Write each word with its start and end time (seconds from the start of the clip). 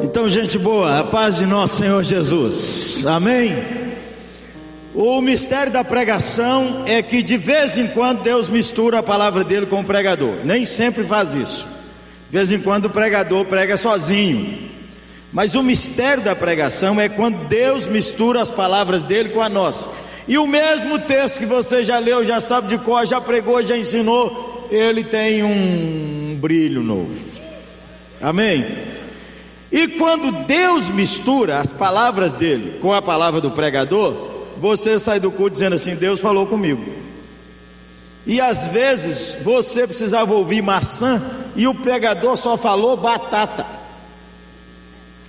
Então, 0.00 0.28
gente 0.28 0.58
boa, 0.58 1.00
a 1.00 1.04
paz 1.04 1.36
de 1.36 1.46
nosso 1.46 1.78
Senhor 1.78 2.02
Jesus, 2.02 3.04
amém? 3.06 3.52
O 4.94 5.20
mistério 5.20 5.72
da 5.72 5.84
pregação 5.84 6.84
é 6.86 7.02
que 7.02 7.22
de 7.22 7.36
vez 7.36 7.76
em 7.76 7.88
quando 7.88 8.22
Deus 8.22 8.48
mistura 8.48 8.98
a 8.98 9.02
palavra 9.02 9.44
dele 9.44 9.66
com 9.66 9.80
o 9.80 9.84
pregador, 9.84 10.44
nem 10.44 10.64
sempre 10.64 11.04
faz 11.04 11.34
isso. 11.34 11.64
De 12.30 12.36
vez 12.36 12.50
em 12.50 12.58
quando 12.58 12.86
o 12.86 12.90
pregador 12.90 13.44
prega 13.44 13.76
sozinho, 13.76 14.70
mas 15.32 15.54
o 15.54 15.62
mistério 15.62 16.24
da 16.24 16.34
pregação 16.34 17.00
é 17.00 17.08
quando 17.08 17.46
Deus 17.46 17.86
mistura 17.86 18.42
as 18.42 18.50
palavras 18.50 19.02
dele 19.02 19.28
com 19.28 19.40
a 19.40 19.48
nossa. 19.48 19.88
E 20.28 20.36
o 20.36 20.46
mesmo 20.46 20.98
texto 20.98 21.38
que 21.38 21.46
você 21.46 21.84
já 21.84 21.98
leu, 21.98 22.24
já 22.24 22.38
sabe 22.38 22.68
de 22.68 22.78
cor, 22.78 23.06
já 23.06 23.18
pregou, 23.18 23.62
já 23.62 23.76
ensinou, 23.76 24.68
ele 24.70 25.02
tem 25.02 25.42
um 25.42 26.38
brilho 26.38 26.82
novo. 26.82 27.14
Amém? 28.20 28.66
E 29.72 29.88
quando 29.88 30.30
Deus 30.44 30.88
mistura 30.88 31.58
as 31.58 31.72
palavras 31.72 32.34
dele 32.34 32.78
com 32.80 32.92
a 32.92 33.00
palavra 33.00 33.40
do 33.40 33.50
pregador, 33.50 34.38
você 34.58 34.98
sai 34.98 35.18
do 35.18 35.30
culto 35.30 35.54
dizendo 35.54 35.76
assim: 35.76 35.94
Deus 35.94 36.20
falou 36.20 36.46
comigo. 36.46 36.84
E 38.26 38.40
às 38.40 38.66
vezes 38.66 39.38
você 39.42 39.86
precisava 39.86 40.34
ouvir 40.34 40.62
maçã 40.62 41.22
e 41.56 41.66
o 41.66 41.74
pregador 41.74 42.36
só 42.36 42.58
falou 42.58 42.96
batata. 42.96 43.64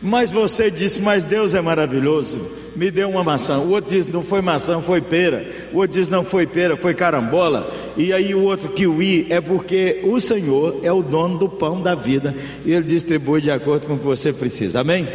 Mas 0.02 0.31
você 0.31 0.69
disse: 0.69 0.99
Mas 1.02 1.25
Deus 1.25 1.53
é 1.53 1.61
maravilhoso, 1.61 2.39
me 2.79 2.89
deu 2.89 3.09
uma 3.09 3.25
maçã. 3.25 3.59
O 3.59 3.71
outro 3.71 3.93
disse: 3.93 4.09
Não 4.09 4.23
foi 4.23 4.41
maçã, 4.41 4.81
foi 4.81 5.01
pera. 5.01 5.45
O 5.73 5.79
outro 5.79 5.99
disse: 5.99 6.09
Não 6.09 6.23
foi 6.23 6.47
pera, 6.47 6.77
foi 6.77 6.93
carambola. 6.93 7.69
E 7.97 8.13
aí 8.13 8.33
o 8.33 8.41
outro 8.43 8.69
kiwi 8.69 9.27
é 9.29 9.41
porque 9.41 9.99
o 10.05 10.17
Senhor 10.22 10.80
é 10.81 10.91
o 10.91 11.03
dono 11.03 11.38
do 11.38 11.50
pão 11.50 11.81
da 11.81 11.94
vida 11.94 12.33
e 12.63 12.72
Ele 12.72 12.85
distribui 12.85 13.41
de 13.41 13.52
acordo 13.52 13.85
com 13.85 13.95
o 13.95 13.97
que 13.97 14.05
você 14.05 14.31
precisa. 14.31 14.80
Amém? 14.80 15.05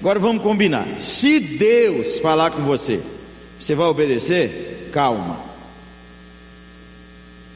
Agora 0.00 0.18
vamos 0.18 0.42
combinar. 0.42 0.86
Se 0.98 1.40
Deus 1.40 2.18
falar 2.18 2.50
com 2.50 2.60
você, 2.60 3.00
você 3.58 3.74
vai 3.74 3.86
obedecer? 3.86 4.90
Calma. 4.92 5.40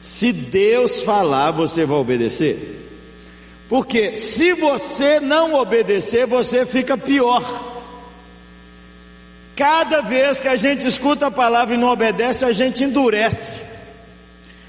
Se 0.01 0.33
Deus 0.33 1.03
falar, 1.03 1.51
você 1.51 1.85
vai 1.85 1.97
obedecer? 1.97 2.85
Porque 3.69 4.15
se 4.15 4.53
você 4.53 5.19
não 5.19 5.53
obedecer, 5.53 6.25
você 6.25 6.65
fica 6.65 6.97
pior. 6.97 7.76
Cada 9.57 10.01
vez 10.01 10.39
que 10.39 10.47
a 10.47 10.55
gente 10.55 10.87
escuta 10.87 11.27
a 11.27 11.31
palavra 11.31 11.75
e 11.75 11.77
não 11.77 11.89
obedece, 11.89 12.45
a 12.45 12.53
gente 12.53 12.83
endurece. 12.83 13.59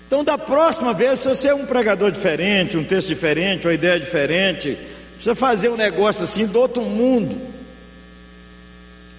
Então, 0.06 0.24
da 0.24 0.36
próxima 0.36 0.92
vez, 0.92 1.20
se 1.20 1.28
você 1.28 1.48
é 1.48 1.54
um 1.54 1.66
pregador 1.66 2.10
diferente, 2.10 2.76
um 2.76 2.82
texto 2.82 3.06
diferente, 3.06 3.66
uma 3.66 3.74
ideia 3.74 4.00
diferente, 4.00 4.76
precisa 5.12 5.36
fazer 5.36 5.68
um 5.68 5.76
negócio 5.76 6.24
assim 6.24 6.46
do 6.46 6.58
outro 6.58 6.82
mundo. 6.82 7.40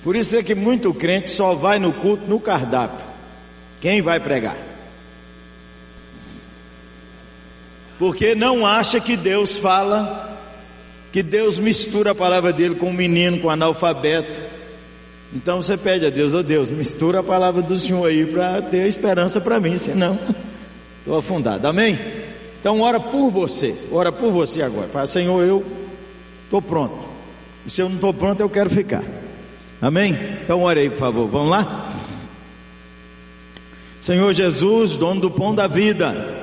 Por 0.04 0.16
isso 0.16 0.36
é 0.36 0.44
que 0.44 0.56
muito 0.56 0.94
crente 0.94 1.32
só 1.32 1.56
vai 1.56 1.80
no 1.80 1.94
culto 1.94 2.28
no 2.28 2.40
cardápio. 2.40 3.06
Quem 3.80 4.02
vai 4.02 4.20
pregar? 4.20 4.70
porque 8.00 8.34
não 8.34 8.66
acha 8.66 9.02
que 9.02 9.18
Deus 9.18 9.58
fala, 9.58 10.40
que 11.12 11.22
Deus 11.22 11.60
mistura 11.60 12.12
a 12.12 12.16
palavra 12.16 12.54
dele 12.54 12.76
com 12.76 12.88
um 12.88 12.94
menino, 12.94 13.40
com 13.40 13.48
um 13.48 13.52
analfabeto. 13.52 14.42
Então 15.34 15.62
você 15.62 15.78
pede 15.78 16.06
a 16.06 16.10
Deus, 16.10 16.34
ó 16.34 16.40
oh 16.40 16.44
Deus, 16.44 16.72
mistura 16.72 17.20
a 17.20 17.24
palavra 17.24 17.62
do 17.62 17.78
Senhor 17.78 18.06
aí 18.06 18.26
para 18.26 18.62
ter 18.64 18.88
esperança 18.88 19.40
para 19.40 19.60
mim, 19.60 19.78
senão 19.78 20.18
estou 21.00 21.18
afundado. 21.18 21.68
Amém? 21.68 22.00
Então 22.60 22.82
ora 22.82 23.00
por 23.00 23.30
você, 23.30 23.76
ora 23.92 24.12
por 24.12 24.32
você 24.32 24.62
agora. 24.62 24.88
Fala, 24.88 25.06
Senhor, 25.06 25.44
eu 25.44 25.64
estou 26.46 26.62
pronto. 26.62 27.08
Se 27.68 27.82
eu 27.82 27.88
não 27.88 27.96
estou 27.96 28.14
pronto, 28.14 28.40
eu 28.40 28.50
quero 28.50 28.70
ficar. 28.70 29.04
Amém? 29.82 30.18
Então 30.44 30.64
ore 30.64 30.82
aí, 30.82 30.90
por 30.90 30.98
favor. 30.98 31.30
Vamos 31.30 31.52
lá? 31.52 31.94
Senhor 34.02 34.34
Jesus, 34.34 34.98
dono 34.98 35.22
do 35.22 35.32
pão 35.32 35.54
da 35.54 35.68
vida. 35.68 36.38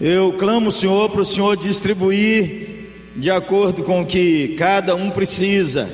Eu 0.00 0.34
clamo 0.34 0.68
o 0.68 0.72
Senhor 0.72 1.08
para 1.10 1.22
o 1.22 1.24
Senhor 1.24 1.56
distribuir 1.56 2.90
de 3.16 3.30
acordo 3.30 3.82
com 3.82 4.02
o 4.02 4.06
que 4.06 4.54
cada 4.58 4.94
um 4.94 5.10
precisa, 5.10 5.88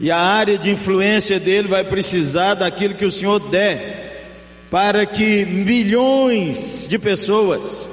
e 0.00 0.10
a 0.10 0.18
área 0.18 0.56
de 0.56 0.70
influência 0.70 1.40
dele 1.40 1.68
vai 1.68 1.84
precisar 1.84 2.54
daquilo 2.54 2.94
que 2.94 3.04
o 3.04 3.10
Senhor 3.10 3.40
der, 3.40 4.26
para 4.70 5.04
que 5.04 5.44
milhões 5.44 6.86
de 6.88 6.98
pessoas 6.98 7.88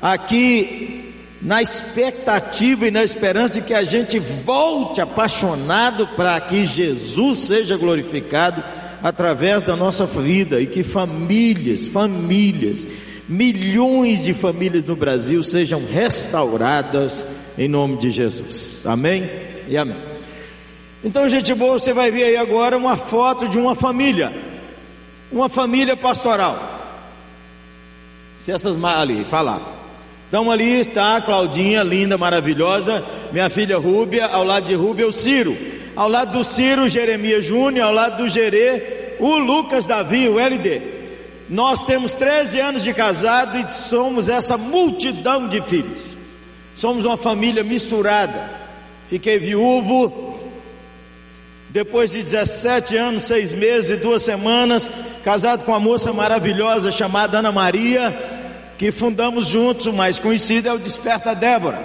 aqui 0.00 1.12
na 1.40 1.62
expectativa 1.62 2.86
e 2.86 2.90
na 2.90 3.02
esperança 3.02 3.54
de 3.54 3.62
que 3.62 3.74
a 3.74 3.84
gente 3.84 4.18
volte 4.18 5.00
apaixonado 5.00 6.06
para 6.16 6.38
que 6.40 6.66
Jesus 6.66 7.38
seja 7.38 7.76
glorificado 7.76 8.62
através 9.02 9.62
da 9.62 9.76
nossa 9.76 10.04
vida 10.04 10.60
e 10.60 10.66
que 10.66 10.82
famílias, 10.82 11.86
famílias 11.86 12.86
milhões 13.28 14.22
de 14.22 14.32
famílias 14.32 14.84
no 14.84 14.96
Brasil 14.96 15.44
sejam 15.44 15.82
restauradas 15.84 17.26
em 17.58 17.68
nome 17.68 17.98
de 17.98 18.10
Jesus. 18.10 18.82
Amém 18.86 19.28
e 19.68 19.76
amém. 19.76 20.17
Então, 21.04 21.28
gente 21.28 21.54
boa, 21.54 21.78
você 21.78 21.92
vai 21.92 22.10
ver 22.10 22.24
aí 22.24 22.36
agora 22.36 22.76
uma 22.76 22.96
foto 22.96 23.48
de 23.48 23.58
uma 23.58 23.74
família, 23.74 24.32
uma 25.30 25.48
família 25.48 25.96
pastoral. 25.96 26.76
Se 28.40 28.50
essas 28.50 28.82
ali 28.82 29.24
falar. 29.24 29.78
Então 30.28 30.50
ali 30.50 30.78
está 30.78 31.20
Claudinha, 31.22 31.82
linda, 31.82 32.18
maravilhosa, 32.18 33.02
minha 33.32 33.48
filha 33.48 33.78
Rúbia, 33.78 34.26
ao 34.26 34.44
lado 34.44 34.66
de 34.66 34.74
Rúbia 34.74 35.08
o 35.08 35.12
Ciro, 35.12 35.56
ao 35.96 36.08
lado 36.08 36.36
do 36.36 36.44
Ciro, 36.44 36.86
Jeremias 36.86 37.46
Júnior, 37.46 37.86
ao 37.86 37.92
lado 37.94 38.22
do 38.22 38.28
Gerê, 38.28 39.14
o 39.18 39.38
Lucas 39.38 39.86
Davi, 39.86 40.28
o 40.28 40.38
LD. 40.38 40.82
Nós 41.48 41.86
temos 41.86 42.14
13 42.14 42.60
anos 42.60 42.84
de 42.84 42.92
casado 42.92 43.58
e 43.58 43.72
somos 43.72 44.28
essa 44.28 44.58
multidão 44.58 45.48
de 45.48 45.62
filhos. 45.62 46.14
Somos 46.76 47.06
uma 47.06 47.16
família 47.16 47.64
misturada. 47.64 48.50
Fiquei 49.08 49.38
viúvo 49.38 50.27
depois 51.78 52.10
de 52.10 52.24
17 52.24 52.96
anos, 52.96 53.22
6 53.22 53.52
meses 53.52 53.90
e 53.90 54.02
duas 54.02 54.24
semanas, 54.24 54.90
casado 55.22 55.64
com 55.64 55.70
uma 55.70 55.78
moça 55.78 56.12
maravilhosa 56.12 56.90
chamada 56.90 57.38
Ana 57.38 57.52
Maria, 57.52 58.12
que 58.76 58.90
fundamos 58.90 59.46
juntos, 59.46 59.86
o 59.86 59.92
mais 59.92 60.18
conhecido 60.18 60.66
é 60.66 60.72
o 60.72 60.78
Desperta 60.80 61.36
Débora. 61.36 61.80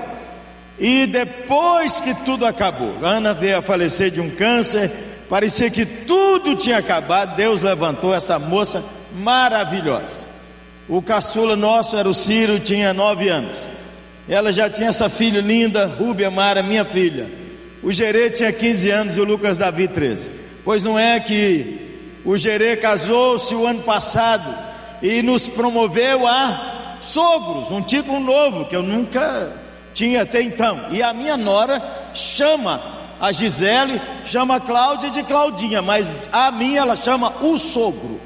E 0.79 1.05
depois 1.05 1.99
que 1.99 2.15
tudo 2.25 2.43
acabou, 2.43 2.95
Ana 3.03 3.35
veio 3.35 3.59
a 3.59 3.61
falecer 3.61 4.09
de 4.09 4.19
um 4.19 4.31
câncer, 4.31 4.91
parecia 5.29 5.69
que 5.69 5.85
tudo 5.85 6.55
tinha 6.55 6.79
acabado, 6.79 7.35
Deus 7.35 7.61
levantou 7.61 8.15
essa 8.15 8.39
moça 8.39 8.83
maravilhosa. 9.13 10.25
O 10.89 11.03
caçula 11.03 11.55
nosso 11.55 11.95
era 11.95 12.09
o 12.09 12.15
Ciro, 12.15 12.59
tinha 12.59 12.95
nove 12.95 13.29
anos. 13.29 13.57
Ela 14.27 14.51
já 14.51 14.67
tinha 14.67 14.89
essa 14.89 15.07
filha 15.07 15.39
linda, 15.39 15.85
Rúbia 15.85 16.31
Mara, 16.31 16.63
minha 16.63 16.83
filha. 16.83 17.42
O 17.83 17.91
Gerê 17.91 18.29
tinha 18.29 18.51
15 18.51 18.89
anos 18.89 19.17
e 19.17 19.19
o 19.19 19.25
Lucas 19.25 19.57
Davi 19.57 19.89
13. 19.89 20.31
Pois 20.63 20.83
não 20.83 20.97
é 20.97 21.19
que 21.19 22.21
o 22.23 22.37
Gerê 22.37 22.77
casou-se 22.77 23.53
o 23.53 23.67
ano 23.67 23.83
passado 23.83 24.55
e 25.01 25.21
nos 25.21 25.47
promoveu 25.49 26.25
a 26.25 26.97
sogros, 27.01 27.69
um 27.69 27.81
título 27.81 28.21
novo 28.21 28.65
que 28.65 28.75
eu 28.75 28.81
nunca 28.81 29.51
tinha 29.93 30.21
até 30.21 30.41
então. 30.41 30.87
E 30.91 31.03
a 31.03 31.13
minha 31.13 31.35
nora 31.35 31.81
chama 32.13 32.81
a 33.19 33.31
Gisele, 33.33 34.01
chama 34.25 34.55
a 34.55 34.59
Cláudia 34.61 35.09
de 35.09 35.21
Claudinha, 35.23 35.81
mas 35.81 36.21
a 36.31 36.51
minha 36.51 36.79
ela 36.79 36.95
chama 36.95 37.33
o 37.41 37.59
sogro. 37.59 38.19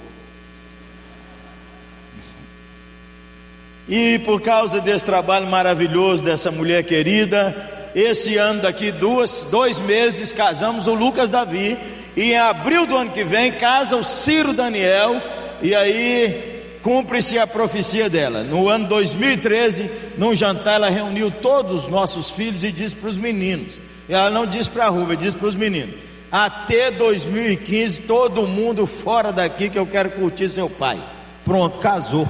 E 3.89 4.19
por 4.19 4.41
causa 4.41 4.79
desse 4.81 5.05
trabalho 5.05 5.47
maravilhoso 5.47 6.23
dessa 6.23 6.51
mulher 6.51 6.83
querida, 6.83 7.76
esse 7.99 8.37
ano 8.37 8.61
daqui 8.61 8.91
duas, 8.91 9.47
dois 9.49 9.81
meses 9.81 10.31
casamos 10.31 10.85
o 10.85 10.93
Lucas 10.93 11.31
Davi 11.31 11.75
e 12.15 12.31
em 12.31 12.37
abril 12.37 12.85
do 12.85 12.95
ano 12.95 13.09
que 13.09 13.23
vem 13.23 13.53
casa 13.53 13.97
o 13.97 14.03
Ciro 14.03 14.53
Daniel 14.53 15.19
e 15.63 15.73
aí 15.73 16.77
cumpre-se 16.83 17.39
a 17.39 17.47
profecia 17.47 18.07
dela. 18.07 18.43
No 18.43 18.69
ano 18.69 18.87
2013, 18.87 19.89
num 20.15 20.35
jantar 20.35 20.75
ela 20.75 20.91
reuniu 20.91 21.31
todos 21.31 21.85
os 21.85 21.87
nossos 21.87 22.29
filhos 22.29 22.63
e 22.63 22.71
disse 22.71 22.95
para 22.95 23.09
os 23.09 23.17
meninos. 23.17 23.79
Ela 24.07 24.29
não 24.29 24.45
disse 24.45 24.69
para 24.69 24.85
a 24.85 24.89
Rúbia, 24.89 25.17
disse 25.17 25.35
para 25.35 25.47
os 25.47 25.55
meninos: 25.55 25.95
até 26.31 26.91
2015 26.91 28.01
todo 28.01 28.45
mundo 28.45 28.85
fora 28.85 29.31
daqui 29.31 29.71
que 29.71 29.79
eu 29.79 29.87
quero 29.87 30.11
curtir 30.11 30.47
seu 30.49 30.69
pai. 30.69 31.01
Pronto, 31.43 31.79
casou. 31.79 32.29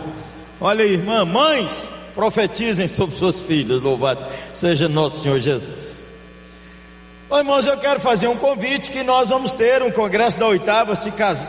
Olha 0.62 0.86
aí, 0.86 0.94
irmã, 0.94 1.26
mães, 1.26 1.90
profetizem 2.18 2.88
sobre 2.88 3.16
suas 3.16 3.40
filhas, 3.40 3.80
louvado 3.80 4.26
seja 4.52 4.90
nosso 4.90 5.22
Senhor 5.22 5.40
Jesus. 5.40 5.96
Bom, 7.30 7.38
irmãos, 7.38 7.68
eu 7.68 7.78
quero 7.78 8.00
fazer 8.00 8.28
um 8.28 8.36
convite 8.36 8.90
que 8.90 9.04
nós 9.04 9.30
vamos 9.30 9.54
ter 9.54 9.84
um 9.84 9.92
congresso 9.92 10.40
da 10.40 10.48
oitava 10.48 10.98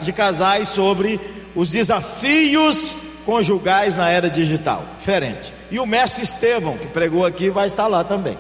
de 0.03 0.13
casais 0.13 0.69
sobre 0.69 1.19
os 1.57 1.71
desafios 1.71 2.95
conjugais 3.25 3.97
na 3.97 4.11
era 4.11 4.29
digital. 4.29 4.85
Diferente. 4.99 5.55
E 5.71 5.79
o 5.81 5.87
mestre 5.87 6.23
Estevão, 6.23 6.77
que 6.77 6.87
pregou 6.89 7.25
aqui, 7.25 7.49
vai 7.49 7.67
estar 7.67 7.87
lá 7.87 8.05
também. 8.05 8.37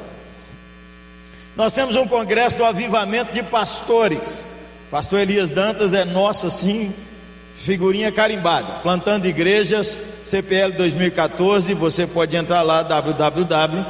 Nós 1.56 1.72
temos 1.72 1.96
um 1.96 2.06
congresso 2.06 2.58
do 2.58 2.64
avivamento 2.64 3.32
de 3.32 3.42
pastores. 3.42 4.44
Pastor 4.90 5.20
Elias 5.20 5.48
Dantas 5.48 5.94
é 5.94 6.04
nosso, 6.04 6.46
assim, 6.46 6.92
figurinha 7.58 8.10
carimbada. 8.12 8.80
Plantando 8.82 9.26
igrejas, 9.26 9.98
CPL 10.24 10.72
2014. 10.72 11.74
Você 11.74 12.06
pode 12.06 12.36
entrar 12.36 12.62
lá, 12.62 12.82
www.cpl.org.br. 12.82 13.88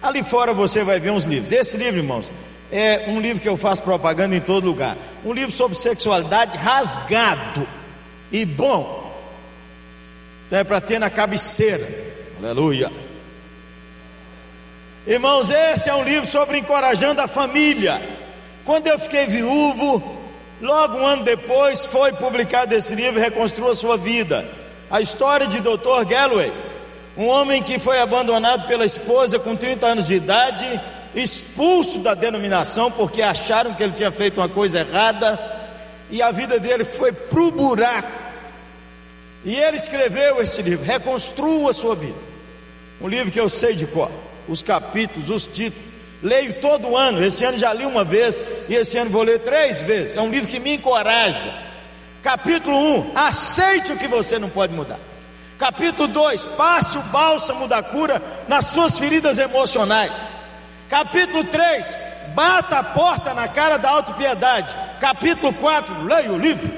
Ali 0.00 0.22
fora 0.22 0.54
você 0.54 0.84
vai 0.84 1.00
ver 1.00 1.10
uns 1.10 1.24
livros. 1.24 1.52
Esse 1.52 1.76
livro, 1.76 1.98
irmãos, 1.98 2.30
é 2.70 3.06
um 3.08 3.20
livro 3.20 3.42
que 3.42 3.48
eu 3.48 3.56
faço 3.56 3.82
propaganda 3.82 4.36
em 4.36 4.40
todo 4.40 4.64
lugar. 4.64 4.96
Um 5.24 5.32
livro 5.32 5.50
sobre 5.50 5.76
sexualidade 5.76 6.56
rasgado 6.56 7.66
e 8.30 8.44
bom. 8.44 9.06
É 10.50 10.62
para 10.64 10.80
ter 10.80 10.98
na 10.98 11.10
cabeceira. 11.10 11.86
Aleluia. 12.38 12.90
Irmãos, 15.06 15.50
esse 15.50 15.88
é 15.88 15.94
um 15.94 16.04
livro 16.04 16.26
sobre 16.26 16.58
encorajando 16.58 17.20
a 17.20 17.28
família. 17.28 18.00
Quando 18.64 18.86
eu 18.86 18.98
fiquei 18.98 19.26
viúvo, 19.26 20.17
logo 20.60 20.98
um 20.98 21.06
ano 21.06 21.24
depois 21.24 21.84
foi 21.84 22.12
publicado 22.12 22.74
esse 22.74 22.94
livro, 22.94 23.20
Reconstrua 23.20 23.74
Sua 23.74 23.96
Vida. 23.96 24.48
A 24.90 25.00
história 25.00 25.46
de 25.46 25.60
Dr. 25.60 26.04
Galloway, 26.08 26.52
um 27.16 27.26
homem 27.26 27.62
que 27.62 27.78
foi 27.78 28.00
abandonado 28.00 28.66
pela 28.66 28.84
esposa 28.84 29.38
com 29.38 29.56
30 29.56 29.86
anos 29.86 30.06
de 30.06 30.14
idade, 30.14 30.80
expulso 31.14 32.00
da 32.00 32.14
denominação 32.14 32.90
porque 32.90 33.22
acharam 33.22 33.74
que 33.74 33.82
ele 33.82 33.92
tinha 33.92 34.10
feito 34.10 34.40
uma 34.40 34.48
coisa 34.48 34.80
errada, 34.80 35.38
e 36.10 36.22
a 36.22 36.30
vida 36.30 36.58
dele 36.58 36.84
foi 36.84 37.12
pro 37.12 37.50
buraco. 37.50 38.10
E 39.44 39.54
ele 39.54 39.76
escreveu 39.76 40.40
esse 40.40 40.62
livro, 40.62 40.84
Reconstrua 40.84 41.72
Sua 41.72 41.94
Vida. 41.94 42.18
Um 43.00 43.08
livro 43.08 43.30
que 43.30 43.40
eu 43.40 43.48
sei 43.48 43.74
de 43.74 43.86
cor 43.86 44.10
os 44.48 44.62
capítulos, 44.62 45.30
os 45.30 45.46
títulos. 45.46 45.87
Leio 46.22 46.54
todo 46.54 46.96
ano, 46.96 47.24
esse 47.24 47.44
ano 47.44 47.56
já 47.56 47.72
li 47.72 47.86
uma 47.86 48.02
vez 48.02 48.42
e 48.68 48.74
esse 48.74 48.98
ano 48.98 49.10
vou 49.10 49.22
ler 49.22 49.38
três 49.40 49.80
vezes. 49.82 50.16
É 50.16 50.20
um 50.20 50.30
livro 50.30 50.48
que 50.48 50.58
me 50.58 50.74
encoraja. 50.74 51.54
Capítulo 52.22 52.76
1: 52.76 53.12
Aceite 53.14 53.92
o 53.92 53.96
que 53.96 54.08
você 54.08 54.38
não 54.38 54.50
pode 54.50 54.74
mudar. 54.74 54.98
Capítulo 55.58 56.08
2: 56.08 56.42
Passe 56.56 56.98
o 56.98 57.02
bálsamo 57.02 57.68
da 57.68 57.82
cura 57.82 58.20
nas 58.48 58.66
suas 58.66 58.98
feridas 58.98 59.38
emocionais. 59.38 60.18
Capítulo 60.90 61.44
3: 61.44 61.86
Bata 62.34 62.78
a 62.78 62.84
porta 62.84 63.32
na 63.32 63.46
cara 63.46 63.76
da 63.76 63.90
autopiedade. 63.90 64.74
Capítulo 65.00 65.52
4: 65.52 66.04
Leia 66.04 66.32
o 66.32 66.38
livro. 66.38 66.68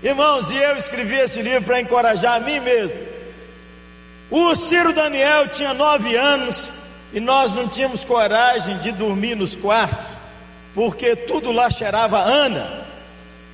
Irmãos, 0.00 0.48
e 0.50 0.56
eu 0.56 0.76
escrevi 0.76 1.16
esse 1.16 1.42
livro 1.42 1.64
para 1.64 1.80
encorajar 1.80 2.36
a 2.36 2.40
mim 2.40 2.60
mesmo 2.60 3.17
o 4.30 4.54
Ciro 4.54 4.92
Daniel 4.92 5.48
tinha 5.48 5.72
nove 5.72 6.14
anos 6.14 6.70
e 7.12 7.20
nós 7.20 7.54
não 7.54 7.66
tínhamos 7.66 8.04
coragem 8.04 8.78
de 8.78 8.92
dormir 8.92 9.34
nos 9.34 9.56
quartos, 9.56 10.06
porque 10.74 11.16
tudo 11.16 11.50
lá 11.50 11.70
cheirava 11.70 12.18
Ana. 12.18 12.86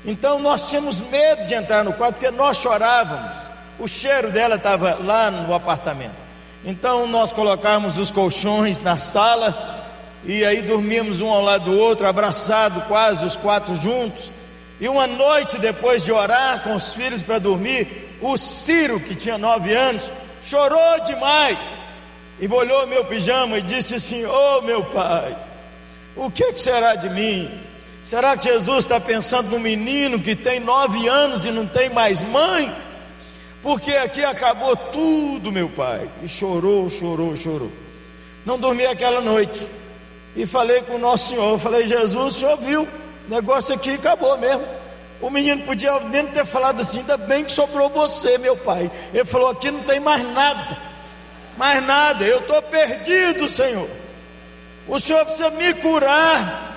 Então 0.04 0.38
nós 0.38 0.68
tínhamos 0.68 1.00
medo 1.00 1.46
de 1.46 1.54
entrar 1.54 1.84
no 1.84 1.92
quarto, 1.92 2.16
porque 2.16 2.30
nós 2.30 2.58
chorávamos. 2.58 3.36
O 3.78 3.88
cheiro 3.88 4.30
dela 4.30 4.56
estava 4.56 4.98
lá 5.02 5.30
no 5.30 5.54
apartamento. 5.54 6.14
Então 6.64 7.06
nós 7.06 7.32
colocávamos 7.32 7.96
os 7.98 8.10
colchões 8.10 8.80
na 8.80 8.98
sala 8.98 9.82
e 10.24 10.44
aí 10.44 10.62
dormíamos 10.62 11.20
um 11.20 11.28
ao 11.28 11.42
lado 11.42 11.70
do 11.70 11.78
outro, 11.78 12.06
abraçado, 12.06 12.80
quase 12.82 13.24
os 13.24 13.36
quatro 13.36 13.76
juntos. 13.76 14.32
E 14.80 14.88
uma 14.88 15.06
noite 15.06 15.58
depois 15.58 16.02
de 16.02 16.10
orar 16.10 16.62
com 16.62 16.74
os 16.74 16.92
filhos 16.92 17.22
para 17.22 17.38
dormir, 17.38 18.16
o 18.20 18.36
Ciro, 18.36 18.98
que 18.98 19.14
tinha 19.14 19.38
nove 19.38 19.72
anos, 19.72 20.10
chorou 20.44 21.00
demais, 21.04 21.58
e 22.40 22.48
molhou 22.48 22.86
meu 22.86 23.04
pijama 23.04 23.58
e 23.58 23.62
disse 23.62 23.94
assim: 23.96 24.24
Oh 24.24 24.60
meu 24.62 24.84
pai, 24.84 25.36
o 26.16 26.30
que, 26.30 26.52
que 26.52 26.60
será 26.60 26.94
de 26.94 27.08
mim? 27.10 27.50
Será 28.02 28.36
que 28.36 28.48
Jesus 28.48 28.84
está 28.84 29.00
pensando 29.00 29.48
no 29.48 29.58
menino 29.58 30.20
que 30.20 30.36
tem 30.36 30.60
nove 30.60 31.08
anos 31.08 31.46
e 31.46 31.50
não 31.50 31.66
tem 31.66 31.88
mais 31.88 32.22
mãe? 32.22 32.70
Porque 33.62 33.92
aqui 33.92 34.22
acabou 34.22 34.76
tudo, 34.76 35.50
meu 35.50 35.70
pai. 35.70 36.06
E 36.22 36.28
chorou, 36.28 36.90
chorou, 36.90 37.34
chorou. 37.34 37.72
Não 38.44 38.58
dormi 38.58 38.84
aquela 38.84 39.22
noite. 39.22 39.66
E 40.36 40.44
falei 40.44 40.82
com 40.82 40.96
o 40.96 40.98
nosso 40.98 41.30
Senhor. 41.30 41.58
Falei, 41.58 41.88
Jesus, 41.88 42.14
o 42.36 42.38
Senhor 42.38 42.58
viu. 42.58 42.82
O 42.82 43.30
negócio 43.30 43.74
aqui 43.74 43.94
acabou 43.94 44.36
mesmo. 44.36 44.62
O 45.20 45.30
menino 45.30 45.62
podia 45.62 45.98
dentro 46.00 46.34
ter 46.34 46.44
falado 46.44 46.82
assim: 46.82 47.00
ainda 47.00 47.16
bem 47.16 47.44
que 47.44 47.52
sobrou 47.52 47.88
você, 47.88 48.38
meu 48.38 48.56
pai. 48.56 48.90
Ele 49.12 49.24
falou: 49.24 49.48
aqui 49.48 49.70
não 49.70 49.82
tem 49.82 50.00
mais 50.00 50.22
nada, 50.32 50.76
mais 51.56 51.84
nada, 51.84 52.24
eu 52.24 52.38
estou 52.38 52.60
perdido, 52.62 53.48
Senhor. 53.48 53.88
O 54.86 54.98
Senhor 54.98 55.24
precisa 55.24 55.50
me 55.50 55.72
curar 55.74 56.74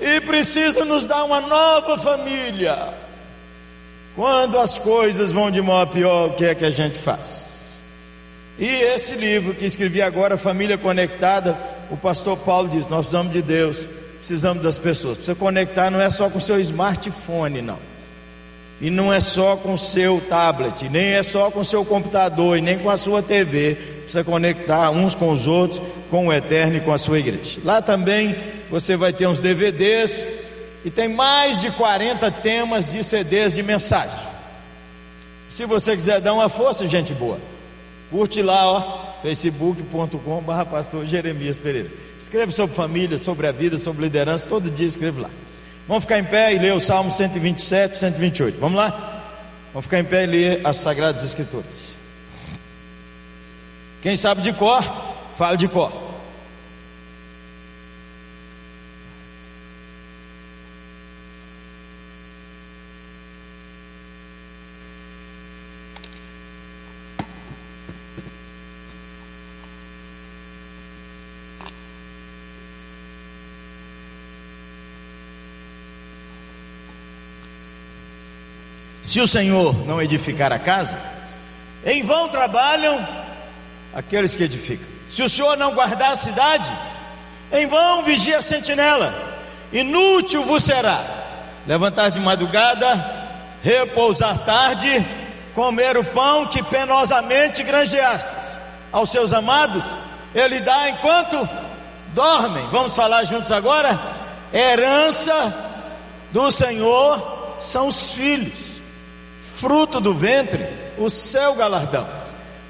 e 0.00 0.20
precisa 0.22 0.84
nos 0.84 1.04
dar 1.04 1.24
uma 1.24 1.40
nova 1.40 1.98
família. 1.98 2.94
Quando 4.16 4.58
as 4.58 4.78
coisas 4.78 5.30
vão 5.30 5.50
de 5.50 5.60
mal 5.60 5.82
a 5.82 5.86
pior, 5.86 6.30
o 6.30 6.34
que 6.34 6.44
é 6.44 6.54
que 6.54 6.64
a 6.64 6.70
gente 6.70 6.98
faz? 6.98 7.40
E 8.58 8.66
esse 8.66 9.14
livro 9.14 9.54
que 9.54 9.64
escrevi 9.64 10.02
agora, 10.02 10.36
Família 10.36 10.76
Conectada, 10.76 11.56
o 11.90 11.96
pastor 11.96 12.36
Paulo 12.38 12.68
diz: 12.68 12.86
Nós 12.88 13.06
precisamos 13.06 13.32
de 13.32 13.42
Deus, 13.42 13.86
precisamos 14.20 14.62
das 14.62 14.78
pessoas. 14.78 15.16
Precisa 15.16 15.34
conectar 15.34 15.90
não 15.90 16.00
é 16.00 16.08
só 16.08 16.30
com 16.30 16.38
o 16.38 16.40
seu 16.40 16.60
smartphone, 16.60 17.60
não. 17.60 17.78
E 18.80 18.88
não 18.88 19.12
é 19.12 19.20
só 19.20 19.56
com 19.56 19.74
o 19.74 19.78
seu 19.78 20.22
tablet, 20.28 20.88
nem 20.88 21.08
é 21.12 21.22
só 21.22 21.50
com 21.50 21.60
o 21.60 21.64
seu 21.64 21.84
computador, 21.84 22.56
e 22.56 22.62
nem 22.62 22.78
com 22.78 22.88
a 22.88 22.96
sua 22.96 23.22
TV. 23.22 23.74
Precisa 24.02 24.24
conectar 24.24 24.90
uns 24.90 25.14
com 25.14 25.30
os 25.30 25.46
outros, 25.46 25.82
com 26.10 26.28
o 26.28 26.32
Eterno 26.32 26.76
e 26.76 26.80
com 26.80 26.92
a 26.92 26.98
sua 26.98 27.18
igreja. 27.18 27.60
Lá 27.62 27.82
também 27.82 28.36
você 28.70 28.96
vai 28.96 29.12
ter 29.12 29.26
uns 29.26 29.40
DVDs 29.40 30.24
e 30.84 30.90
tem 30.90 31.08
mais 31.08 31.60
de 31.60 31.70
40 31.70 32.30
temas 32.30 32.90
de 32.90 33.04
CDs 33.04 33.54
de 33.54 33.62
mensagem. 33.62 34.18
Se 35.50 35.66
você 35.66 35.94
quiser 35.94 36.20
dar 36.20 36.32
uma 36.32 36.48
força, 36.48 36.88
gente 36.88 37.12
boa, 37.12 37.38
curte 38.10 38.40
lá, 38.40 38.66
ó, 38.66 39.20
facebook.com.br 39.22 40.64
pastor 40.70 41.04
Jeremias 41.04 41.58
Pereira. 41.58 41.90
Escreve 42.20 42.52
sobre 42.52 42.76
família, 42.76 43.16
sobre 43.16 43.46
a 43.46 43.52
vida, 43.52 43.78
sobre 43.78 44.02
liderança, 44.02 44.44
todo 44.46 44.70
dia 44.70 44.86
escreve 44.86 45.22
lá. 45.22 45.30
Vamos 45.88 46.04
ficar 46.04 46.18
em 46.18 46.24
pé 46.24 46.54
e 46.54 46.58
ler 46.58 46.74
o 46.74 46.78
Salmo 46.78 47.10
127, 47.10 47.96
128. 47.96 48.60
Vamos 48.60 48.76
lá? 48.76 49.24
Vamos 49.72 49.86
ficar 49.86 49.98
em 49.98 50.04
pé 50.04 50.24
e 50.24 50.26
ler 50.26 50.60
as 50.62 50.76
Sagradas 50.76 51.24
Escrituras. 51.24 51.94
Quem 54.02 54.18
sabe 54.18 54.42
de 54.42 54.52
cor, 54.52 54.84
fala 55.38 55.56
de 55.56 55.66
cor. 55.66 56.09
Se 79.10 79.20
o 79.20 79.26
Senhor 79.26 79.74
não 79.88 80.00
edificar 80.00 80.52
a 80.52 80.58
casa, 80.60 80.96
em 81.84 82.00
vão 82.00 82.28
trabalham 82.28 83.04
aqueles 83.92 84.36
que 84.36 84.44
edificam. 84.44 84.86
Se 85.10 85.20
o 85.20 85.28
Senhor 85.28 85.56
não 85.56 85.74
guardar 85.74 86.12
a 86.12 86.16
cidade, 86.16 86.72
em 87.50 87.66
vão 87.66 88.04
vigia 88.04 88.38
a 88.38 88.42
sentinela. 88.42 89.12
Inútil 89.72 90.44
vos 90.44 90.62
será 90.62 91.04
levantar 91.66 92.10
de 92.10 92.20
madrugada, 92.20 93.26
repousar 93.64 94.44
tarde, 94.44 95.04
comer 95.56 95.96
o 95.96 96.04
pão 96.04 96.46
que 96.46 96.62
penosamente 96.62 97.64
granjeastes. 97.64 98.60
Aos 98.92 99.10
seus 99.10 99.32
amados, 99.32 99.86
ele 100.32 100.60
dá 100.60 100.88
enquanto 100.88 101.48
dormem. 102.14 102.64
Vamos 102.68 102.94
falar 102.94 103.24
juntos 103.24 103.50
agora? 103.50 104.00
Herança 104.54 105.52
do 106.30 106.48
Senhor 106.52 107.58
são 107.60 107.88
os 107.88 108.12
filhos 108.12 108.69
fruto 109.60 110.00
do 110.00 110.14
ventre, 110.14 110.66
o 110.96 111.10
seu 111.10 111.54
galardão. 111.54 112.08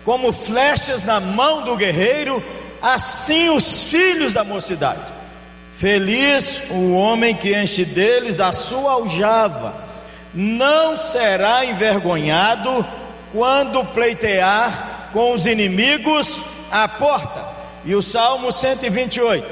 Como 0.04 0.32
flechas 0.32 1.04
na 1.04 1.20
mão 1.20 1.62
do 1.62 1.76
guerreiro, 1.76 2.42
assim 2.82 3.48
os 3.50 3.84
filhos 3.84 4.32
da 4.32 4.42
mocidade. 4.42 5.00
Feliz 5.78 6.64
o 6.68 6.92
homem 6.92 7.34
que 7.34 7.56
enche 7.56 7.84
deles 7.84 8.40
a 8.40 8.52
sua 8.52 8.92
aljava, 8.92 9.72
não 10.34 10.96
será 10.96 11.64
envergonhado 11.64 12.84
quando 13.32 13.84
pleitear 13.84 15.10
com 15.12 15.32
os 15.32 15.46
inimigos 15.46 16.42
à 16.70 16.88
porta. 16.88 17.46
E 17.84 17.94
o 17.94 18.02
Salmo 18.02 18.52
128. 18.52 19.46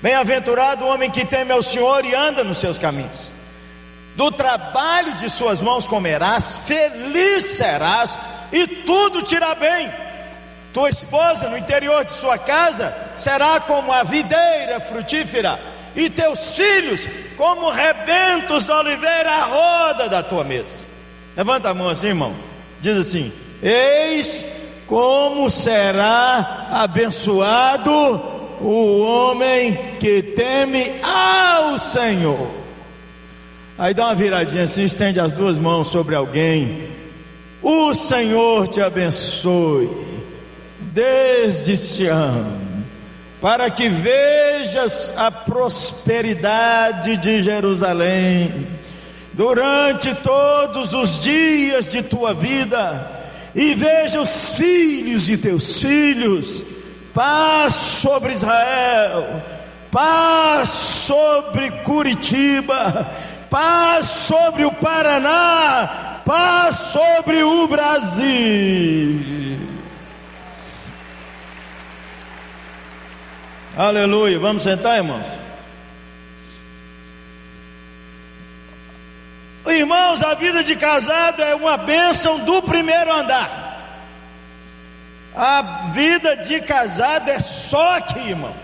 Bem-aventurado 0.00 0.84
o 0.84 0.88
homem 0.88 1.10
que 1.10 1.24
teme 1.24 1.52
ao 1.52 1.62
Senhor 1.62 2.04
e 2.04 2.14
anda 2.14 2.44
nos 2.44 2.58
seus 2.58 2.78
caminhos. 2.78 3.27
Do 4.18 4.32
trabalho 4.32 5.14
de 5.14 5.30
suas 5.30 5.60
mãos 5.60 5.86
comerás, 5.86 6.58
feliz 6.66 7.52
serás 7.52 8.18
e 8.50 8.66
tudo 8.66 9.22
te 9.22 9.36
irá 9.36 9.54
bem. 9.54 9.88
Tua 10.74 10.88
esposa 10.88 11.48
no 11.48 11.56
interior 11.56 12.04
de 12.04 12.10
sua 12.10 12.36
casa 12.36 12.92
será 13.16 13.60
como 13.60 13.92
a 13.92 14.02
videira 14.02 14.80
frutífera, 14.80 15.56
e 15.94 16.10
teus 16.10 16.56
filhos 16.56 17.06
como 17.36 17.70
rebentos 17.70 18.64
da 18.64 18.80
oliveira 18.80 19.30
à 19.30 19.44
roda 19.44 20.08
da 20.08 20.20
tua 20.20 20.42
mesa. 20.42 20.84
Levanta 21.36 21.70
a 21.70 21.74
mão 21.74 21.88
assim, 21.88 22.08
irmão. 22.08 22.34
Diz 22.80 22.96
assim: 22.96 23.32
Eis 23.62 24.44
como 24.88 25.48
será 25.48 26.66
abençoado 26.72 27.92
o 28.60 29.00
homem 29.00 29.96
que 30.00 30.22
teme 30.22 31.00
ao 31.04 31.78
Senhor. 31.78 32.58
Aí 33.78 33.94
dá 33.94 34.06
uma 34.06 34.14
viradinha 34.16 34.64
assim, 34.64 34.82
estende 34.82 35.20
as 35.20 35.32
duas 35.32 35.56
mãos 35.56 35.86
sobre 35.86 36.16
alguém. 36.16 36.88
O 37.62 37.94
Senhor 37.94 38.66
te 38.66 38.80
abençoe 38.80 39.88
desde 40.80 42.06
ano, 42.06 42.60
para 43.40 43.70
que 43.70 43.88
vejas 43.88 45.14
a 45.16 45.30
prosperidade 45.30 47.16
de 47.18 47.40
Jerusalém 47.40 48.66
durante 49.32 50.12
todos 50.12 50.92
os 50.92 51.20
dias 51.20 51.92
de 51.92 52.02
tua 52.02 52.34
vida, 52.34 53.08
e 53.54 53.76
veja 53.76 54.20
os 54.20 54.56
filhos 54.56 55.26
de 55.26 55.36
teus 55.38 55.80
filhos, 55.80 56.64
paz 57.14 57.76
sobre 57.76 58.32
Israel, 58.32 59.40
paz 59.92 60.68
sobre 60.68 61.70
Curitiba, 61.70 63.08
paz 63.50 64.06
sobre 64.06 64.64
o 64.64 64.72
Paraná, 64.72 66.20
paz 66.24 66.76
sobre 66.76 67.42
o 67.42 67.66
Brasil. 67.66 69.38
Aleluia. 73.76 74.38
Vamos 74.38 74.62
sentar, 74.62 74.96
irmãos? 74.96 75.26
Irmãos, 79.66 80.22
a 80.22 80.34
vida 80.34 80.64
de 80.64 80.74
casado 80.74 81.42
é 81.42 81.54
uma 81.54 81.76
bênção 81.76 82.40
do 82.40 82.62
primeiro 82.62 83.12
andar. 83.12 83.66
A 85.36 85.90
vida 85.92 86.36
de 86.38 86.60
casado 86.60 87.28
é 87.28 87.38
só 87.38 87.96
aqui, 87.96 88.30
irmão. 88.30 88.54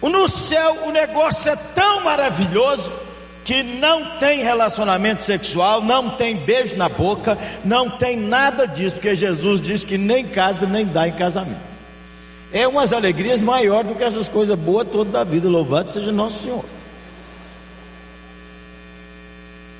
No 0.00 0.28
céu 0.28 0.84
o 0.84 0.90
negócio 0.90 1.50
é 1.50 1.56
tão 1.56 2.04
maravilhoso 2.04 2.92
que 3.44 3.62
não 3.62 4.18
tem 4.18 4.42
relacionamento 4.42 5.22
sexual, 5.22 5.80
não 5.80 6.10
tem 6.10 6.36
beijo 6.36 6.76
na 6.76 6.88
boca, 6.88 7.36
não 7.64 7.90
tem 7.90 8.16
nada 8.16 8.66
disso, 8.66 8.96
porque 8.96 9.16
Jesus 9.16 9.60
disse 9.60 9.84
que 9.84 9.98
nem 9.98 10.26
casa 10.26 10.66
nem 10.66 10.86
dá 10.86 11.08
em 11.08 11.12
casamento. 11.12 11.72
É 12.52 12.68
umas 12.68 12.92
alegrias 12.92 13.40
maior 13.40 13.82
do 13.82 13.94
que 13.94 14.04
essas 14.04 14.28
coisas 14.28 14.58
boas 14.58 14.86
toda 14.88 15.10
da 15.10 15.24
vida. 15.24 15.48
Louvado 15.48 15.90
seja 15.90 16.12
nosso 16.12 16.42
Senhor. 16.42 16.64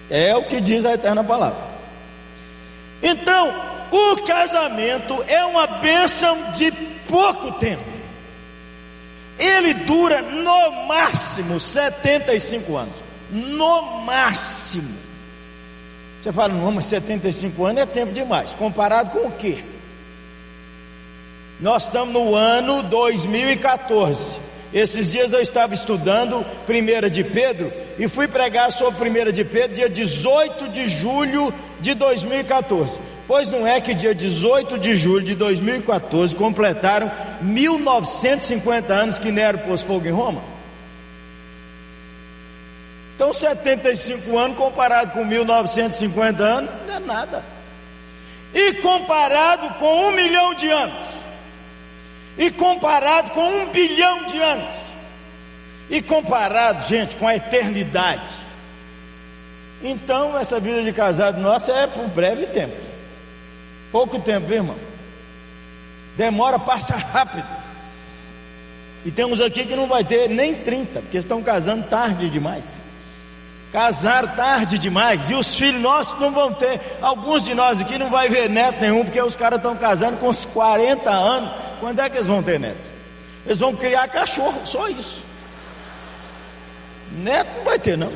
É 0.08 0.34
o 0.34 0.44
que 0.44 0.60
diz 0.60 0.84
a 0.84 0.94
eterna 0.94 1.22
palavra. 1.22 1.58
Então, 3.02 3.52
o 3.90 4.16
casamento 4.22 5.22
é 5.26 5.44
uma 5.44 5.66
bênção 5.66 6.52
de 6.52 6.72
pouco 7.06 7.52
tempo. 7.52 7.84
Ele 9.38 9.74
dura 9.74 10.22
no 10.22 10.86
máximo 10.86 11.60
75 11.60 12.76
anos. 12.76 13.01
No 13.32 14.02
máximo. 14.02 14.94
Você 16.22 16.30
fala, 16.30 16.52
não, 16.52 16.70
mas 16.70 16.84
75 16.84 17.64
anos 17.64 17.82
é 17.82 17.86
tempo 17.86 18.12
demais. 18.12 18.50
Comparado 18.50 19.10
com 19.10 19.26
o 19.26 19.32
quê? 19.32 19.64
Nós 21.58 21.84
estamos 21.84 22.12
no 22.12 22.34
ano 22.34 22.82
2014. 22.82 24.42
Esses 24.72 25.10
dias 25.10 25.32
eu 25.32 25.40
estava 25.40 25.74
estudando 25.74 26.44
1 26.68 27.10
de 27.10 27.24
Pedro 27.24 27.72
e 27.98 28.08
fui 28.08 28.28
pregar 28.28 28.70
sobre 28.70 29.08
1 29.08 29.32
de 29.32 29.44
Pedro 29.44 29.74
dia 29.74 29.88
18 29.88 30.68
de 30.68 30.88
julho 30.88 31.52
de 31.80 31.94
2014. 31.94 33.00
Pois 33.26 33.48
não 33.48 33.66
é 33.66 33.80
que 33.80 33.94
dia 33.94 34.14
18 34.14 34.78
de 34.78 34.94
julho 34.94 35.24
de 35.24 35.34
2014 35.34 36.34
completaram 36.34 37.10
1950 37.40 38.92
anos 38.92 39.18
que 39.18 39.30
Nero 39.30 39.58
pôs 39.58 39.82
fogo 39.82 40.06
em 40.06 40.10
Roma? 40.10 40.51
Então 43.22 43.32
75 43.32 44.36
anos 44.36 44.56
comparado 44.56 45.12
com 45.12 45.24
1950 45.24 46.42
anos 46.42 46.70
não 46.88 46.96
é 46.96 46.98
nada. 46.98 47.44
E 48.52 48.74
comparado 48.74 49.74
com 49.74 50.08
um 50.08 50.10
milhão 50.10 50.52
de 50.54 50.68
anos 50.68 51.22
e 52.36 52.50
comparado 52.50 53.30
com 53.30 53.48
um 53.48 53.66
bilhão 53.70 54.26
de 54.26 54.40
anos, 54.40 54.74
e 55.88 56.02
comparado, 56.02 56.84
gente, 56.88 57.14
com 57.14 57.28
a 57.28 57.36
eternidade. 57.36 58.34
Então, 59.84 60.36
essa 60.36 60.58
vida 60.58 60.82
de 60.82 60.92
casado 60.92 61.40
nossa 61.40 61.70
é 61.70 61.86
por 61.86 62.08
breve 62.08 62.46
tempo, 62.46 62.74
pouco 63.92 64.18
tempo, 64.18 64.52
irmão. 64.52 64.76
Demora, 66.16 66.58
passa 66.58 66.96
rápido. 66.96 67.46
E 69.04 69.12
temos 69.12 69.40
aqui 69.40 69.64
que 69.64 69.76
não 69.76 69.86
vai 69.86 70.02
ter 70.02 70.28
nem 70.28 70.56
30, 70.56 71.02
porque 71.02 71.18
estão 71.18 71.40
casando 71.40 71.86
tarde 71.86 72.28
demais. 72.28 72.81
Casar 73.72 74.36
tarde 74.36 74.78
demais, 74.78 75.30
e 75.30 75.34
os 75.34 75.54
filhos 75.54 75.80
nossos 75.80 76.20
não 76.20 76.30
vão 76.30 76.52
ter. 76.52 76.78
Alguns 77.00 77.42
de 77.42 77.54
nós 77.54 77.80
aqui 77.80 77.96
não 77.96 78.10
vai 78.10 78.28
ver 78.28 78.50
neto 78.50 78.78
nenhum, 78.78 79.02
porque 79.02 79.20
os 79.20 79.34
caras 79.34 79.56
estão 79.56 79.74
casando 79.74 80.18
com 80.18 80.28
uns 80.28 80.44
40 80.44 81.10
anos 81.10 81.50
quando 81.80 81.98
é 82.00 82.10
que 82.10 82.18
eles 82.18 82.26
vão 82.26 82.42
ter 82.42 82.60
neto? 82.60 82.90
Eles 83.46 83.58
vão 83.58 83.74
criar 83.74 84.06
cachorro, 84.08 84.60
só 84.66 84.88
isso. 84.90 85.24
Neto 87.12 87.48
não 87.56 87.64
vai 87.64 87.78
ter, 87.78 87.96
não. 87.96 88.12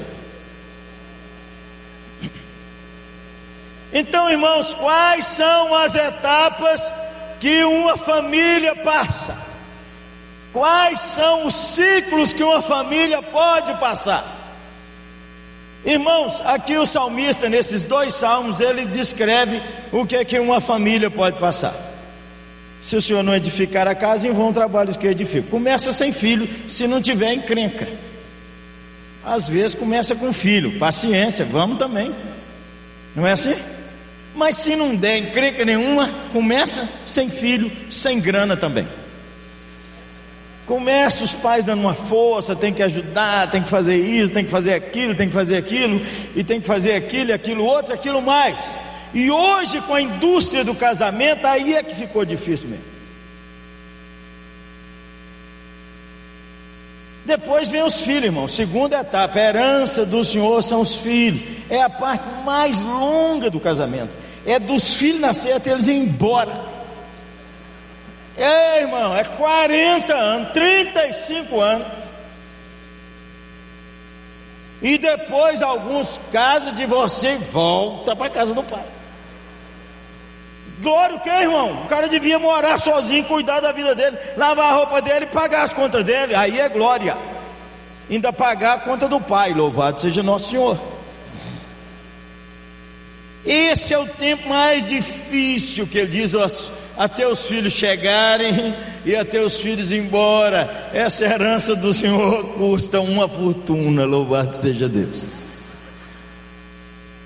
Então, 3.94 4.28
irmãos, 4.30 4.74
quais 4.74 5.24
são 5.24 5.74
as 5.74 5.94
etapas 5.94 6.92
que 7.40 7.64
uma 7.64 7.96
família 7.96 8.76
passa? 8.76 9.34
Quais 10.52 11.00
são 11.00 11.46
os 11.46 11.54
ciclos 11.54 12.34
que 12.34 12.42
uma 12.42 12.60
família 12.60 13.22
pode 13.22 13.72
passar? 13.78 14.35
Irmãos, 15.86 16.42
aqui 16.44 16.76
o 16.76 16.84
salmista, 16.84 17.48
nesses 17.48 17.82
dois 17.82 18.12
salmos, 18.12 18.60
ele 18.60 18.84
descreve 18.86 19.62
o 19.92 20.04
que 20.04 20.16
é 20.16 20.24
que 20.24 20.36
uma 20.40 20.60
família 20.60 21.08
pode 21.08 21.38
passar. 21.38 21.72
Se 22.82 22.96
o 22.96 23.00
senhor 23.00 23.22
não 23.22 23.34
edificar 23.36 23.86
a 23.86 23.94
casa, 23.94 24.26
em 24.26 24.32
vão 24.32 24.52
trabalhos 24.52 24.96
que 24.96 25.06
edifica. 25.06 25.48
Começa 25.48 25.92
sem 25.92 26.12
filho, 26.12 26.48
se 26.68 26.88
não 26.88 27.00
tiver 27.00 27.32
encrenca. 27.34 27.86
Às 29.24 29.48
vezes 29.48 29.74
começa 29.74 30.16
com 30.16 30.32
filho, 30.32 30.76
paciência, 30.76 31.44
vamos 31.44 31.78
também. 31.78 32.12
Não 33.14 33.24
é 33.24 33.32
assim? 33.32 33.54
Mas 34.34 34.56
se 34.56 34.74
não 34.74 34.94
der 34.94 35.18
encrenca 35.18 35.64
nenhuma, 35.64 36.12
começa 36.32 36.88
sem 37.06 37.30
filho, 37.30 37.70
sem 37.90 38.20
grana 38.20 38.56
também. 38.56 38.86
Começa 40.66 41.22
os 41.22 41.32
pais 41.32 41.64
dando 41.64 41.80
uma 41.80 41.94
força, 41.94 42.56
tem 42.56 42.72
que 42.72 42.82
ajudar, 42.82 43.50
tem 43.50 43.62
que 43.62 43.68
fazer 43.68 43.96
isso, 43.96 44.32
tem 44.32 44.44
que 44.44 44.50
fazer 44.50 44.74
aquilo, 44.74 45.14
tem 45.14 45.28
que 45.28 45.34
fazer 45.34 45.56
aquilo, 45.56 46.00
e 46.34 46.42
tem 46.42 46.60
que 46.60 46.66
fazer 46.66 46.94
aquilo, 46.94 47.32
aquilo 47.32 47.64
outro, 47.64 47.94
aquilo 47.94 48.20
mais. 48.20 48.58
E 49.14 49.30
hoje, 49.30 49.80
com 49.82 49.94
a 49.94 50.02
indústria 50.02 50.64
do 50.64 50.74
casamento, 50.74 51.46
aí 51.46 51.74
é 51.74 51.82
que 51.82 51.94
ficou 51.94 52.24
difícil 52.24 52.68
mesmo. 52.68 52.96
Depois 57.24 57.68
vem 57.68 57.82
os 57.82 58.00
filhos, 58.00 58.24
irmão. 58.24 58.46
Segunda 58.46 59.00
etapa, 59.00 59.38
a 59.38 59.42
herança 59.42 60.06
do 60.06 60.24
Senhor 60.24 60.62
são 60.62 60.80
os 60.80 60.96
filhos. 60.96 61.42
É 61.68 61.82
a 61.82 61.90
parte 61.90 62.24
mais 62.44 62.82
longa 62.82 63.50
do 63.50 63.58
casamento. 63.58 64.10
É 64.44 64.60
dos 64.60 64.94
filhos 64.94 65.20
nascer 65.20 65.52
até 65.52 65.72
eles 65.72 65.88
ir 65.88 65.94
embora. 65.94 66.76
É, 68.36 68.82
irmão, 68.82 69.16
é 69.16 69.24
40 69.24 70.12
anos, 70.14 70.52
35 70.52 71.60
anos. 71.60 71.86
E 74.82 74.98
depois, 74.98 75.62
alguns 75.62 76.20
casos 76.30 76.76
de 76.76 76.84
você 76.84 77.36
volta 77.36 78.14
para 78.14 78.28
casa 78.28 78.52
do 78.52 78.62
pai. 78.62 78.84
Glória 80.80 81.16
o 81.16 81.20
que, 81.20 81.30
irmão? 81.30 81.84
O 81.84 81.88
cara 81.88 82.06
devia 82.08 82.38
morar 82.38 82.78
sozinho, 82.78 83.24
cuidar 83.24 83.60
da 83.60 83.72
vida 83.72 83.94
dele, 83.94 84.18
lavar 84.36 84.72
a 84.72 84.76
roupa 84.76 85.00
dele 85.00 85.24
pagar 85.26 85.62
as 85.62 85.72
contas 85.72 86.04
dele. 86.04 86.34
Aí 86.34 86.60
é 86.60 86.68
glória. 86.68 87.16
Ainda 88.10 88.32
pagar 88.32 88.74
a 88.74 88.80
conta 88.80 89.08
do 89.08 89.18
pai, 89.18 89.54
louvado 89.54 90.00
seja 90.00 90.22
nosso 90.22 90.50
Senhor. 90.50 90.78
Esse 93.44 93.94
é 93.94 93.98
o 93.98 94.06
tempo 94.06 94.48
mais 94.48 94.84
difícil 94.84 95.86
que 95.86 95.98
ele 95.98 96.10
diz 96.10 96.34
até 96.96 97.26
os 97.28 97.46
filhos 97.46 97.72
chegarem 97.72 98.74
e 99.04 99.14
até 99.14 99.40
os 99.40 99.60
filhos 99.60 99.92
embora. 99.92 100.90
Essa 100.92 101.24
herança 101.24 101.76
do 101.76 101.92
Senhor 101.92 102.54
custa 102.54 103.00
uma 103.00 103.28
fortuna, 103.28 104.04
louvado 104.04 104.56
seja 104.56 104.88
Deus. 104.88 105.46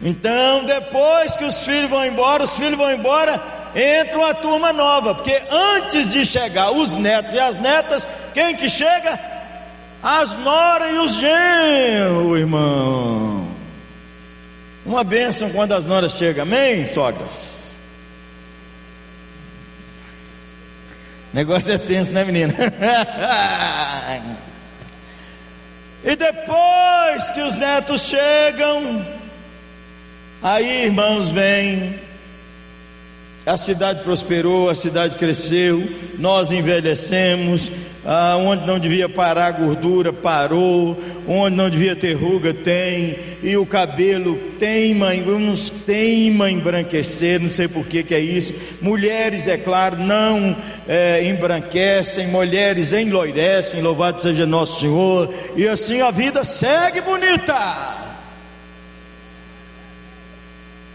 Então, 0.03 0.65
depois 0.65 1.37
que 1.37 1.45
os 1.45 1.62
filhos 1.62 1.91
vão 1.91 2.05
embora, 2.05 2.45
os 2.45 2.57
filhos 2.57 2.77
vão 2.77 2.91
embora, 2.91 3.41
entra 3.75 4.19
uma 4.19 4.35
turma 4.35 4.73
nova, 4.73 5.15
porque 5.15 5.41
antes 5.50 6.09
de 6.09 6.25
chegar 6.25 6.71
os 6.71 6.97
netos 6.97 7.35
e 7.35 7.39
as 7.39 7.59
netas, 7.59 8.09
quem 8.33 8.57
que 8.57 8.69
chega? 8.69 9.21
As 10.03 10.35
noras 10.39 10.91
e 10.91 10.95
os 10.95 11.15
genros, 11.15 12.39
irmão. 12.39 13.47
Uma 14.87 15.05
bênção 15.05 15.50
quando 15.50 15.73
as 15.73 15.85
noras 15.85 16.12
chegam, 16.12 16.43
amém, 16.43 16.87
sogras? 16.87 17.60
Negócio 21.32 21.72
é 21.72 21.78
tenso, 21.78 22.12
né, 22.12 22.25
menina? 22.25 22.54
e 26.04 26.16
depois 26.16 27.30
que 27.30 27.40
os 27.42 27.54
netos 27.54 28.02
chegam, 28.02 29.06
aí, 30.42 30.87
irmãos, 30.87 31.30
vem 31.30 32.00
a 33.50 33.57
cidade 33.57 34.04
prosperou, 34.04 34.71
a 34.71 34.76
cidade 34.76 35.16
cresceu, 35.16 35.83
nós 36.21 36.52
envelhecemos, 36.52 37.69
ah, 38.07 38.37
onde 38.38 38.64
não 38.64 38.78
devia 38.78 39.09
parar 39.09 39.47
a 39.49 39.50
gordura, 39.50 40.12
parou, 40.12 40.97
onde 41.26 41.57
não 41.57 41.69
devia 41.69 41.97
ter 41.97 42.12
ruga, 42.12 42.54
tem, 42.54 43.19
e 43.42 43.57
o 43.57 43.66
cabelo 43.66 44.38
teima, 44.61 45.09
uns 45.14 45.69
teima 45.69 46.49
embranquecer, 46.49 47.40
não 47.40 47.49
sei 47.49 47.66
por 47.66 47.85
que, 47.87 48.04
que 48.04 48.14
é 48.14 48.21
isso. 48.21 48.54
Mulheres, 48.80 49.49
é 49.49 49.57
claro, 49.57 49.97
não 49.97 50.57
é, 50.87 51.28
embranquecem, 51.28 52.28
mulheres 52.28 52.92
enloirecem, 52.92 53.83
louvado 53.83 54.23
seja 54.23 54.47
nosso 54.47 54.78
Senhor, 54.78 55.35
e 55.57 55.66
assim 55.66 56.00
a 56.00 56.12
vida 56.12 56.45
segue 56.45 57.00
bonita. 57.00 58.00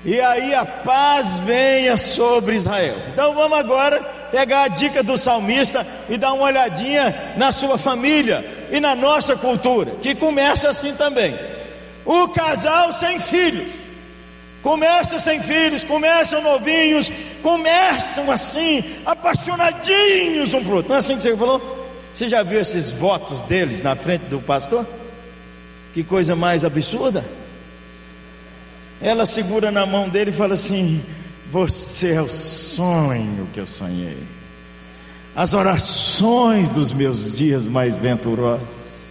E 0.05 0.21
aí 0.21 0.53
a 0.53 0.63
paz 0.63 1.39
venha 1.39 1.97
sobre 1.97 2.55
Israel. 2.55 2.95
Então 3.11 3.33
vamos 3.33 3.57
agora 3.57 3.99
pegar 4.31 4.63
a 4.63 4.67
dica 4.67 5.01
do 5.01 5.17
salmista 5.17 5.85
e 6.07 6.15
dar 6.15 6.33
uma 6.33 6.45
olhadinha 6.45 7.33
na 7.35 7.51
sua 7.51 7.75
família 7.77 8.45
e 8.71 8.79
na 8.79 8.95
nossa 8.95 9.35
cultura, 9.35 9.93
que 10.03 10.13
começa 10.13 10.69
assim 10.69 10.93
também. 10.93 11.35
O 12.05 12.27
casal 12.27 12.93
sem 12.93 13.19
filhos. 13.19 13.71
Começa 14.61 15.19
sem 15.19 15.41
filhos, 15.41 15.83
começam 15.83 16.41
novinhos, 16.41 17.11
começam 17.41 18.31
assim, 18.31 18.83
apaixonadinhos 19.05 20.53
um 20.53 20.63
pro 20.63 20.77
outro. 20.77 20.89
Não 20.89 20.95
é 20.95 20.99
assim 20.99 21.15
que 21.15 21.23
você 21.23 21.35
falou? 21.35 21.87
Você 22.13 22.27
já 22.27 22.43
viu 22.43 22.59
esses 22.59 22.91
votos 22.91 23.41
deles 23.43 23.81
na 23.81 23.95
frente 23.95 24.23
do 24.25 24.39
pastor? 24.39 24.85
Que 25.93 26.03
coisa 26.03 26.35
mais 26.35 26.63
absurda. 26.63 27.23
Ela 29.01 29.25
segura 29.25 29.71
na 29.71 29.85
mão 29.85 30.07
dele 30.07 30.31
e 30.31 30.33
fala 30.33 30.53
assim: 30.53 31.03
Você 31.51 32.13
é 32.13 32.21
o 32.21 32.29
sonho 32.29 33.47
que 33.53 33.59
eu 33.59 33.67
sonhei, 33.67 34.17
as 35.35 35.53
orações 35.53 36.69
dos 36.69 36.91
meus 36.91 37.31
dias 37.31 37.67
mais 37.67 37.95
venturosos. 37.95 39.05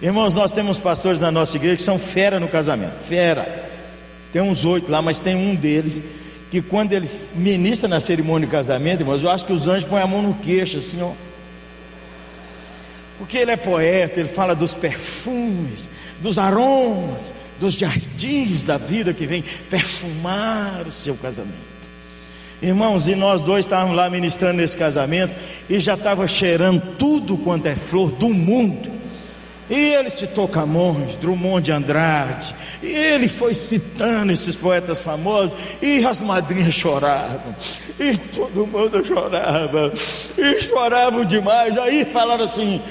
Irmãos, 0.00 0.34
nós 0.34 0.50
temos 0.52 0.78
pastores 0.78 1.20
na 1.20 1.30
nossa 1.30 1.56
igreja 1.56 1.76
que 1.76 1.82
são 1.82 1.98
fera 1.98 2.40
no 2.40 2.48
casamento, 2.48 3.04
fera. 3.04 3.68
Tem 4.32 4.40
uns 4.40 4.64
oito 4.64 4.90
lá, 4.90 5.02
mas 5.02 5.18
tem 5.18 5.36
um 5.36 5.54
deles 5.54 6.00
que 6.50 6.62
quando 6.62 6.92
ele 6.92 7.08
ministra 7.34 7.88
na 7.88 8.00
cerimônia 8.00 8.46
de 8.46 8.50
casamento, 8.52 9.02
irmãos, 9.02 9.22
eu 9.22 9.30
acho 9.30 9.44
que 9.44 9.52
os 9.52 9.68
anjos 9.68 9.88
põem 9.88 10.02
a 10.02 10.06
mão 10.06 10.22
no 10.22 10.34
queixo, 10.34 10.78
assim, 10.78 11.00
ó. 11.02 11.12
Porque 13.18 13.36
ele 13.36 13.50
é 13.50 13.56
poeta, 13.56 14.18
ele 14.18 14.28
fala 14.28 14.54
dos 14.54 14.74
perfumes, 14.74 15.88
dos 16.20 16.38
aromas, 16.38 17.32
dos 17.60 17.74
jardins 17.74 18.62
da 18.62 18.78
vida 18.78 19.12
que 19.12 19.26
vem 19.26 19.44
perfumar 19.68 20.84
o 20.86 20.90
seu 20.90 21.14
casamento. 21.14 21.70
Irmãos, 22.62 23.08
e 23.08 23.14
nós 23.14 23.40
dois 23.40 23.64
estávamos 23.64 23.96
lá 23.96 24.10
ministrando 24.10 24.58
nesse 24.58 24.76
casamento 24.76 25.34
e 25.68 25.80
já 25.80 25.94
estava 25.94 26.26
cheirando 26.26 26.96
tudo 26.98 27.36
quanto 27.38 27.66
é 27.66 27.74
flor 27.74 28.10
do 28.12 28.28
mundo. 28.28 28.90
E 29.70 29.94
ele 29.94 30.10
citou 30.10 30.48
Camões, 30.48 31.14
Drummond 31.16 31.64
de 31.64 31.70
Andrade, 31.70 32.52
e 32.82 32.88
ele 32.88 33.28
foi 33.28 33.54
citando 33.54 34.32
esses 34.32 34.56
poetas 34.56 34.98
famosos, 34.98 35.56
e 35.80 36.04
as 36.04 36.20
madrinhas 36.20 36.74
choravam, 36.74 37.54
e 37.96 38.16
todo 38.16 38.66
mundo 38.66 39.06
chorava, 39.06 39.92
e 40.36 40.60
choravam 40.60 41.24
demais. 41.24 41.78
Aí 41.78 42.04
falaram 42.04 42.42
assim, 42.42 42.82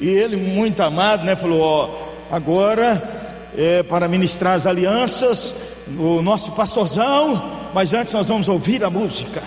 e 0.00 0.08
ele, 0.08 0.34
muito 0.34 0.80
amado, 0.80 1.24
né, 1.24 1.36
falou: 1.36 1.60
Ó, 1.60 2.34
agora 2.34 3.17
é, 3.56 3.82
para 3.82 4.08
ministrar 4.08 4.54
as 4.54 4.66
alianças, 4.66 5.54
o 5.98 6.22
nosso 6.22 6.52
pastorzão, 6.52 7.70
mas 7.74 7.94
antes 7.94 8.12
nós 8.12 8.26
vamos 8.26 8.48
ouvir 8.48 8.84
a 8.84 8.90
música 8.90 9.42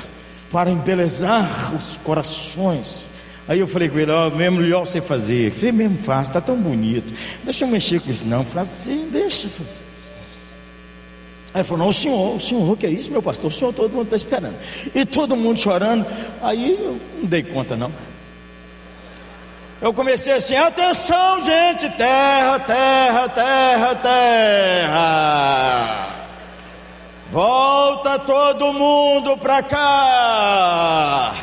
para 0.51 0.69
embelezar 0.69 1.73
os 1.75 1.97
corações. 1.97 3.05
Aí 3.47 3.59
eu 3.59 3.67
falei 3.67 3.89
com 3.89 3.99
ele, 3.99 4.11
ó, 4.11 4.27
oh, 4.27 4.31
mesmo 4.31 4.59
melhor 4.59 4.85
você 4.85 5.01
fazer. 5.01 5.47
Eu 5.47 5.51
falei, 5.51 5.71
mesmo 5.71 5.97
faz, 5.97 6.27
está 6.27 6.39
tão 6.39 6.55
bonito. 6.55 7.13
Deixa 7.43 7.65
eu 7.65 7.69
mexer 7.69 7.99
com 7.99 8.11
isso, 8.11 8.25
não. 8.25 8.39
Eu 8.39 8.45
falei 8.45 8.61
assim, 8.61 9.09
deixa 9.11 9.49
fazer. 9.49 9.81
Aí 11.53 11.59
ele 11.59 11.63
falou, 11.65 11.85
não, 11.85 11.91
senhor, 11.91 12.35
o 12.35 12.39
senhor, 12.39 12.71
o 12.71 12.77
que 12.77 12.85
é 12.85 12.89
isso, 12.89 13.11
meu 13.11 13.21
pastor? 13.21 13.49
O 13.49 13.53
senhor, 13.53 13.73
todo 13.73 13.91
mundo 13.91 14.05
está 14.05 14.15
esperando. 14.15 14.55
E 14.95 15.05
todo 15.05 15.35
mundo 15.35 15.59
chorando. 15.59 16.05
Aí 16.41 16.71
eu 16.71 16.97
não 17.19 17.25
dei 17.25 17.43
conta, 17.43 17.75
não. 17.75 17.91
Eu 19.82 19.94
comecei 19.94 20.34
assim: 20.34 20.56
atenção, 20.56 21.44
gente, 21.44 21.89
terra, 21.89 22.60
terra, 22.60 23.30
terra, 23.30 23.96
terra. 23.96 26.08
Volta 27.32 28.20
todo 28.20 28.74
mundo 28.74 29.36
para 29.38 29.63
cá. 29.63 31.34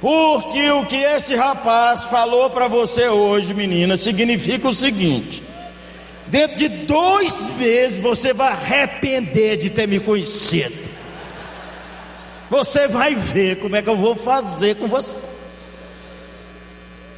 Porque 0.00 0.70
o 0.70 0.86
que 0.86 0.96
esse 0.96 1.34
rapaz 1.34 2.04
falou 2.04 2.48
para 2.48 2.68
você 2.68 3.08
hoje, 3.08 3.52
menina, 3.52 3.96
significa 3.96 4.68
o 4.68 4.72
seguinte: 4.72 5.42
dentro 6.28 6.58
de 6.58 6.68
dois 6.68 7.48
meses 7.56 7.98
você 7.98 8.32
vai 8.32 8.52
arrepender 8.52 9.56
de 9.56 9.68
ter 9.68 9.88
me 9.88 9.98
conhecido. 9.98 10.88
Você 12.48 12.86
vai 12.86 13.16
ver 13.16 13.58
como 13.58 13.74
é 13.74 13.82
que 13.82 13.88
eu 13.88 13.96
vou 13.96 14.14
fazer 14.14 14.76
com 14.76 14.86
você. 14.86 15.39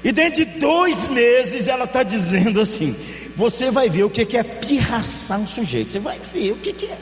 E 0.04 0.10
dentro 0.10 0.44
de 0.44 0.58
dois 0.58 1.06
meses 1.08 1.68
ela 1.68 1.84
está 1.84 2.02
dizendo 2.02 2.60
assim: 2.60 2.96
você 3.36 3.70
vai 3.70 3.88
ver 3.88 4.04
o 4.04 4.10
que 4.10 4.36
é 4.36 4.42
pirraçar 4.42 5.40
um 5.40 5.46
sujeito. 5.46 5.92
Você 5.92 5.98
vai 5.98 6.18
ver 6.18 6.52
o 6.52 6.56
que 6.56 6.86
é. 6.86 6.98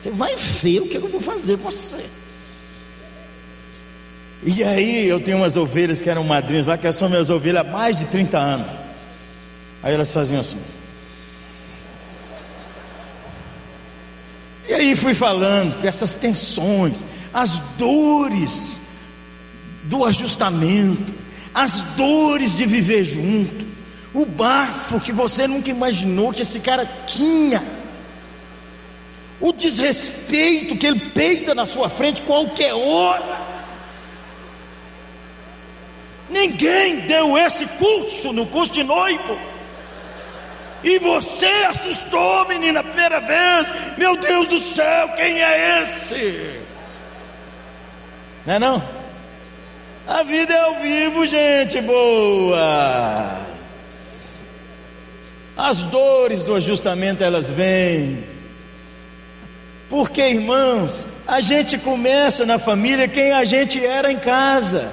Você 0.00 0.10
vai 0.10 0.34
ver 0.36 0.80
o 0.80 0.88
que 0.88 0.96
eu 0.96 1.08
vou 1.08 1.20
fazer 1.20 1.56
você. 1.56 2.04
E 4.42 4.62
aí 4.62 5.06
eu 5.08 5.20
tenho 5.20 5.38
umas 5.38 5.56
ovelhas 5.56 6.02
que 6.02 6.10
eram 6.10 6.24
madrinhas 6.24 6.66
lá, 6.66 6.76
que 6.76 6.90
são 6.92 7.08
minhas 7.08 7.30
ovelhas 7.30 7.66
há 7.66 7.70
mais 7.70 7.96
de 7.96 8.04
30 8.06 8.38
anos. 8.38 8.66
Aí 9.82 9.94
elas 9.94 10.12
faziam 10.12 10.40
assim. 10.40 10.58
E 14.68 14.72
aí 14.72 14.96
fui 14.96 15.14
falando 15.14 15.80
com 15.80 15.86
essas 15.86 16.14
tensões, 16.14 16.98
as 17.32 17.60
dores 17.78 18.80
do 19.84 20.04
ajustamento 20.04 21.23
as 21.54 21.80
dores 21.96 22.56
de 22.56 22.66
viver 22.66 23.04
junto, 23.04 23.64
o 24.12 24.26
bafo 24.26 25.00
que 25.00 25.12
você 25.12 25.46
nunca 25.46 25.70
imaginou 25.70 26.32
que 26.32 26.42
esse 26.42 26.58
cara 26.58 26.84
tinha, 27.06 27.62
o 29.40 29.52
desrespeito 29.52 30.76
que 30.76 30.86
ele 30.86 31.10
peita 31.10 31.54
na 31.54 31.64
sua 31.64 31.88
frente 31.88 32.22
qualquer 32.22 32.74
hora. 32.74 33.44
Ninguém 36.30 37.00
deu 37.00 37.36
esse 37.38 37.66
curso 37.66 38.32
no 38.32 38.46
curso 38.46 38.72
de 38.72 38.82
noivo. 38.82 39.38
E 40.82 40.98
você 40.98 41.46
assustou, 41.68 42.46
menina, 42.48 42.82
primeira 42.82 43.20
vez. 43.20 43.96
Meu 43.96 44.16
Deus 44.16 44.48
do 44.48 44.60
céu, 44.60 45.08
quem 45.10 45.42
é 45.42 45.82
esse? 45.82 46.60
Não 48.44 48.54
é 48.54 48.58
não? 48.58 48.93
A 50.06 50.22
vida 50.22 50.52
é 50.52 50.58
ao 50.58 50.80
vivo, 50.80 51.24
gente 51.24 51.80
boa. 51.80 53.38
As 55.56 55.78
dores 55.84 56.44
do 56.44 56.54
ajustamento 56.54 57.24
elas 57.24 57.48
vêm. 57.48 58.22
Porque, 59.88 60.20
irmãos, 60.20 61.06
a 61.26 61.40
gente 61.40 61.78
começa 61.78 62.44
na 62.44 62.58
família 62.58 63.08
quem 63.08 63.32
a 63.32 63.44
gente 63.46 63.84
era 63.84 64.12
em 64.12 64.18
casa. 64.18 64.90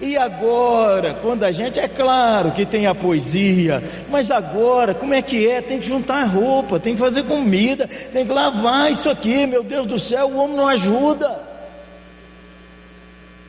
E 0.00 0.16
agora, 0.16 1.14
quando 1.22 1.44
a 1.44 1.52
gente, 1.52 1.78
é 1.78 1.86
claro 1.86 2.50
que 2.50 2.66
tem 2.66 2.88
a 2.88 2.94
poesia, 2.94 3.80
mas 4.10 4.32
agora, 4.32 4.94
como 4.94 5.14
é 5.14 5.22
que 5.22 5.48
é? 5.48 5.60
Tem 5.60 5.78
que 5.78 5.86
juntar 5.86 6.24
roupa, 6.24 6.80
tem 6.80 6.94
que 6.94 7.00
fazer 7.00 7.22
comida, 7.22 7.86
tem 8.12 8.26
que 8.26 8.32
lavar 8.32 8.90
isso 8.90 9.08
aqui, 9.08 9.46
meu 9.46 9.62
Deus 9.62 9.86
do 9.86 9.96
céu, 9.96 10.26
o 10.26 10.38
homem 10.38 10.56
não 10.56 10.66
ajuda. 10.66 11.51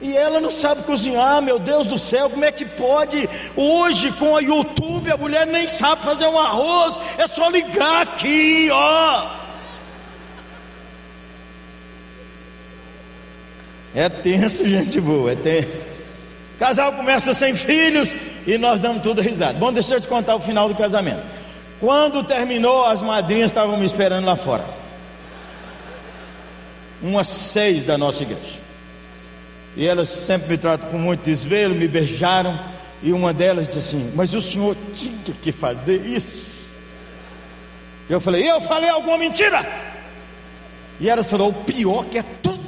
E 0.03 0.17
ela 0.17 0.41
não 0.41 0.51
sabe 0.51 0.83
cozinhar, 0.83 1.41
meu 1.41 1.57
Deus 1.57 1.87
do 1.87 1.97
céu, 1.97 2.29
como 2.29 2.43
é 2.43 2.51
que 2.51 2.65
pode? 2.65 3.29
Hoje, 3.55 4.11
com 4.11 4.35
a 4.35 4.41
YouTube, 4.41 5.09
a 5.09 5.15
mulher 5.15 5.47
nem 5.47 5.65
sabe 5.65 6.03
fazer 6.03 6.27
um 6.27 6.37
arroz, 6.37 6.99
é 7.17 7.25
só 7.25 7.47
ligar 7.47 8.01
aqui, 8.01 8.67
ó. 8.69 9.29
É 13.95 14.09
tenso, 14.09 14.67
gente 14.67 14.99
boa, 14.99 15.31
é 15.31 15.35
tenso. 15.35 15.85
Casal 16.59 16.91
começa 16.91 17.33
sem 17.33 17.55
filhos 17.55 18.13
e 18.45 18.57
nós 18.57 18.81
damos 18.81 19.03
tudo 19.03 19.21
risado. 19.21 19.57
Bom, 19.57 19.71
deixa 19.71 19.95
eu 19.95 20.01
te 20.01 20.07
contar 20.09 20.35
o 20.35 20.41
final 20.41 20.67
do 20.67 20.75
casamento. 20.75 21.23
Quando 21.79 22.25
terminou, 22.25 22.85
as 22.85 23.01
madrinhas 23.01 23.51
estavam 23.51 23.77
me 23.77 23.85
esperando 23.85 24.25
lá 24.25 24.35
fora. 24.35 24.65
Umas 27.01 27.27
seis 27.29 27.85
da 27.85 27.97
nossa 27.97 28.23
igreja. 28.23 28.62
E 29.75 29.87
elas 29.87 30.09
sempre 30.09 30.49
me 30.49 30.57
tratam 30.57 30.89
com 30.89 30.97
muito 30.97 31.23
desvelo, 31.23 31.73
me 31.75 31.87
beijaram. 31.87 32.59
E 33.01 33.11
uma 33.11 33.33
delas 33.33 33.67
disse 33.67 33.79
assim: 33.79 34.11
Mas 34.15 34.33
o 34.33 34.41
senhor 34.41 34.75
tinha 34.95 35.35
que 35.41 35.51
fazer 35.51 36.05
isso. 36.05 36.67
Eu 38.09 38.21
falei: 38.21 38.49
Eu 38.49 38.61
falei 38.61 38.89
alguma 38.89 39.17
mentira? 39.17 39.65
E 40.99 41.09
elas 41.09 41.29
falaram: 41.29 41.49
O 41.49 41.63
pior 41.63 42.05
que 42.05 42.17
é 42.17 42.23
tudo 42.41 42.63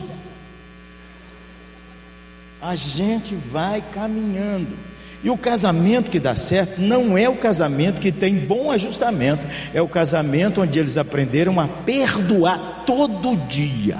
a 2.65 2.75
gente 2.75 3.35
vai 3.35 3.83
caminhando. 3.93 4.75
E 5.23 5.29
o 5.29 5.37
casamento 5.37 6.09
que 6.09 6.19
dá 6.19 6.35
certo 6.35 6.81
não 6.81 7.17
é 7.17 7.29
o 7.29 7.35
casamento 7.35 8.01
que 8.01 8.11
tem 8.11 8.35
bom 8.35 8.71
ajustamento, 8.71 9.47
é 9.73 9.81
o 9.81 9.87
casamento 9.87 10.61
onde 10.61 10.79
eles 10.79 10.97
aprenderam 10.97 11.59
a 11.59 11.67
perdoar 11.67 12.83
todo 12.85 13.35
dia. 13.47 13.97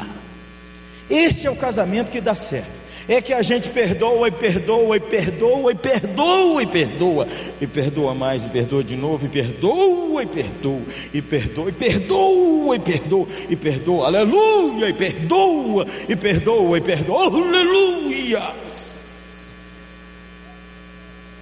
Esse 1.10 1.46
é 1.46 1.52
o 1.52 1.56
casamento 1.56 2.10
que 2.10 2.20
dá 2.20 2.34
certo. 2.34 2.85
É 3.08 3.22
que 3.22 3.34
a 3.34 3.44
gente 3.44 3.70
perdoa 3.70 4.28
e 4.28 4.32
perdoa 4.32 4.98
e 4.98 5.00
perdoa 5.00 5.72
e 5.72 5.76
perdoa 5.76 6.64
e 6.64 6.66
perdoa. 6.66 7.28
E 7.62 7.68
perdoa 7.68 8.16
mais 8.16 8.46
e 8.46 8.50
perdoa 8.50 8.84
de 8.84 8.96
novo 8.96 9.26
e 9.28 9.30
perdoa 9.30 10.24
e 10.24 10.26
perdoa. 10.26 10.82
E 11.14 11.22
perdoa 11.22 11.70
e 11.70 11.72
perdoa 11.72 12.76
e 12.76 12.80
perdoa. 12.80 13.28
E 13.50 13.56
perdoa, 13.56 14.08
aleluia, 14.08 14.90
e 14.90 14.94
perdoa. 14.94 15.86
E 16.10 16.16
perdoa 16.16 16.78
e 16.78 16.82
perdoa, 16.82 17.26
aleluia. 17.26 18.42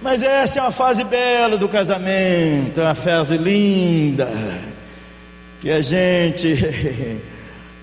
Mas 0.02 0.22
essa 0.22 0.58
é 0.58 0.62
uma 0.62 0.72
fase 0.72 1.02
bela 1.02 1.56
do 1.56 1.66
casamento, 1.66 2.78
é 2.78 2.84
uma 2.84 2.94
fase 2.94 3.38
linda. 3.38 4.28
Que 5.62 5.70
a 5.70 5.80
gente 5.80 6.58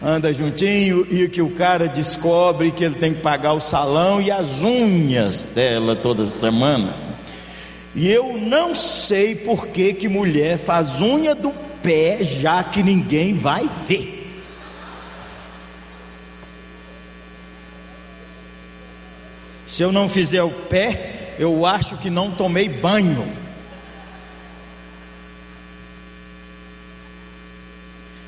anda 0.03 0.33
juntinho 0.33 1.05
e 1.11 1.27
que 1.29 1.41
o 1.41 1.51
cara 1.51 1.87
descobre 1.87 2.71
que 2.71 2.83
ele 2.83 2.95
tem 2.95 3.13
que 3.13 3.21
pagar 3.21 3.53
o 3.53 3.59
salão 3.59 4.19
e 4.19 4.31
as 4.31 4.63
unhas 4.63 5.43
dela 5.43 5.95
toda 5.95 6.25
semana. 6.25 6.93
E 7.93 8.09
eu 8.09 8.37
não 8.37 8.73
sei 8.73 9.35
por 9.35 9.67
que 9.67 9.93
que 9.93 10.07
mulher 10.07 10.57
faz 10.57 11.01
unha 11.01 11.35
do 11.35 11.51
pé 11.83 12.23
já 12.23 12.63
que 12.63 12.81
ninguém 12.81 13.35
vai 13.35 13.69
ver. 13.87 14.19
Se 19.67 19.83
eu 19.83 19.91
não 19.91 20.09
fizer 20.09 20.43
o 20.43 20.51
pé, 20.51 21.33
eu 21.37 21.65
acho 21.65 21.97
que 21.97 22.09
não 22.09 22.31
tomei 22.31 22.67
banho. 22.67 23.25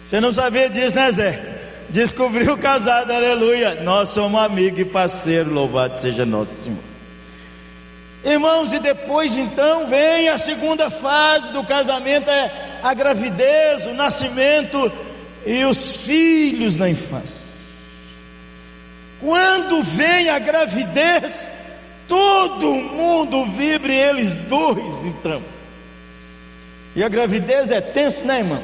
Você 0.07 0.21
não 0.21 0.31
sabia 0.31 0.69
disso, 0.69 0.95
né, 0.95 1.11
Zé? 1.11 1.52
Descobriu 1.89 2.57
casado, 2.57 3.11
aleluia. 3.11 3.81
Nós 3.83 4.09
somos 4.09 4.41
amigos 4.41 4.79
e 4.79 4.85
parceiros, 4.85 5.51
louvado 5.51 5.99
seja 5.99 6.25
nosso 6.25 6.63
Senhor. 6.63 6.93
Irmãos, 8.23 8.71
e 8.71 8.79
depois 8.79 9.37
então 9.37 9.87
vem 9.87 10.29
a 10.29 10.37
segunda 10.37 10.89
fase 10.89 11.51
do 11.51 11.63
casamento, 11.65 12.29
é 12.29 12.79
a 12.81 12.93
gravidez, 12.93 13.85
o 13.85 13.93
nascimento 13.93 14.91
e 15.45 15.65
os 15.65 15.97
filhos 15.97 16.77
na 16.77 16.89
infância. 16.89 17.43
Quando 19.19 19.83
vem 19.83 20.29
a 20.29 20.39
gravidez, 20.39 21.47
todo 22.07 22.75
mundo 22.75 23.45
vibra 23.45 23.91
eles 23.91 24.35
dois 24.35 25.05
então. 25.05 25.41
E 26.95 27.03
a 27.03 27.09
gravidez 27.09 27.71
é 27.71 27.81
tenso, 27.81 28.23
né, 28.23 28.39
irmão? 28.39 28.61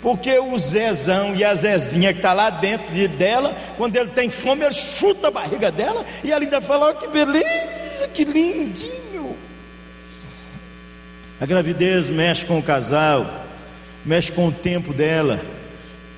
Porque 0.00 0.38
o 0.38 0.56
Zezão 0.58 1.34
e 1.34 1.44
a 1.44 1.54
Zezinha 1.54 2.12
que 2.12 2.20
está 2.20 2.32
lá 2.32 2.50
dentro 2.50 2.92
de, 2.92 3.08
dela, 3.08 3.54
quando 3.76 3.96
ele 3.96 4.10
tem 4.10 4.30
fome, 4.30 4.64
ele 4.64 4.74
chuta 4.74 5.28
a 5.28 5.30
barriga 5.30 5.72
dela 5.72 6.04
e 6.22 6.30
ela 6.30 6.44
ainda 6.44 6.60
fala: 6.60 6.90
oh, 6.90 6.94
que 6.94 7.08
beleza, 7.08 8.06
que 8.14 8.24
lindinho. 8.24 9.36
A 11.40 11.46
gravidez 11.46 12.08
mexe 12.08 12.44
com 12.44 12.58
o 12.58 12.62
casal, 12.62 13.26
mexe 14.04 14.30
com 14.30 14.46
o 14.48 14.52
tempo 14.52 14.92
dela, 14.92 15.40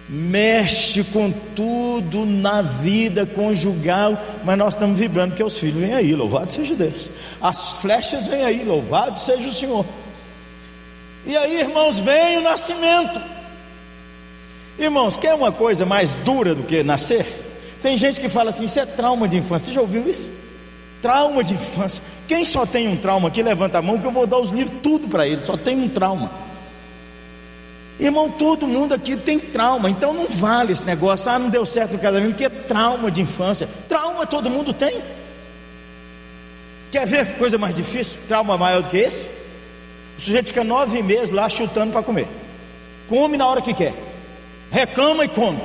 mexe 0.09 1.03
com 1.05 1.31
tudo 1.31 2.27
na 2.27 2.61
vida 2.61 3.25
conjugal, 3.25 4.21
mas 4.45 4.59
nós 4.59 4.75
estamos 4.75 4.99
vibrando 4.99 5.31
porque 5.31 5.45
os 5.45 5.59
filhos 5.59 5.81
vêm 5.81 5.95
aí, 5.95 6.15
louvado 6.15 6.53
seja 6.53 6.75
Deus. 6.75 7.09
As 7.41 7.73
flechas 7.81 8.27
vêm 8.27 8.45
aí, 8.45 8.63
louvado 8.63 9.19
seja 9.21 9.49
o 9.49 9.53
Senhor. 9.53 9.87
E 11.25 11.37
aí, 11.37 11.61
irmãos, 11.61 11.99
vem 11.99 12.39
o 12.39 12.43
nascimento. 12.43 13.40
Irmãos, 14.79 15.17
quer 15.17 15.35
uma 15.35 15.53
coisa 15.53 15.85
mais 15.85 16.15
dura 16.15 16.55
do 16.55 16.63
que 16.63 16.83
nascer? 16.83 17.27
Tem 17.83 17.97
gente 17.97 18.21
que 18.21 18.29
fala 18.29 18.51
assim: 18.51 18.65
isso 18.65 18.79
é 18.79 18.87
trauma 18.87 19.29
de 19.29 19.37
infância. 19.37 19.67
Você 19.67 19.73
já 19.73 19.81
ouviu 19.81 20.09
isso? 20.09 20.29
Trauma 21.03 21.43
de 21.43 21.55
infância. 21.55 22.03
Quem 22.29 22.45
só 22.45 22.67
tem 22.67 22.89
um 22.89 22.97
trauma 22.97 23.29
aqui, 23.29 23.43
levanta 23.43 23.79
a 23.79 23.83
mão 23.83 23.99
que 23.99 24.07
eu 24.07 24.11
vou 24.11 24.27
dar 24.27 24.39
os 24.39 24.51
livros 24.51 24.79
tudo 24.83 25.09
para 25.09 25.27
ele. 25.27 25.43
Só 25.43 25.57
tem 25.57 25.79
um 25.79 25.89
trauma. 25.89 26.31
Irmão, 27.99 28.31
todo 28.31 28.67
mundo 28.67 28.95
aqui 28.95 29.17
tem 29.17 29.39
trauma, 29.39 29.91
então 29.91 30.15
não 30.15 30.27
vale 30.27 30.73
esse 30.73 30.85
negócio. 30.85 31.31
Ah, 31.31 31.39
não 31.39 31.51
deu 31.51 31.67
certo 31.67 31.93
no 31.93 31.99
casamento, 31.99 32.31
porque 32.31 32.45
é 32.45 32.49
trauma 32.49 33.11
de 33.11 33.21
infância. 33.21 33.69
Trauma 33.89 34.27
todo 34.27 34.49
mundo 34.49 34.73
tem. 34.73 35.03
Quer 36.91 37.07
ver 37.07 37.37
coisa 37.37 37.59
mais 37.59 37.75
difícil? 37.75 38.19
Trauma 38.27 38.57
maior 38.57 38.83
do 38.83 38.89
que 38.89 38.97
esse? 38.97 39.27
O 40.19 40.21
sujeito 40.21 40.49
fica 40.49 40.65
nove 40.65 41.03
meses 41.03 41.31
lá 41.31 41.49
chutando 41.49 41.93
para 41.93 42.03
comer. 42.03 42.27
Come 43.09 43.37
na 43.37 43.47
hora 43.47 43.61
que 43.61 43.75
quer 43.75 43.95
reclama 44.71 45.25
e 45.25 45.29
come. 45.29 45.61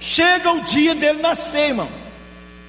Chega 0.00 0.50
o 0.52 0.64
dia 0.64 0.94
dele 0.94 1.20
nascer, 1.20 1.68
irmão. 1.68 1.88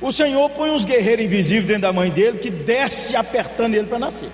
O 0.02 0.12
Senhor 0.12 0.50
põe 0.50 0.72
uns 0.72 0.84
guerreiros 0.84 1.26
invisíveis 1.26 1.68
dentro 1.68 1.84
da 1.84 1.94
mãe 1.94 2.10
dele 2.10 2.40
que 2.40 2.50
desce 2.50 3.16
apertando 3.16 3.76
ele 3.76 3.88
para 3.88 4.00
nascer. 4.00 4.30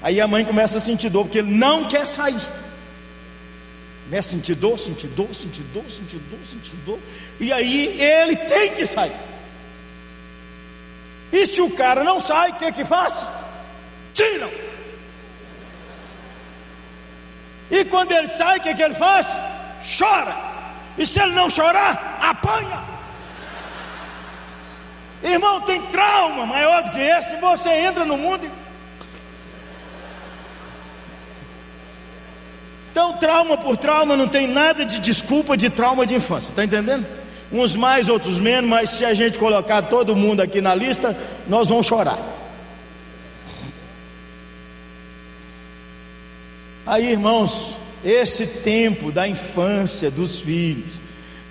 Aí 0.00 0.20
a 0.20 0.28
mãe 0.28 0.44
começa 0.44 0.78
a 0.78 0.80
sentir 0.80 1.10
dor 1.10 1.24
porque 1.24 1.38
ele 1.38 1.52
não 1.52 1.88
quer 1.88 2.06
sair. 2.06 2.40
Começa 4.04 4.28
a 4.28 4.38
sentir 4.38 4.54
dor, 4.54 4.78
sentir 4.78 5.08
dor, 5.08 5.28
sentir 5.34 5.62
dor, 5.74 5.84
sentir 5.90 6.18
dor, 6.18 6.38
sentir 6.48 6.76
dor. 6.86 6.98
E 7.40 7.52
aí 7.52 8.00
ele 8.00 8.36
tem 8.36 8.70
que 8.70 8.86
sair. 8.86 9.16
E 11.32 11.44
se 11.46 11.60
o 11.60 11.70
cara 11.72 12.04
não 12.04 12.20
sai, 12.20 12.50
o 12.50 12.54
que 12.54 12.70
que 12.70 12.84
faz? 12.84 13.14
Tiram. 14.14 14.50
E 17.68 17.84
quando 17.86 18.12
ele 18.12 18.28
sai, 18.28 18.58
o 18.58 18.60
que 18.60 18.74
que 18.74 18.82
ele 18.82 18.94
faz? 18.94 19.26
Chora. 19.98 20.55
E 20.98 21.06
se 21.06 21.20
ele 21.20 21.32
não 21.32 21.50
chorar, 21.50 22.18
apanha. 22.22 22.80
Irmão, 25.22 25.60
tem 25.62 25.80
trauma 25.82 26.46
maior 26.46 26.82
do 26.82 26.90
que 26.90 27.00
esse. 27.00 27.36
Você 27.36 27.70
entra 27.70 28.04
no 28.04 28.16
mundo 28.16 28.44
e. 28.44 28.66
Então, 32.96 33.12
trauma 33.18 33.58
por 33.58 33.76
trauma 33.76 34.16
não 34.16 34.26
tem 34.26 34.46
nada 34.48 34.82
de 34.82 34.98
desculpa 34.98 35.54
de 35.54 35.68
trauma 35.68 36.06
de 36.06 36.14
infância, 36.14 36.48
está 36.48 36.64
entendendo? 36.64 37.04
Uns 37.52 37.74
mais, 37.74 38.08
outros 38.08 38.38
menos, 38.38 38.70
mas 38.70 38.88
se 38.88 39.04
a 39.04 39.12
gente 39.12 39.38
colocar 39.38 39.82
todo 39.82 40.16
mundo 40.16 40.40
aqui 40.40 40.62
na 40.62 40.74
lista, 40.74 41.14
nós 41.46 41.68
vamos 41.68 41.86
chorar. 41.86 42.18
Aí, 46.86 47.10
irmãos, 47.10 47.75
esse 48.04 48.46
tempo 48.46 49.10
da 49.10 49.26
infância 49.26 50.10
dos 50.10 50.40
filhos, 50.40 51.00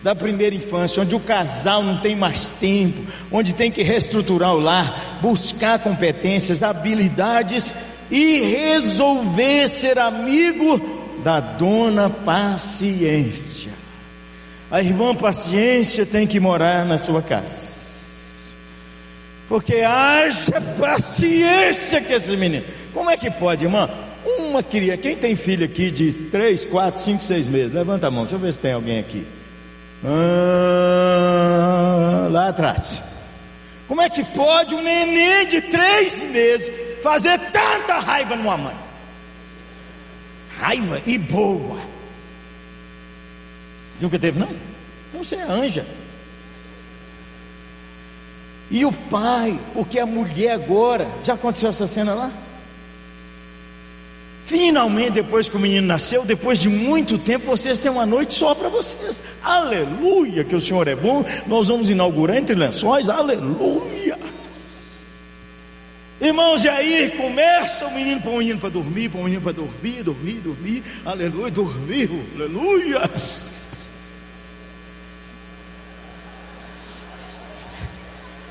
da 0.03 0.15
primeira 0.15 0.55
infância, 0.55 1.01
onde 1.01 1.15
o 1.15 1.19
casal 1.19 1.81
não 1.81 1.97
tem 1.97 2.15
mais 2.15 2.49
tempo, 2.49 3.01
onde 3.31 3.53
tem 3.53 3.71
que 3.71 3.81
reestruturar 3.81 4.53
o 4.53 4.60
lar, 4.60 5.19
buscar 5.21 5.79
competências, 5.79 6.62
habilidades 6.62 7.73
e 8.12 8.41
resolver 8.41 9.67
ser 9.67 9.97
amigo 9.97 10.79
da 11.23 11.39
dona 11.39 12.10
paciência. 12.10 13.71
A 14.69 14.79
irmã 14.81 15.15
paciência 15.15 16.05
tem 16.05 16.27
que 16.27 16.39
morar 16.39 16.86
na 16.86 16.97
sua 16.97 17.21
casa. 17.21 17.75
Porque 19.47 19.75
haja 19.77 20.60
paciência 20.79 22.01
com 22.01 22.13
esses 22.13 22.38
meninos. 22.38 22.67
Como 22.93 23.10
é 23.10 23.17
que 23.17 23.29
pode, 23.29 23.63
irmã? 23.63 23.89
Uma 24.55 24.63
criança, 24.63 25.01
quem 25.01 25.17
tem 25.17 25.35
filho 25.35 25.65
aqui 25.65 25.91
de 25.91 26.13
3, 26.13 26.63
4, 26.63 27.01
5, 27.01 27.21
6 27.25 27.47
meses? 27.47 27.73
Levanta 27.73 28.07
a 28.07 28.11
mão, 28.11 28.23
deixa 28.23 28.37
eu 28.37 28.39
ver 28.39 28.53
se 28.53 28.59
tem 28.59 28.71
alguém 28.71 28.99
aqui. 28.99 29.27
Ah, 30.01 31.09
lá 32.31 32.47
atrás. 32.47 33.03
Como 33.85 33.99
é 34.01 34.09
que 34.09 34.23
pode 34.23 34.73
um 34.73 34.81
neném 34.81 35.45
de 35.45 35.59
três 35.59 36.23
meses 36.23 36.71
fazer 37.03 37.37
tanta 37.51 37.99
raiva 37.99 38.37
numa 38.37 38.55
mãe? 38.55 38.73
Raiva 40.57 41.01
e 41.05 41.17
boa. 41.17 41.81
Nunca 43.99 44.17
teve, 44.17 44.39
não? 44.39 44.47
Então 45.09 45.21
você 45.21 45.35
é 45.35 45.43
anja. 45.43 45.85
E 48.71 48.85
o 48.85 48.93
pai, 48.93 49.59
porque 49.73 49.99
a 49.99 50.05
mulher 50.05 50.51
agora, 50.51 51.05
já 51.25 51.33
aconteceu 51.33 51.71
essa 51.71 51.85
cena 51.85 52.13
lá? 52.13 52.31
Finalmente, 54.45 55.12
depois 55.12 55.49
que 55.49 55.58
o 55.58 55.60
menino 55.60 55.88
nasceu, 55.88 56.23
depois 56.23 56.60
de 56.60 56.69
muito 56.69 57.17
tempo, 57.17 57.47
vocês 57.47 57.79
têm 57.79 57.91
uma 57.91 58.05
noite 58.05 58.36
só 58.36 58.53
para 58.53 58.69
vocês. 58.69 59.21
Aleluia, 59.43 60.43
que 60.43 60.55
o 60.55 60.62
Senhor 60.62 60.88
é 60.88 60.95
bom. 60.95 61.25
Nós 61.47 61.67
vamos 61.67 61.89
inaugurar 61.89 62.38
entre 62.38 62.55
lençóis. 62.55 63.10
Aleluia. 63.10 64.19
Irmãos, 66.21 66.63
e 66.63 66.69
aí 66.69 67.10
começa 67.17 67.88
o 67.88 67.93
menino 67.93 68.21
para 68.21 68.31
o 68.31 68.38
menino 68.38 68.60
para 68.60 68.69
dormir, 68.69 69.10
para 69.10 69.19
o 69.19 69.23
menino 69.23 69.41
para 69.41 69.51
dormir, 69.51 70.03
dormir, 70.03 70.41
dormir. 70.43 70.84
Aleluia, 71.03 71.51
dormiu. 71.51 72.23
Aleluia. 72.36 73.01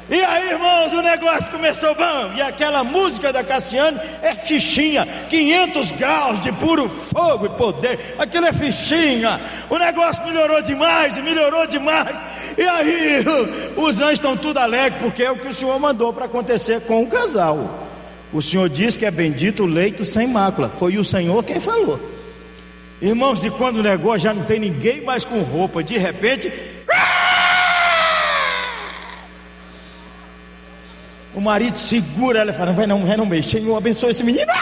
E 0.09 0.23
aí, 0.23 0.51
irmãos, 0.51 0.93
o 0.93 1.01
negócio 1.01 1.51
começou 1.51 1.95
bom. 1.95 2.33
E 2.37 2.43
aquela 2.43 2.85
música 2.85 3.33
da 3.33 3.43
Cassiane 3.43 3.99
é 4.21 4.35
fichinha, 4.35 5.07
500 5.31 5.91
graus 5.93 6.41
de 6.43 6.53
puro 6.53 6.89
fogo 6.89 7.47
e 7.47 7.49
poder. 7.51 7.99
Aquilo 8.19 8.45
é 8.45 8.53
fichinha. 8.53 9.41
O 9.71 9.79
negócio 9.79 10.25
melhorou 10.27 10.61
demais, 10.61 11.17
melhorou 11.17 11.67
demais. 11.67 12.15
E 12.59 12.63
aí, 12.63 13.25
os 13.77 14.01
anjos 14.01 14.15
estão 14.15 14.37
tudo 14.37 14.59
alegres, 14.59 15.01
porque 15.01 15.23
é 15.23 15.31
o 15.31 15.39
que 15.39 15.49
o 15.49 15.55
Senhor 15.55 15.79
mandou 15.81 16.13
para 16.13 16.27
acontecer 16.27 16.83
com 16.83 17.03
o 17.03 17.07
casal. 17.07 17.89
O 18.31 18.43
Senhor 18.43 18.69
diz 18.69 18.97
que 18.97 19.07
é 19.07 19.11
bendito 19.11 19.63
o 19.63 19.67
leito 19.67 20.05
sem 20.05 20.27
mácula. 20.27 20.71
Foi 20.79 20.99
o 20.99 21.05
Senhor 21.05 21.43
quem 21.45 21.61
falou. 21.61 21.99
Irmãos, 23.01 23.41
de 23.41 23.51
quando 23.51 23.79
o 23.79 23.83
negócio 23.83 24.21
já 24.21 24.35
não 24.35 24.45
tem 24.45 24.59
ninguém 24.59 25.01
mais 25.03 25.25
com 25.25 25.41
roupa, 25.41 25.83
de 25.83 25.97
repente. 25.97 26.53
O 31.35 31.41
marido 31.41 31.77
segura 31.77 32.41
ela 32.41 32.51
e 32.51 32.55
fala: 32.55 32.73
vai 32.73 32.87
não, 32.87 33.05
vai 33.05 33.17
não 33.17 33.27
mexer, 33.27 33.61
Senhor 33.61 33.77
abençoe 33.77 34.11
esse 34.11 34.23
menino. 34.25 34.53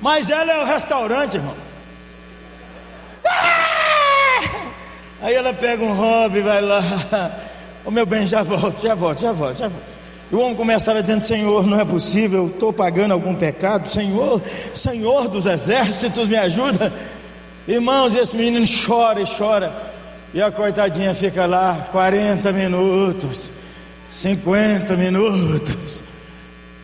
Mas 0.00 0.30
ela 0.30 0.52
é 0.52 0.62
o 0.62 0.64
restaurante, 0.64 1.36
irmão. 1.36 1.54
Aí 5.22 5.34
ela 5.34 5.52
pega 5.52 5.84
um 5.84 5.92
hobby, 5.92 6.40
vai 6.40 6.60
lá. 6.60 6.80
Oh, 7.82 7.90
meu 7.90 8.04
bem, 8.04 8.26
já 8.26 8.42
volto, 8.42 8.82
já 8.82 8.94
volto, 8.94 9.22
já 9.22 9.32
volto, 9.32 9.56
já 9.56 9.68
volto. 9.68 9.84
E 10.30 10.34
o 10.34 10.40
homem 10.40 10.54
começava 10.54 11.00
dizendo: 11.00 11.22
Senhor, 11.22 11.66
não 11.66 11.80
é 11.80 11.84
possível, 11.84 12.48
estou 12.48 12.74
pagando 12.74 13.12
algum 13.12 13.34
pecado. 13.34 13.88
Senhor, 13.88 14.42
Senhor 14.74 15.28
dos 15.28 15.46
exércitos, 15.46 16.28
me 16.28 16.36
ajuda. 16.36 16.92
Irmãos, 17.66 18.14
esse 18.14 18.36
menino 18.36 18.66
chora 18.66 19.22
e 19.22 19.24
chora. 19.24 19.72
E 20.32 20.40
a 20.40 20.50
coitadinha 20.50 21.12
fica 21.12 21.44
lá 21.44 21.88
40 21.90 22.52
minutos, 22.52 23.50
50 24.08 24.96
minutos. 24.96 26.04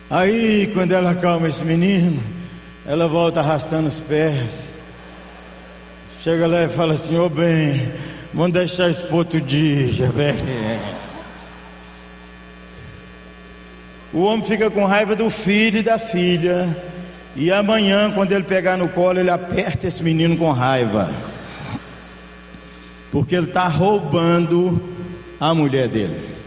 Aí, 0.09 0.69
quando 0.73 0.91
ela 0.91 1.11
acalma 1.11 1.47
esse 1.47 1.63
menino, 1.63 2.21
ela 2.85 3.07
volta 3.07 3.39
arrastando 3.39 3.87
os 3.87 4.01
pés. 4.01 4.75
Chega 6.21 6.45
lá 6.45 6.63
e 6.63 6.69
fala 6.69 6.95
assim: 6.95 7.17
Ô 7.17 7.27
oh, 7.27 7.29
bem, 7.29 7.89
vamos 8.33 8.51
deixar 8.51 8.89
isso 8.89 9.05
para 9.05 9.15
outro 9.15 9.39
dia, 9.39 10.09
velho. 10.09 10.37
O 14.11 14.23
homem 14.23 14.45
fica 14.45 14.69
com 14.69 14.83
raiva 14.83 15.15
do 15.15 15.29
filho 15.29 15.79
e 15.79 15.83
da 15.83 15.97
filha. 15.97 16.75
E 17.33 17.49
amanhã, 17.49 18.11
quando 18.11 18.33
ele 18.33 18.43
pegar 18.43 18.75
no 18.75 18.89
colo, 18.89 19.19
ele 19.19 19.29
aperta 19.29 19.87
esse 19.87 20.03
menino 20.03 20.35
com 20.35 20.51
raiva 20.51 21.36
porque 23.11 23.35
ele 23.35 23.47
está 23.47 23.67
roubando 23.67 24.81
a 25.39 25.53
mulher 25.53 25.87
dele. 25.87 26.37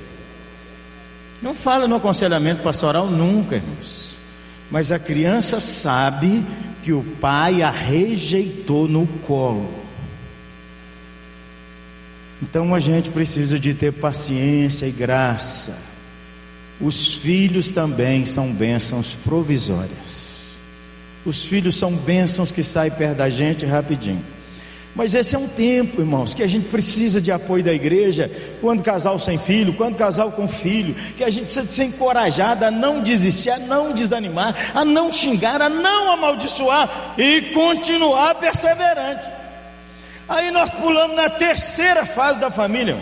Não 1.43 1.55
fala 1.55 1.89
no 1.89 1.97
aconselhamento 1.97 2.63
pastoral 2.63 3.07
nunca, 3.09 3.57
irmãos. 3.57 4.19
Mas 4.71 4.93
a 4.93 4.99
criança 4.99 5.59
sabe 5.59 6.45
que 6.83 6.93
o 6.93 7.03
pai 7.21 7.63
a 7.63 7.71
rejeitou 7.71 8.87
no 8.87 9.07
colo. 9.27 9.73
Então 12.43 12.75
a 12.75 12.81
gente 12.81 13.11
precisa 13.11 13.59
de 13.59 13.75
ter 13.75 13.93
paciência 13.93 14.87
e 14.87 14.91
graça. 14.91 15.77
Os 16.81 17.15
filhos 17.15 17.71
também 17.71 18.25
são 18.25 18.53
bênçãos 18.53 19.15
provisórias. 19.15 20.31
Os 21.25 21.45
filhos 21.45 21.77
são 21.77 21.93
bênçãos 21.93 22.51
que 22.51 22.63
saem 22.63 22.91
perto 22.91 23.19
da 23.19 23.29
gente 23.29 23.67
rapidinho. 23.67 24.25
Mas 24.95 25.15
esse 25.15 25.37
é 25.37 25.39
um 25.39 25.47
tempo, 25.47 26.01
irmãos, 26.01 26.35
que 26.35 26.43
a 26.43 26.47
gente 26.49 26.69
precisa 26.69 27.21
de 27.21 27.31
apoio 27.31 27.63
da 27.63 27.73
igreja, 27.73 28.31
quando 28.61 28.83
casal 28.83 29.19
sem 29.19 29.39
filho, 29.39 29.73
quando 29.75 29.95
casal 29.95 30.33
com 30.33 30.49
filho, 30.49 30.95
que 31.17 31.23
a 31.23 31.31
gente 31.31 31.45
precisa 31.45 31.65
de 31.65 31.73
ser 31.73 31.85
encorajado 31.85 32.65
a 32.65 32.71
não 32.71 33.01
desistir, 33.01 33.51
a 33.51 33.59
não 33.59 33.93
desanimar, 33.93 34.55
a 34.75 34.85
não 34.85 35.13
xingar, 35.13 35.63
a 35.63 35.69
não 35.69 36.11
amaldiçoar 36.13 37.15
e 37.17 37.53
continuar 37.53 38.35
perseverante. 38.35 39.29
Aí 40.29 40.51
nós 40.51 40.71
pulamos 40.71 41.17
na 41.17 41.29
terceira 41.31 42.05
fase 42.05 42.41
da 42.41 42.51
família, 42.51 42.99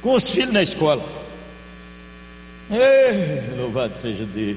com 0.00 0.14
os 0.14 0.30
filhos 0.30 0.54
na 0.54 0.62
escola. 0.62 1.04
Ei, 2.70 3.56
louvado 3.58 3.98
seja 3.98 4.24
Deus. 4.24 4.56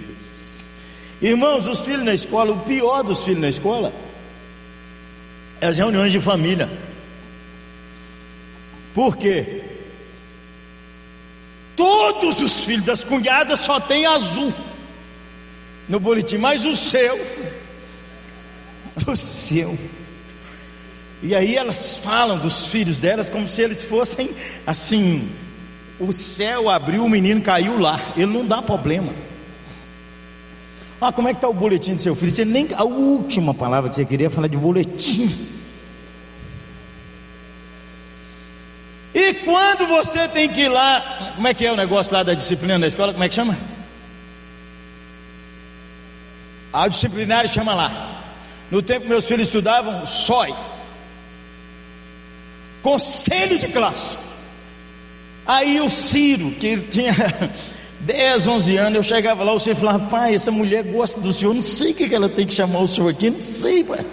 Irmãos, 1.21 1.67
os 1.67 1.81
filhos 1.81 2.05
na 2.05 2.13
escola, 2.13 2.53
o 2.53 2.59
pior 2.59 3.03
dos 3.03 3.23
filhos 3.23 3.41
na 3.41 3.49
escola 3.49 3.91
as 5.63 5.77
reuniões 5.77 6.11
de 6.11 6.19
família. 6.19 6.69
Por 8.93 9.17
quê? 9.17 9.61
Todos 11.75 12.41
os 12.41 12.65
filhos 12.65 12.85
das 12.85 13.03
cunhadas 13.03 13.59
só 13.61 13.79
tem 13.79 14.05
azul 14.05 14.53
no 15.89 15.99
boletim, 15.99 16.37
mas 16.37 16.63
o 16.63 16.75
seu, 16.75 17.19
o 19.07 19.15
seu. 19.15 19.77
E 21.21 21.33
aí 21.33 21.55
elas 21.55 21.97
falam 21.97 22.37
dos 22.37 22.67
filhos 22.67 22.99
delas 22.99 23.29
como 23.29 23.47
se 23.47 23.61
eles 23.61 23.81
fossem 23.81 24.29
assim: 24.67 25.27
o 25.99 26.13
céu 26.13 26.69
abriu, 26.69 27.03
o 27.05 27.09
menino 27.09 27.41
caiu 27.41 27.79
lá, 27.79 28.13
ele 28.15 28.27
não 28.27 28.45
dá 28.45 28.61
problema. 28.61 29.13
Ah, 31.01 31.11
como 31.11 31.27
é 31.27 31.33
que 31.33 31.37
está 31.37 31.49
o 31.49 31.53
boletim 31.53 31.95
do 31.95 32.01
seu 32.01 32.15
filho? 32.15 32.31
Você 32.31 32.45
nem 32.45 32.69
a 32.75 32.83
última 32.83 33.53
palavra 33.53 33.89
que 33.89 33.95
você 33.95 34.05
queria 34.05 34.29
falar 34.29 34.47
de 34.47 34.55
boletim. 34.55 35.52
Quando 39.33 39.87
você 39.87 40.27
tem 40.27 40.49
que 40.49 40.61
ir 40.61 40.69
lá, 40.69 41.33
como 41.35 41.47
é 41.47 41.53
que 41.53 41.65
é 41.65 41.71
o 41.71 41.75
negócio 41.75 42.13
lá 42.13 42.23
da 42.23 42.33
disciplina 42.33 42.79
da 42.79 42.87
escola? 42.87 43.13
Como 43.13 43.23
é 43.23 43.29
que 43.29 43.35
chama? 43.35 43.57
A 46.71 46.87
disciplinária 46.87 47.49
chama 47.49 47.75
lá. 47.75 48.21
No 48.71 48.81
tempo 48.81 49.07
meus 49.07 49.25
filhos 49.25 49.47
estudavam, 49.47 50.05
SOI. 50.05 50.53
Conselho 52.81 53.59
de 53.59 53.67
classe. 53.67 54.17
Aí 55.45 55.79
o 55.79 55.89
Ciro, 55.89 56.51
que 56.51 56.77
tinha 56.77 57.13
10, 58.01 58.47
11 58.47 58.77
anos, 58.77 58.95
eu 58.97 59.03
chegava 59.03 59.43
lá, 59.43 59.53
o 59.53 59.59
Ciro 59.59 59.75
falava, 59.75 60.07
pai, 60.09 60.33
essa 60.33 60.51
mulher 60.51 60.83
gosta 60.83 61.19
do 61.21 61.33
senhor, 61.33 61.53
não 61.53 61.61
sei 61.61 61.91
o 61.91 61.95
que 61.95 62.13
ela 62.13 62.29
tem 62.29 62.47
que 62.47 62.53
chamar 62.53 62.79
o 62.79 62.87
senhor 62.87 63.09
aqui, 63.09 63.29
não 63.29 63.41
sei, 63.41 63.83
pai. 63.83 64.05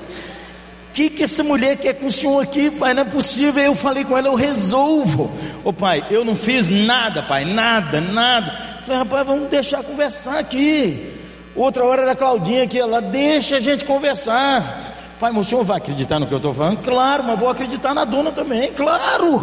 Que, 1.01 1.09
que 1.09 1.23
essa 1.23 1.43
mulher 1.43 1.79
quer 1.79 1.95
com 1.95 2.09
o 2.09 2.13
senhor 2.13 2.43
aqui, 2.43 2.71
pai? 2.71 2.93
Não 2.93 3.01
é 3.01 3.07
possível. 3.07 3.63
Eu 3.63 3.75
falei 3.75 4.05
com 4.05 4.19
ela, 4.19 4.29
eu 4.29 4.35
resolvo. 4.35 5.33
Ô 5.65 5.73
pai, 5.73 6.05
eu 6.11 6.27
não 6.27 6.37
fiz 6.37 6.69
nada, 6.69 7.23
pai, 7.23 7.43
nada, 7.43 8.03
nada. 8.03 8.53
falei, 8.85 8.99
rapaz, 8.99 9.27
vamos 9.27 9.49
deixar 9.49 9.83
conversar 9.83 10.39
aqui. 10.39 11.11
Outra 11.57 11.87
hora 11.87 12.03
era 12.03 12.13
a 12.13 12.15
Claudinha 12.15 12.65
aqui, 12.65 12.79
ela 12.79 13.01
deixa 13.01 13.57
a 13.57 13.61
gente 13.61 13.83
conversar. 13.87 14.95
Pai, 15.19 15.33
mas 15.33 15.47
o 15.47 15.49
senhor 15.49 15.65
vai 15.65 15.79
acreditar 15.79 16.19
no 16.19 16.27
que 16.27 16.35
eu 16.35 16.37
estou 16.37 16.53
falando? 16.53 16.83
Claro, 16.85 17.25
mas 17.25 17.39
vou 17.39 17.49
acreditar 17.49 17.95
na 17.95 18.05
dona 18.05 18.31
também, 18.31 18.71
claro. 18.71 19.43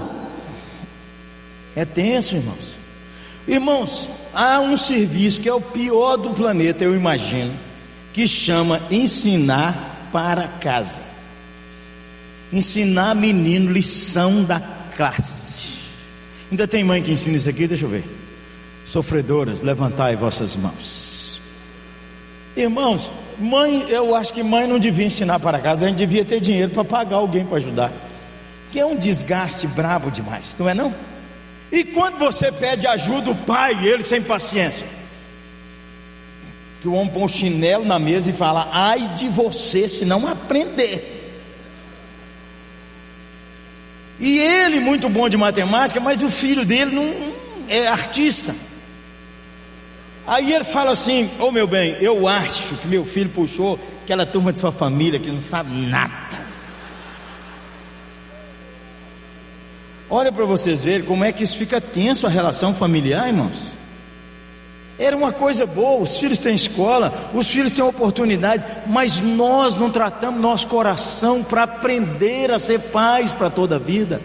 É 1.75 1.85
tenso, 1.85 2.35
irmãos. 2.35 2.75
Irmãos, 3.47 4.07
há 4.31 4.59
um 4.59 4.77
serviço 4.77 5.41
que 5.41 5.49
é 5.49 5.53
o 5.55 5.59
pior 5.59 6.17
do 6.17 6.35
planeta, 6.35 6.83
eu 6.83 6.95
imagino, 6.95 7.51
que 8.13 8.27
chama 8.27 8.79
ensinar 8.91 10.09
para 10.11 10.47
casa 10.61 11.07
ensinar 12.51 13.15
menino 13.15 13.71
lição 13.71 14.43
da 14.43 14.60
classe. 14.95 15.47
Ainda 16.49 16.67
tem 16.67 16.83
mãe 16.83 17.01
que 17.01 17.12
ensina 17.12 17.38
isso 17.38 17.49
aqui, 17.49 17.67
deixa 17.67 17.86
eu 17.86 17.89
ver. 17.89 18.03
Sofredoras, 18.86 19.62
levantai 19.62 20.15
vossas 20.15 20.55
mãos. 20.55 21.41
Irmãos, 22.55 23.12
mãe, 23.38 23.86
eu 23.89 24.15
acho 24.15 24.33
que 24.33 24.41
mãe 24.41 24.65
não 24.65 24.79
devia 24.79 25.05
ensinar 25.05 25.39
para 25.39 25.60
casa, 25.60 25.86
a 25.86 25.89
gente 25.89 25.97
devia 25.97 26.25
ter 26.25 26.39
dinheiro 26.39 26.71
para 26.71 26.83
pagar 26.83 27.17
alguém 27.17 27.45
para 27.45 27.57
ajudar. 27.57 27.91
Que 28.71 28.79
é 28.79 28.86
um 28.86 28.95
desgaste 28.95 29.67
brabo 29.67 30.10
demais, 30.10 30.55
não 30.57 30.67
é 30.67 30.73
não? 30.73 30.93
E 31.71 31.83
quando 31.83 32.17
você 32.17 32.51
pede 32.51 32.88
ajuda, 32.88 33.31
o 33.31 33.36
pai, 33.36 33.86
ele 33.86 34.03
sem 34.03 34.21
paciência. 34.21 34.88
Que 36.81 36.88
o 36.88 36.93
homem 36.93 37.13
põe 37.13 37.23
o 37.23 37.29
chinelo 37.29 37.83
na 37.86 37.99
mesa 37.99 38.29
e 38.29 38.33
fala: 38.33 38.69
ai 38.71 39.10
de 39.10 39.27
você 39.27 39.88
se 39.88 40.05
não 40.05 40.27
aprender. 40.27 41.16
E 44.19 44.39
ele, 44.39 44.80
muito 44.80 45.10
bom 45.10 45.30
de 45.30 45.38
matemática, 45.38 45.99
mas 45.99 46.21
o 46.21 46.30
filho 46.30 46.65
dele 46.65 46.95
não 46.95 47.34
é 47.69 47.88
artista. 47.88 48.56
Aí 50.25 50.53
ele 50.53 50.63
fala 50.63 50.91
assim: 50.91 51.30
Ô 51.39 51.45
oh, 51.45 51.51
meu 51.51 51.67
bem, 51.67 51.95
eu 52.01 52.27
acho 52.27 52.75
que 52.75 52.88
meu 52.88 53.06
filho 53.06 53.30
puxou 53.30 53.80
aquela 54.03 54.25
turma 54.25 54.51
de 54.51 54.60
sua 54.60 54.71
família 54.71 55.19
que 55.19 55.30
não 55.30 55.39
sabe 55.39 55.69
nada. 55.86 56.47
Olha 60.10 60.32
para 60.32 60.45
vocês 60.45 60.84
verem 60.84 61.06
como 61.06 61.23
é 61.23 61.32
que 61.32 61.43
isso 61.43 61.58
fica 61.58 61.82
tenso 61.82 62.25
a 62.25 62.30
relação 62.30 62.73
familiar, 62.73 63.27
irmãos. 63.27 63.71
Era 64.99 65.15
uma 65.15 65.31
coisa 65.31 65.65
boa, 65.65 66.01
os 66.01 66.17
filhos 66.17 66.39
têm 66.39 66.55
escola, 66.55 67.13
os 67.33 67.47
filhos 67.47 67.71
têm 67.71 67.83
oportunidade, 67.83 68.65
mas 68.88 69.19
nós 69.19 69.75
não 69.75 69.91
tratamos 69.91 70.41
nosso 70.41 70.67
coração 70.67 71.43
para 71.43 71.63
aprender 71.63 72.51
a 72.51 72.57
ser 72.57 72.79
pais 72.79 73.31
para 73.31 73.49
toda 73.49 73.75
a 73.75 73.79
vida. 73.79 74.19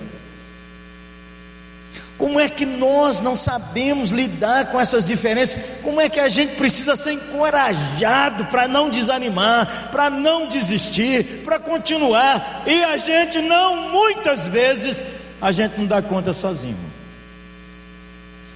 Como 2.17 2.39
é 2.39 2.49
que 2.49 2.65
nós 2.65 3.21
não 3.21 3.37
sabemos 3.37 4.11
lidar 4.11 4.71
com 4.71 4.81
essas 4.81 5.05
diferenças? 5.05 5.61
Como 5.83 6.01
é 6.01 6.09
que 6.09 6.21
a 6.21 6.29
gente 6.29 6.55
precisa 6.55 6.95
ser 6.95 7.15
encorajado 7.15 8.45
para 8.45 8.69
não 8.69 8.89
desanimar, 8.89 9.89
para 9.91 10.09
não 10.09 10.47
desistir, 10.47 11.43
para 11.45 11.59
continuar? 11.59 12.63
E 12.65 12.83
a 12.85 12.97
gente 12.97 13.43
não, 13.43 13.91
muitas 13.91 14.47
vezes, 14.47 15.03
a 15.41 15.51
gente 15.51 15.77
não 15.77 15.87
dá 15.87 16.01
conta 16.01 16.33
sozinho. 16.33 16.92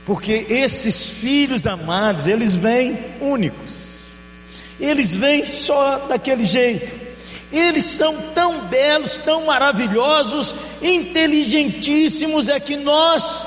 Porque 0.07 0.47
esses 0.49 1.11
filhos 1.11 1.66
amados, 1.66 2.29
eles 2.29 2.55
vêm 2.55 2.97
únicos. 3.21 3.75
Eles 4.79 5.16
vêm 5.16 5.45
só 5.47 5.99
daquele 6.09 6.45
jeito. 6.45 7.07
Eles 7.53 7.85
são 7.85 8.16
tão 8.35 8.66
belos, 8.66 9.16
tão 9.19 9.47
maravilhosos, 9.47 10.55
inteligentíssimos, 10.81 12.49
é 12.49 12.61
que 12.61 12.77
nós 12.77 13.47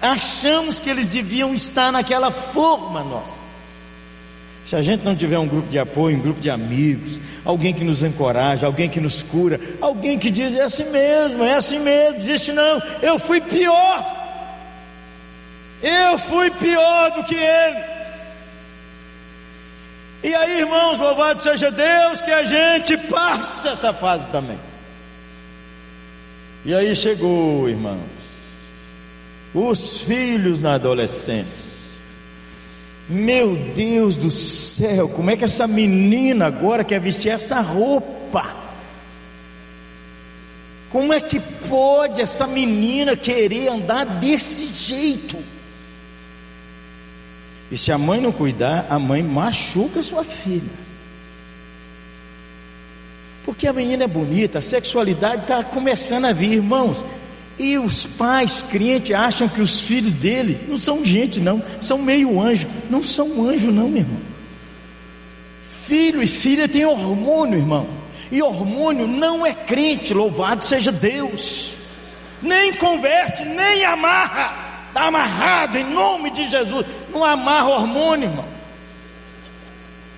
achamos 0.00 0.80
que 0.80 0.90
eles 0.90 1.08
deviam 1.08 1.54
estar 1.54 1.92
naquela 1.92 2.30
forma 2.30 3.02
nossa. 3.04 3.54
Se 4.64 4.74
a 4.74 4.82
gente 4.82 5.04
não 5.04 5.14
tiver 5.14 5.38
um 5.38 5.46
grupo 5.46 5.68
de 5.68 5.78
apoio, 5.78 6.16
um 6.16 6.20
grupo 6.20 6.40
de 6.40 6.50
amigos, 6.50 7.20
alguém 7.44 7.72
que 7.72 7.84
nos 7.84 8.02
encoraja, 8.02 8.66
alguém 8.66 8.88
que 8.88 9.00
nos 9.00 9.22
cura, 9.22 9.60
alguém 9.80 10.18
que 10.18 10.30
diz 10.30 10.54
é 10.54 10.62
assim 10.62 10.90
mesmo, 10.90 11.44
é 11.44 11.54
assim 11.54 11.78
mesmo, 11.78 12.18
desiste 12.18 12.52
não, 12.52 12.82
eu 13.02 13.18
fui 13.18 13.40
pior. 13.40 14.23
Eu 15.84 16.18
fui 16.18 16.50
pior 16.50 17.10
do 17.10 17.24
que 17.24 17.34
ele. 17.34 17.84
E 20.22 20.34
aí, 20.34 20.60
irmãos, 20.60 20.96
louvado 20.96 21.42
seja 21.42 21.70
Deus 21.70 22.22
que 22.22 22.30
a 22.30 22.44
gente 22.44 22.96
passa 22.96 23.68
essa 23.68 23.92
fase 23.92 24.26
também. 24.28 24.58
E 26.64 26.74
aí 26.74 26.96
chegou, 26.96 27.68
irmãos, 27.68 27.98
os 29.52 30.00
filhos 30.00 30.62
na 30.62 30.76
adolescência. 30.76 31.74
Meu 33.06 33.54
Deus 33.54 34.16
do 34.16 34.30
céu, 34.30 35.10
como 35.10 35.30
é 35.30 35.36
que 35.36 35.44
essa 35.44 35.66
menina 35.66 36.46
agora 36.46 36.82
quer 36.82 36.98
vestir 36.98 37.28
essa 37.28 37.60
roupa? 37.60 38.56
Como 40.90 41.12
é 41.12 41.20
que 41.20 41.38
pode 41.38 42.22
essa 42.22 42.46
menina 42.46 43.14
querer 43.14 43.68
andar 43.68 44.06
desse 44.06 44.64
jeito? 44.64 45.36
E 47.70 47.78
se 47.78 47.90
a 47.90 47.98
mãe 47.98 48.20
não 48.20 48.32
cuidar, 48.32 48.86
a 48.90 48.98
mãe 48.98 49.22
machuca 49.22 50.02
sua 50.02 50.22
filha. 50.22 50.84
Porque 53.44 53.66
a 53.66 53.72
menina 53.72 54.04
é 54.04 54.08
bonita, 54.08 54.58
a 54.58 54.62
sexualidade 54.62 55.42
está 55.42 55.62
começando 55.62 56.24
a 56.26 56.32
vir, 56.32 56.54
irmãos. 56.54 57.04
E 57.58 57.78
os 57.78 58.04
pais 58.04 58.62
crentes 58.62 59.14
acham 59.14 59.48
que 59.48 59.60
os 59.60 59.80
filhos 59.80 60.12
dele 60.12 60.58
não 60.66 60.78
são 60.78 61.04
gente, 61.04 61.40
não, 61.40 61.62
são 61.80 61.98
meio 61.98 62.40
anjo. 62.40 62.66
Não 62.90 63.02
são 63.02 63.48
anjo, 63.48 63.70
não, 63.70 63.88
meu 63.88 64.02
irmão. 64.02 64.20
Filho 65.86 66.22
e 66.22 66.26
filha 66.26 66.66
têm 66.66 66.84
hormônio, 66.84 67.58
irmão. 67.58 67.86
E 68.32 68.42
hormônio 68.42 69.06
não 69.06 69.46
é 69.46 69.52
crente, 69.54 70.14
louvado 70.14 70.64
seja 70.64 70.90
Deus. 70.90 71.74
Nem 72.40 72.74
converte, 72.74 73.44
nem 73.44 73.84
amarra. 73.84 74.63
Está 74.94 75.08
amarrado 75.08 75.76
em 75.76 75.82
nome 75.82 76.30
de 76.30 76.48
Jesus. 76.48 76.86
Não 77.12 77.24
amarra 77.24 77.68
hormônio, 77.68 78.28
irmão. 78.28 78.44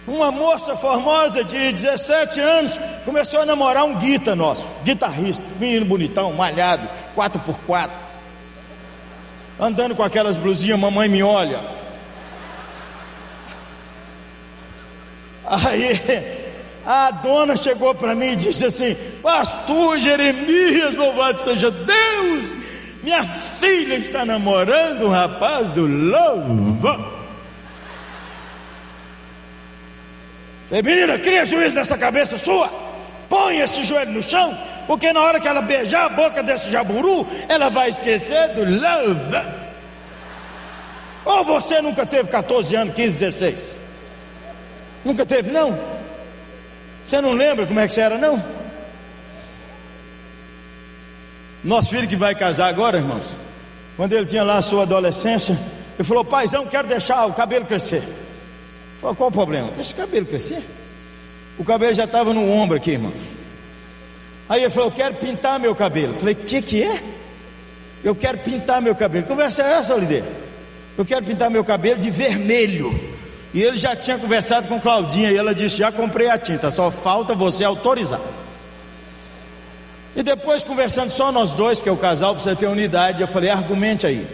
Uma 0.07 0.31
moça 0.31 0.77
formosa 0.77 1.43
de 1.43 1.73
17 1.73 2.39
anos 2.39 2.79
começou 3.03 3.41
a 3.41 3.47
namorar 3.47 3.85
um 3.85 3.95
guita 3.95 4.37
nosso, 4.37 4.67
guitarrista, 4.85 5.43
menino 5.59 5.87
bonitão, 5.87 6.31
malhado, 6.35 6.87
4x4, 7.17 7.89
andando 9.59 9.97
com 9.97 10.03
aquelas 10.03 10.37
blusinhas, 10.37 10.79
mamãe 10.79 11.09
me 11.09 11.23
olha. 11.23 11.65
Aí 15.47 15.99
a 16.85 17.11
dona 17.13 17.57
chegou 17.57 17.95
para 17.95 18.15
mim 18.15 18.33
e 18.33 18.37
disse 18.37 18.67
assim: 18.67 18.95
Pastor 19.23 19.99
Jeremias, 19.99 20.95
louvado 20.95 21.43
seja 21.43 21.71
Deus, 21.71 22.66
minha 23.07 23.25
filha 23.25 23.95
está 23.95 24.25
namorando 24.25 25.07
um 25.07 25.11
rapaz 25.11 25.69
do 25.69 25.87
louvor. 25.87 27.13
Falei, 30.69 30.83
menina, 30.83 31.17
cria 31.17 31.47
juízo 31.47 31.77
nessa 31.77 31.97
cabeça 31.97 32.37
sua. 32.37 32.69
Põe 33.29 33.61
esse 33.61 33.85
joelho 33.85 34.11
no 34.11 34.21
chão, 34.25 34.59
porque 34.89 35.13
na 35.13 35.21
hora 35.21 35.39
que 35.39 35.47
ela 35.47 35.63
beijar 35.63 36.07
a 36.07 36.09
boca 36.09 36.43
desse 36.43 36.69
jaburu, 36.69 37.25
ela 37.49 37.71
vai 37.71 37.91
esquecer 37.91 38.49
do 38.49 38.65
louvor. 38.65 39.45
Ou 41.25 41.45
você 41.45 41.81
nunca 41.81 42.05
teve 42.05 42.29
14 42.29 42.75
anos, 42.75 42.93
15, 42.93 43.15
16? 43.19 43.77
Nunca 45.05 45.25
teve, 45.25 45.53
não? 45.53 45.79
Você 47.07 47.21
não 47.21 47.35
lembra 47.35 47.69
como 47.69 47.79
é 47.79 47.87
que 47.87 47.93
você 47.93 48.01
era, 48.01 48.19
não? 48.19 48.66
Nosso 51.65 51.91
filho 51.91 52.07
que 52.07 52.17
vai 52.17 52.35
casar 52.35 52.69
agora, 52.69 52.99
irmãos, 52.99 53.35
quando 53.97 54.13
ele 54.13 54.27
tinha 54.27 54.43
lá 54.43 54.59
a 54.59 54.63
sua 54.63 54.83
adolescência, 54.83 55.59
ele 55.99 56.07
falou: 56.07 56.25
Paizão, 56.25 56.67
quero 56.67 56.87
deixar 56.87 57.27
o 57.27 57.33
cabelo 57.33 57.65
crescer. 57.65 58.03
Eu 58.03 59.01
falei: 59.01 59.17
Qual 59.17 59.29
o 59.29 59.33
problema? 59.33 59.71
Deixa 59.75 59.93
o 59.93 59.97
cabelo 59.97 60.27
crescer. 60.27 60.63
O 61.59 61.65
cabelo 61.65 61.95
já 61.95 62.05
estava 62.05 62.35
no 62.35 62.49
ombro 62.51 62.77
aqui, 62.77 62.93
irmãos. 62.93 63.15
Aí 64.49 64.63
ele 64.63 64.71
falou: 64.71 64.91
Eu 64.91 64.95
quero 64.95 65.15
pintar 65.15 65.59
meu 65.59 65.75
cabelo. 65.75 66.15
Eu 66.15 66.19
falei: 66.19 66.35
O 66.35 66.39
que, 66.39 66.61
que 66.63 66.83
é? 66.83 67.03
Eu 68.05 68.15
quero 68.15 68.39
pintar 68.39 68.81
meu 68.83 68.95
cabelo. 68.95 69.27
Conversa 69.27 69.63
é 69.63 69.73
essa, 69.73 69.95
Oliveira? 69.95 70.27
Eu 70.97 71.05
quero 71.05 71.25
pintar 71.25 71.51
meu 71.51 71.65
cabelo 71.65 72.01
de 72.01 72.11
vermelho. 72.11 73.17
E 73.53 73.63
ele 73.63 73.77
já 73.77 73.97
tinha 73.97 74.19
conversado 74.19 74.69
com 74.69 74.79
Claudinha 74.79 75.31
e 75.31 75.37
ela 75.37 75.55
disse: 75.55 75.77
Já 75.77 75.91
comprei 75.91 76.29
a 76.29 76.37
tinta, 76.37 76.71
só 76.71 76.91
falta 76.91 77.35
você 77.35 77.65
autorizar. 77.65 78.21
E 80.17 80.23
depois, 80.23 80.65
conversando 80.65 81.11
só 81.11 81.31
nós 81.31 81.53
dois, 81.53 81.83
que 81.83 81.89
é 81.91 81.93
o 81.93 81.97
casal, 81.97 82.33
precisa 82.33 82.57
ter 82.57 82.67
unidade, 82.67 83.21
eu 83.21 83.29
falei: 83.29 83.51
argumente 83.51 84.07
aí. 84.07 84.27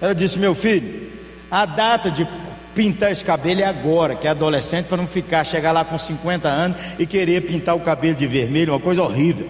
Ela 0.00 0.12
disse: 0.12 0.36
Meu 0.36 0.52
filho, 0.52 1.08
a 1.48 1.64
data 1.64 2.10
de 2.10 2.26
pintar 2.74 3.12
esse 3.12 3.24
cabelo 3.24 3.60
é 3.60 3.64
agora, 3.64 4.16
que 4.16 4.26
é 4.26 4.30
adolescente, 4.30 4.86
para 4.86 4.96
não 4.96 5.06
ficar, 5.06 5.44
chegar 5.44 5.70
lá 5.70 5.84
com 5.84 5.96
50 5.96 6.48
anos 6.48 6.76
e 6.98 7.06
querer 7.06 7.42
pintar 7.42 7.76
o 7.76 7.80
cabelo 7.80 8.16
de 8.16 8.26
vermelho, 8.26 8.72
uma 8.72 8.80
coisa 8.80 9.00
horrível. 9.00 9.48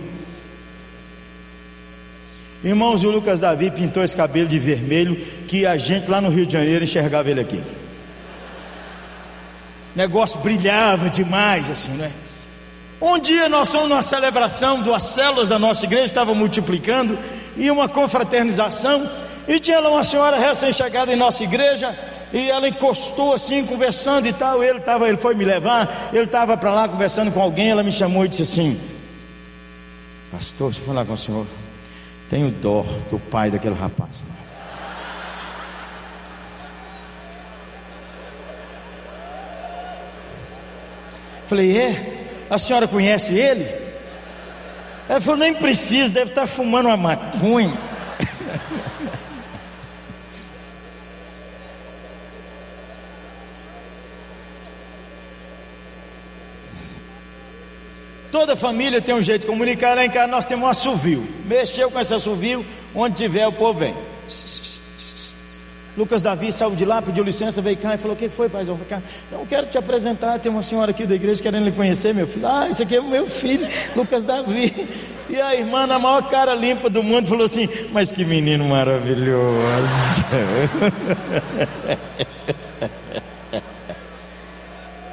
Irmãos, 2.62 3.02
o 3.04 3.10
Lucas 3.10 3.40
Davi 3.40 3.70
pintou 3.70 4.04
esse 4.04 4.14
cabelo 4.14 4.48
de 4.48 4.58
vermelho 4.58 5.16
que 5.46 5.64
a 5.64 5.76
gente 5.76 6.10
lá 6.10 6.20
no 6.20 6.28
Rio 6.28 6.44
de 6.44 6.52
Janeiro 6.52 6.84
enxergava 6.84 7.30
ele 7.30 7.40
aqui. 7.40 7.62
O 9.94 9.98
negócio 9.98 10.38
brilhava 10.40 11.08
demais, 11.08 11.70
assim, 11.70 11.92
né? 11.92 12.10
Um 13.00 13.18
dia 13.18 13.48
nós 13.48 13.70
fomos 13.70 13.88
numa 13.88 14.02
celebração, 14.02 14.82
duas 14.82 15.04
células 15.04 15.48
da 15.48 15.58
nossa 15.58 15.84
igreja 15.84 16.06
estavam 16.06 16.34
multiplicando, 16.34 17.16
e 17.56 17.70
uma 17.70 17.88
confraternização, 17.88 19.08
e 19.46 19.60
tinha 19.60 19.78
lá 19.80 19.90
uma 19.90 20.04
senhora 20.04 20.36
recém-chegada 20.36 21.12
em 21.12 21.16
nossa 21.16 21.44
igreja, 21.44 21.96
e 22.32 22.50
ela 22.50 22.68
encostou 22.68 23.32
assim, 23.32 23.64
conversando 23.64 24.26
e 24.26 24.32
tal, 24.32 24.62
ele, 24.62 24.80
tava, 24.80 25.08
ele 25.08 25.16
foi 25.16 25.34
me 25.34 25.44
levar, 25.44 26.10
ele 26.12 26.24
estava 26.24 26.56
para 26.56 26.72
lá 26.72 26.88
conversando 26.88 27.30
com 27.30 27.40
alguém, 27.40 27.70
ela 27.70 27.82
me 27.82 27.92
chamou 27.92 28.24
e 28.24 28.28
disse 28.28 28.42
assim, 28.42 28.80
pastor, 30.32 30.70
deixa 30.70 30.82
eu 30.82 30.86
falar 30.86 31.04
com 31.04 31.12
o 31.12 31.18
senhor, 31.18 31.46
Tenho 32.28 32.50
dó 32.50 32.84
do 33.10 33.18
pai 33.18 33.50
daquele 33.50 33.74
rapaz. 33.74 34.22
Falei, 41.48 41.78
é? 41.78 42.17
A 42.50 42.58
senhora 42.58 42.88
conhece 42.88 43.34
ele? 43.34 43.70
Ela 45.08 45.20
falou, 45.20 45.38
nem 45.38 45.54
precisa, 45.54 46.12
deve 46.12 46.30
estar 46.30 46.46
fumando 46.46 46.86
uma 46.86 46.96
maconha. 46.96 47.72
Toda 58.30 58.54
família 58.54 59.00
tem 59.00 59.14
um 59.14 59.22
jeito 59.22 59.42
de 59.42 59.46
comunicar. 59.46 59.96
Lá 59.96 60.04
em 60.04 60.10
casa 60.10 60.26
nós 60.26 60.44
temos 60.44 60.66
um 60.66 60.68
assovio. 60.68 61.26
Mexeu 61.46 61.90
com 61.90 61.98
esse 61.98 62.14
assovio, 62.14 62.64
onde 62.94 63.16
tiver 63.16 63.46
o 63.46 63.52
povo 63.52 63.80
vem. 63.80 63.94
Lucas 65.98 66.22
Davi 66.22 66.52
saiu 66.52 66.76
de 66.76 66.84
lá, 66.84 67.02
pediu 67.02 67.24
licença, 67.24 67.60
veio 67.60 67.76
cá 67.76 67.96
e 67.96 67.98
falou: 67.98 68.14
O 68.14 68.18
que 68.18 68.28
foi, 68.28 68.48
pai? 68.48 68.62
Eu 68.62 68.76
falei, 68.76 69.02
não 69.32 69.44
quero 69.44 69.66
te 69.66 69.76
apresentar. 69.76 70.38
Tem 70.38 70.50
uma 70.50 70.62
senhora 70.62 70.92
aqui 70.92 71.04
da 71.04 71.16
igreja 71.16 71.42
querendo 71.42 71.64
lhe 71.64 71.72
conhecer, 71.72 72.14
meu 72.14 72.28
filho. 72.28 72.46
Ah, 72.46 72.68
esse 72.70 72.80
aqui 72.84 72.94
é 72.94 73.00
o 73.00 73.08
meu 73.08 73.26
filho, 73.26 73.66
Lucas 73.96 74.24
Davi. 74.24 74.72
E 75.30 75.38
a 75.38 75.54
irmã, 75.54 75.86
na 75.86 75.98
maior 75.98 76.22
cara 76.30 76.54
limpa 76.54 76.88
do 76.88 77.02
mundo, 77.02 77.28
falou 77.28 77.44
assim: 77.44 77.68
Mas 77.92 78.10
que 78.10 78.24
menino 78.24 78.64
maravilhoso. 78.64 79.90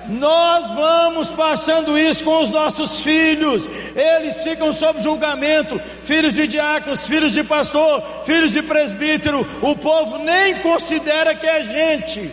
Nós 0.09 0.67
vamos 0.69 1.29
passando 1.29 1.97
isso 1.97 2.23
com 2.23 2.41
os 2.41 2.49
nossos 2.49 3.01
filhos, 3.01 3.67
eles 3.95 4.43
ficam 4.43 4.71
sob 4.71 5.01
julgamento, 5.01 5.79
filhos 6.03 6.33
de 6.33 6.47
diáconos, 6.47 7.07
filhos 7.07 7.33
de 7.33 7.43
pastor, 7.43 8.03
filhos 8.25 8.51
de 8.51 8.61
presbítero, 8.61 9.47
o 9.61 9.75
povo 9.75 10.19
nem 10.19 10.55
considera 10.59 11.33
que 11.33 11.47
é 11.47 11.63
gente. 11.63 12.31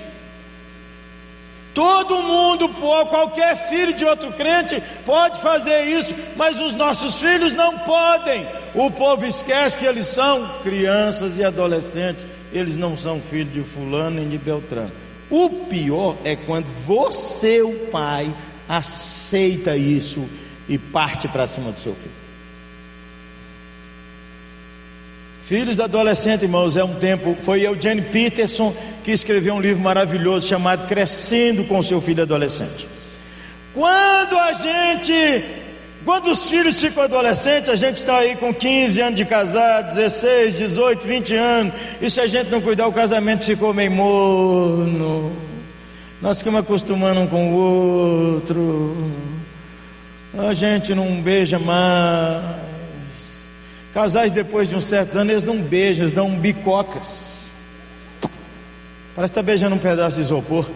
Todo 1.74 2.22
mundo, 2.22 2.68
qualquer 2.68 3.56
filho 3.68 3.94
de 3.94 4.04
outro 4.04 4.30
crente 4.32 4.82
pode 5.06 5.40
fazer 5.40 5.84
isso, 5.84 6.14
mas 6.36 6.60
os 6.60 6.74
nossos 6.74 7.18
filhos 7.18 7.54
não 7.54 7.78
podem. 7.78 8.46
O 8.74 8.90
povo 8.90 9.24
esquece 9.24 9.78
que 9.78 9.86
eles 9.86 10.06
são 10.06 10.46
crianças 10.62 11.38
e 11.38 11.44
adolescentes, 11.44 12.26
eles 12.52 12.76
não 12.76 12.96
são 12.96 13.20
filhos 13.20 13.54
de 13.54 13.62
Fulano 13.62 14.16
nem 14.16 14.28
de 14.28 14.36
Beltrano. 14.36 15.01
O 15.32 15.48
pior 15.48 16.18
é 16.24 16.36
quando 16.36 16.66
você, 16.86 17.62
o 17.62 17.86
pai, 17.86 18.30
aceita 18.68 19.74
isso 19.74 20.28
e 20.68 20.76
parte 20.76 21.26
para 21.26 21.46
cima 21.46 21.72
do 21.72 21.80
seu 21.80 21.94
filho. 21.94 22.22
Filhos 25.46 25.80
adolescentes, 25.80 26.42
irmãos, 26.42 26.76
é 26.76 26.84
um 26.84 26.96
tempo. 26.96 27.34
Foi 27.42 27.66
Eugene 27.66 28.02
Peterson 28.02 28.76
que 29.02 29.10
escreveu 29.10 29.54
um 29.54 29.60
livro 29.60 29.82
maravilhoso 29.82 30.46
chamado 30.46 30.86
Crescendo 30.86 31.64
com 31.64 31.82
seu 31.82 32.02
filho 32.02 32.22
adolescente. 32.22 32.86
Quando 33.72 34.36
a 34.36 34.52
gente 34.52 35.61
quando 36.05 36.30
os 36.30 36.48
filhos 36.48 36.80
ficam 36.80 37.05
adolescentes, 37.05 37.68
a 37.68 37.76
gente 37.76 37.98
está 37.98 38.18
aí 38.18 38.36
com 38.36 38.53
15 38.53 39.00
anos 39.00 39.16
de 39.16 39.24
casado, 39.24 39.94
16, 39.94 40.57
18, 40.57 41.07
20 41.07 41.34
anos, 41.34 41.74
e 42.00 42.11
se 42.11 42.20
a 42.20 42.26
gente 42.26 42.50
não 42.50 42.61
cuidar, 42.61 42.86
o 42.86 42.92
casamento 42.92 43.44
ficou 43.44 43.72
meio 43.72 43.90
morno. 43.90 45.32
Nós 46.20 46.38
ficamos 46.38 46.61
acostumando 46.61 47.20
um 47.20 47.26
com 47.26 47.53
o 47.53 47.57
outro. 47.57 49.11
A 50.38 50.55
gente 50.55 50.94
não 50.94 51.20
beija 51.20 51.59
mais. 51.59 52.42
Casais 53.92 54.32
depois 54.32 54.68
de 54.68 54.74
uns 54.74 54.84
certos 54.84 55.16
anos, 55.16 55.30
eles 55.30 55.44
não 55.44 55.59
beijam, 55.59 56.05
eles 56.05 56.12
dão 56.12 56.30
bicocas. 56.30 57.09
Parece 59.14 59.34
que 59.34 59.40
está 59.40 59.42
beijando 59.42 59.74
um 59.74 59.78
pedaço 59.78 60.16
de 60.16 60.22
isopor. 60.22 60.66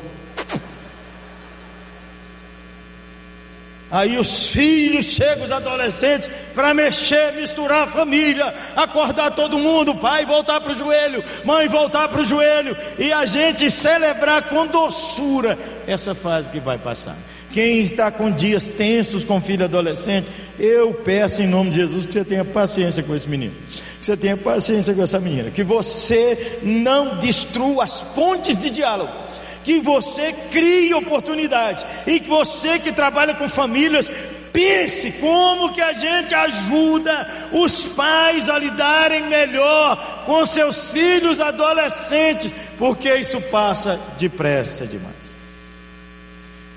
Aí 3.91 4.19
os 4.19 4.51
filhos 4.51 5.07
chegam, 5.07 5.45
os 5.45 5.53
adolescentes, 5.53 6.29
para 6.55 6.75
mexer, 6.75 7.33
misturar 7.35 7.87
a 7.87 7.91
família, 7.91 8.53
acordar 8.75 9.31
todo 9.31 9.59
mundo, 9.59 9.95
pai 9.95 10.27
voltar 10.27 10.61
para 10.61 10.73
o 10.73 10.75
joelho, 10.75 11.23
mãe 11.45 11.69
voltar 11.69 12.09
para 12.09 12.21
o 12.21 12.25
joelho, 12.25 12.77
e 12.99 13.13
a 13.13 13.25
gente 13.27 13.71
celebrar 13.71 14.49
com 14.49 14.67
doçura 14.67 15.57
essa 15.87 16.17
fase 16.17 16.51
que 16.51 16.59
vai 16.59 16.79
passar. 16.79 17.17
Quem 17.53 17.81
está 17.81 18.11
com 18.11 18.31
dias 18.31 18.69
tensos 18.69 19.23
com 19.23 19.41
filho 19.41 19.65
adolescente, 19.65 20.31
eu 20.59 20.93
peço 20.93 21.41
em 21.43 21.47
nome 21.47 21.71
de 21.71 21.77
Jesus 21.77 22.07
que 22.07 22.13
você 22.13 22.25
tenha 22.25 22.45
paciência 22.45 23.05
com 23.05 23.15
esse 23.15 23.29
menino, 23.29 23.55
que 24.01 24.05
você 24.05 24.17
tenha 24.17 24.37
paciência 24.37 24.93
com 24.95 25.03
essa 25.03 25.21
menina, 25.21 25.51
que 25.51 25.63
você 25.63 26.59
não 26.61 27.19
destrua 27.19 27.85
as 27.85 28.03
pontes 28.03 28.59
de 28.59 28.69
diálogo 28.69 29.26
que 29.67 29.81
você 29.81 30.33
crie 30.49 30.95
oportunidade 30.95 31.85
e 32.07 32.21
que 32.21 32.29
você 32.29 32.79
que 32.79 32.93
trabalha 32.93 33.35
com 33.35 33.49
famílias 33.49 34.09
pense 34.53 35.11
como 35.21 35.73
que 35.73 35.83
a 35.83 35.93
gente 35.93 36.33
ajuda 36.33 37.29
os 37.51 37.85
pais 37.87 38.49
a 38.49 38.61
lidarem 38.61 39.25
melhor 39.25 40.23
com 40.25 40.47
seus 40.47 40.91
filhos 40.91 41.41
adolescentes, 41.41 42.53
porque 42.79 43.13
isso 43.17 43.41
passa 43.41 43.99
depressa 44.17 44.87
demais. 44.87 45.17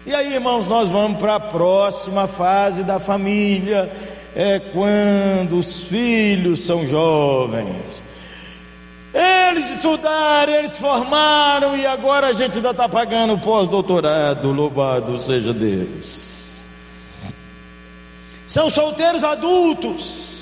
E 0.03 0.15
aí, 0.15 0.33
irmãos, 0.33 0.65
nós 0.65 0.89
vamos 0.89 1.19
para 1.19 1.35
a 1.35 1.39
próxima 1.39 2.27
fase 2.27 2.83
da 2.83 2.99
família, 2.99 3.87
é 4.35 4.59
quando 4.73 5.59
os 5.59 5.83
filhos 5.83 6.61
são 6.61 6.87
jovens. 6.87 8.08
Eles 9.13 9.67
estudaram, 9.69 10.53
eles 10.53 10.77
formaram 10.77 11.75
e 11.75 11.85
agora 11.85 12.27
a 12.27 12.33
gente 12.33 12.57
ainda 12.57 12.69
está 12.71 12.87
pagando 12.87 13.37
pós-doutorado. 13.39 14.51
Louvado 14.51 15.17
seja 15.17 15.51
Deus. 15.51 16.29
São 18.47 18.69
solteiros 18.69 19.23
adultos, 19.23 20.41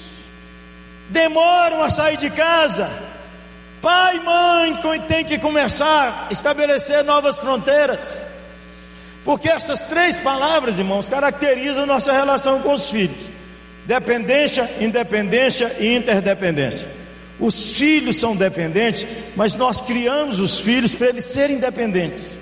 demoram 1.09 1.81
a 1.83 1.89
sair 1.89 2.17
de 2.17 2.29
casa. 2.29 2.89
Pai 3.81 4.17
e 4.17 4.19
mãe 4.19 5.01
tem 5.07 5.23
que 5.23 5.37
começar 5.37 6.27
a 6.27 6.31
estabelecer 6.31 7.03
novas 7.03 7.37
fronteiras. 7.37 8.25
Porque 9.23 9.49
essas 9.49 9.81
três 9.83 10.17
palavras, 10.17 10.79
irmãos, 10.79 11.07
caracterizam 11.07 11.85
nossa 11.85 12.11
relação 12.11 12.61
com 12.61 12.73
os 12.73 12.89
filhos: 12.89 13.29
dependência, 13.85 14.69
independência 14.79 15.75
e 15.79 15.95
interdependência. 15.95 16.87
Os 17.39 17.77
filhos 17.77 18.15
são 18.17 18.35
dependentes, 18.35 19.05
mas 19.35 19.53
nós 19.53 19.79
criamos 19.81 20.39
os 20.39 20.59
filhos 20.59 20.93
para 20.93 21.07
eles 21.07 21.25
serem 21.25 21.57
independentes. 21.57 22.37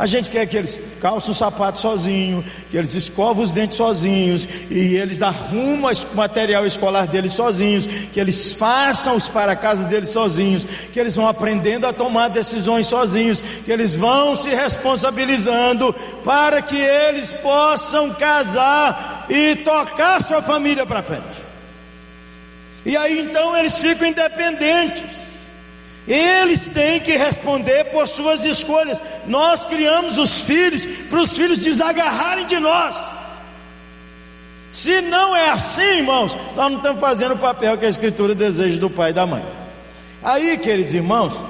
A 0.00 0.06
gente 0.06 0.30
quer 0.30 0.46
que 0.46 0.56
eles 0.56 0.78
calçem 0.98 1.30
o 1.30 1.34
sapato 1.34 1.78
sozinho, 1.78 2.42
que 2.70 2.76
eles 2.78 2.94
escovam 2.94 3.44
os 3.44 3.52
dentes 3.52 3.76
sozinhos, 3.76 4.48
e 4.70 4.94
eles 4.94 5.20
arrumam 5.20 5.92
o 5.92 6.16
material 6.16 6.64
escolar 6.64 7.06
deles 7.06 7.32
sozinhos, 7.32 7.86
que 7.86 8.18
eles 8.18 8.54
façam 8.54 9.14
os 9.14 9.28
para 9.28 9.54
casa 9.54 9.84
deles 9.84 10.08
sozinhos, 10.08 10.64
que 10.90 10.98
eles 10.98 11.14
vão 11.16 11.28
aprendendo 11.28 11.86
a 11.86 11.92
tomar 11.92 12.28
decisões 12.28 12.86
sozinhos, 12.86 13.42
que 13.42 13.70
eles 13.70 13.94
vão 13.94 14.34
se 14.34 14.48
responsabilizando 14.48 15.94
para 16.24 16.62
que 16.62 16.78
eles 16.78 17.30
possam 17.32 18.08
casar 18.14 19.26
e 19.28 19.56
tocar 19.56 20.22
sua 20.22 20.40
família 20.40 20.86
para 20.86 21.02
frente. 21.02 21.49
E 22.84 22.96
aí 22.96 23.20
então 23.20 23.56
eles 23.56 23.78
ficam 23.78 24.08
independentes. 24.08 25.20
Eles 26.08 26.66
têm 26.66 26.98
que 27.00 27.16
responder 27.16 27.84
por 27.86 28.08
suas 28.08 28.44
escolhas. 28.44 29.00
Nós 29.26 29.64
criamos 29.64 30.18
os 30.18 30.40
filhos 30.40 30.84
para 31.08 31.20
os 31.20 31.32
filhos 31.32 31.58
desagarrarem 31.58 32.46
de 32.46 32.58
nós. 32.58 32.96
Se 34.72 35.00
não 35.02 35.34
é 35.34 35.50
assim, 35.50 35.98
irmãos, 35.98 36.36
nós 36.56 36.70
não 36.70 36.78
estamos 36.78 37.00
fazendo 37.00 37.34
o 37.34 37.38
papel 37.38 37.76
que 37.76 37.86
a 37.86 37.88
Escritura 37.88 38.34
deseja 38.34 38.78
do 38.80 38.88
pai 38.88 39.10
e 39.10 39.12
da 39.12 39.26
mãe. 39.26 39.44
Aí, 40.22 40.56
queridos 40.58 40.94
irmãos, 40.94 41.42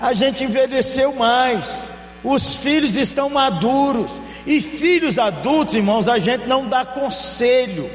a 0.00 0.12
gente 0.12 0.44
envelheceu 0.44 1.12
mais, 1.14 1.90
os 2.24 2.56
filhos 2.56 2.96
estão 2.96 3.28
maduros, 3.28 4.10
e 4.46 4.60
filhos 4.62 5.18
adultos, 5.18 5.74
irmãos, 5.74 6.08
a 6.08 6.18
gente 6.18 6.46
não 6.46 6.68
dá 6.68 6.84
conselho. 6.84 7.90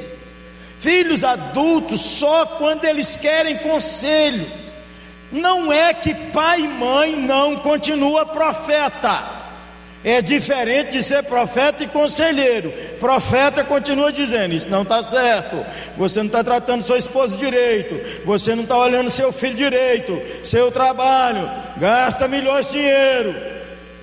Filhos 0.82 1.22
adultos 1.22 2.00
só 2.00 2.44
quando 2.44 2.84
eles 2.84 3.14
querem 3.14 3.56
conselhos. 3.58 4.48
Não 5.30 5.72
é 5.72 5.94
que 5.94 6.12
pai 6.12 6.62
e 6.62 6.68
mãe 6.68 7.14
não 7.14 7.54
continua 7.54 8.26
profeta. 8.26 9.42
É 10.04 10.20
diferente 10.20 10.90
de 10.90 11.04
ser 11.04 11.22
profeta 11.22 11.84
e 11.84 11.86
conselheiro. 11.86 12.72
Profeta 12.98 13.62
continua 13.62 14.10
dizendo: 14.10 14.54
Isso 14.54 14.68
não 14.68 14.82
está 14.82 15.00
certo. 15.04 15.64
Você 15.96 16.18
não 16.18 16.26
está 16.26 16.42
tratando 16.42 16.84
sua 16.84 16.98
esposa 16.98 17.36
direito. 17.36 18.24
Você 18.24 18.52
não 18.56 18.64
está 18.64 18.76
olhando 18.76 19.08
seu 19.08 19.32
filho 19.32 19.54
direito. 19.54 20.20
Seu 20.42 20.72
trabalho. 20.72 21.48
Gasta 21.76 22.26
milhões 22.26 22.66
de 22.66 22.72
dinheiro. 22.72 23.36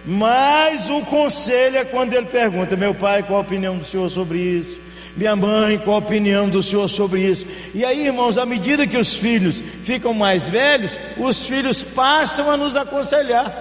Mas 0.05 0.89
o 0.89 1.01
conselho 1.01 1.77
é 1.77 1.83
quando 1.83 2.13
ele 2.13 2.27
pergunta: 2.27 2.77
Meu 2.77 2.95
pai, 2.95 3.21
qual 3.21 3.39
a 3.39 3.43
opinião 3.43 3.77
do 3.77 3.83
senhor 3.83 4.09
sobre 4.09 4.37
isso? 4.37 4.88
Minha 5.19 5.35
mãe, 5.35 5.77
qual 5.77 5.97
a 5.97 5.99
opinião 5.99 6.47
do 6.47 6.63
senhor 6.63 6.87
sobre 6.87 7.19
isso? 7.19 7.45
E 7.75 7.83
aí, 7.83 8.05
irmãos, 8.05 8.37
à 8.37 8.45
medida 8.45 8.87
que 8.87 8.95
os 8.95 9.17
filhos 9.17 9.61
ficam 9.83 10.13
mais 10.13 10.47
velhos, 10.47 10.93
os 11.17 11.45
filhos 11.45 11.83
passam 11.83 12.49
a 12.49 12.55
nos 12.55 12.77
aconselhar, 12.77 13.53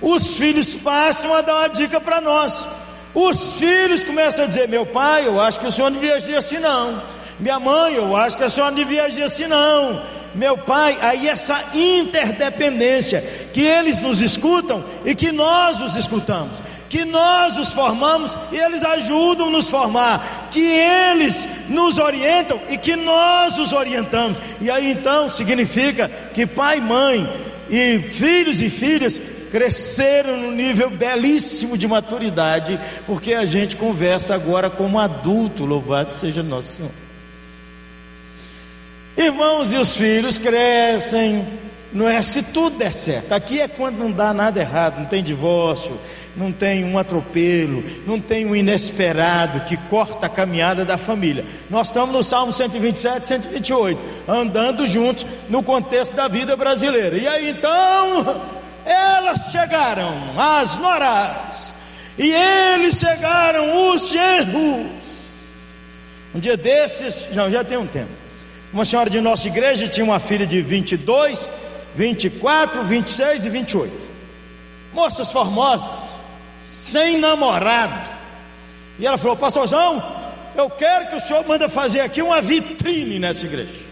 os 0.00 0.36
filhos 0.36 0.74
passam 0.74 1.34
a 1.34 1.40
dar 1.40 1.56
uma 1.56 1.68
dica 1.68 2.00
para 2.00 2.20
nós. 2.20 2.64
Os 3.12 3.54
filhos 3.54 4.04
começam 4.04 4.44
a 4.44 4.46
dizer: 4.46 4.68
Meu 4.68 4.86
pai, 4.86 5.26
eu 5.26 5.40
acho 5.40 5.58
que 5.58 5.66
o 5.66 5.72
senhor 5.72 5.90
devia 5.90 6.14
agir 6.14 6.36
assim, 6.36 6.58
não. 6.58 7.02
Minha 7.40 7.58
mãe, 7.58 7.94
eu 7.94 8.14
acho 8.14 8.36
que 8.36 8.44
a 8.44 8.48
senhora 8.48 8.70
não 8.70 8.78
devia 8.78 9.02
agir 9.02 9.24
assim, 9.24 9.48
não. 9.48 10.00
Meu 10.32 10.56
pai, 10.56 10.96
aí 11.00 11.28
essa 11.28 11.60
interdependência, 11.74 13.20
que 13.52 13.62
eles 13.62 14.00
nos 14.00 14.22
escutam 14.22 14.84
e 15.04 15.12
que 15.12 15.32
nós 15.32 15.80
os 15.80 15.96
escutamos, 15.96 16.62
que 16.88 17.04
nós 17.04 17.58
os 17.58 17.70
formamos 17.70 18.36
e 18.50 18.56
eles 18.56 18.82
ajudam 18.82 19.50
nos 19.50 19.68
formar, 19.68 20.48
que 20.50 20.60
eles 20.60 21.46
nos 21.68 21.98
orientam 21.98 22.60
e 22.70 22.78
que 22.78 22.96
nós 22.96 23.58
os 23.58 23.72
orientamos. 23.72 24.40
E 24.60 24.70
aí 24.70 24.92
então 24.92 25.28
significa 25.28 26.08
que 26.32 26.46
pai, 26.46 26.80
mãe 26.80 27.28
e 27.68 27.98
filhos 27.98 28.62
e 28.62 28.70
filhas 28.70 29.20
cresceram 29.50 30.36
no 30.36 30.50
nível 30.50 30.90
belíssimo 30.90 31.76
de 31.76 31.86
maturidade, 31.86 32.78
porque 33.06 33.34
a 33.34 33.44
gente 33.44 33.76
conversa 33.76 34.34
agora 34.34 34.68
como 34.68 34.98
adulto, 34.98 35.64
louvado 35.64 36.12
seja 36.12 36.42
nosso 36.42 36.76
Senhor. 36.76 36.90
Irmãos 39.16 39.72
e 39.72 39.76
os 39.76 39.96
filhos 39.96 40.38
crescem, 40.38 41.44
não 41.92 42.08
é 42.08 42.20
se 42.20 42.42
tudo 42.42 42.76
der 42.76 42.92
certo. 42.92 43.32
Aqui 43.32 43.60
é 43.60 43.68
quando 43.68 43.98
não 43.98 44.10
dá 44.10 44.34
nada 44.34 44.60
errado, 44.60 44.98
não 44.98 45.06
tem 45.06 45.22
divórcio, 45.22 45.98
não 46.36 46.52
tem 46.52 46.84
um 46.84 46.98
atropelo, 46.98 47.82
não 48.06 48.20
tem 48.20 48.46
um 48.46 48.54
inesperado 48.54 49.60
que 49.60 49.76
corta 49.88 50.26
a 50.26 50.28
caminhada 50.28 50.84
da 50.84 50.98
família. 50.98 51.44
Nós 51.70 51.88
estamos 51.88 52.14
no 52.14 52.22
Salmo 52.22 52.52
127, 52.52 53.26
128, 53.26 54.00
andando 54.28 54.86
juntos 54.86 55.26
no 55.48 55.62
contexto 55.62 56.14
da 56.14 56.28
vida 56.28 56.56
brasileira. 56.56 57.16
E 57.16 57.26
aí 57.26 57.50
então, 57.50 58.42
elas 58.84 59.50
chegaram, 59.50 60.12
as 60.36 60.76
noras, 60.76 61.74
e 62.18 62.30
eles 62.30 62.96
chegaram, 62.96 63.90
os 63.90 64.08
genros. 64.08 64.98
Um 66.34 66.38
dia 66.40 66.56
desses, 66.56 67.26
não, 67.32 67.50
já 67.50 67.64
tem 67.64 67.78
um 67.78 67.86
tempo. 67.86 68.10
Uma 68.72 68.84
senhora 68.84 69.08
de 69.08 69.20
nossa 69.20 69.48
igreja 69.48 69.88
tinha 69.88 70.04
uma 70.04 70.20
filha 70.20 70.46
de 70.46 70.60
22, 70.60 71.40
24, 71.94 72.84
26 72.84 73.44
e 73.44 73.50
28. 73.50 74.08
Moças 74.92 75.30
formosas, 75.30 75.90
sem 76.70 77.18
namorado. 77.18 78.08
E 78.98 79.06
ela 79.06 79.18
falou: 79.18 79.36
Pastorzão, 79.36 80.02
eu 80.56 80.68
quero 80.70 81.08
que 81.08 81.16
o 81.16 81.20
senhor 81.20 81.46
manda 81.46 81.68
fazer 81.68 82.00
aqui 82.00 82.22
uma 82.22 82.40
vitrine 82.40 83.18
nessa 83.18 83.46
igreja. 83.46 83.88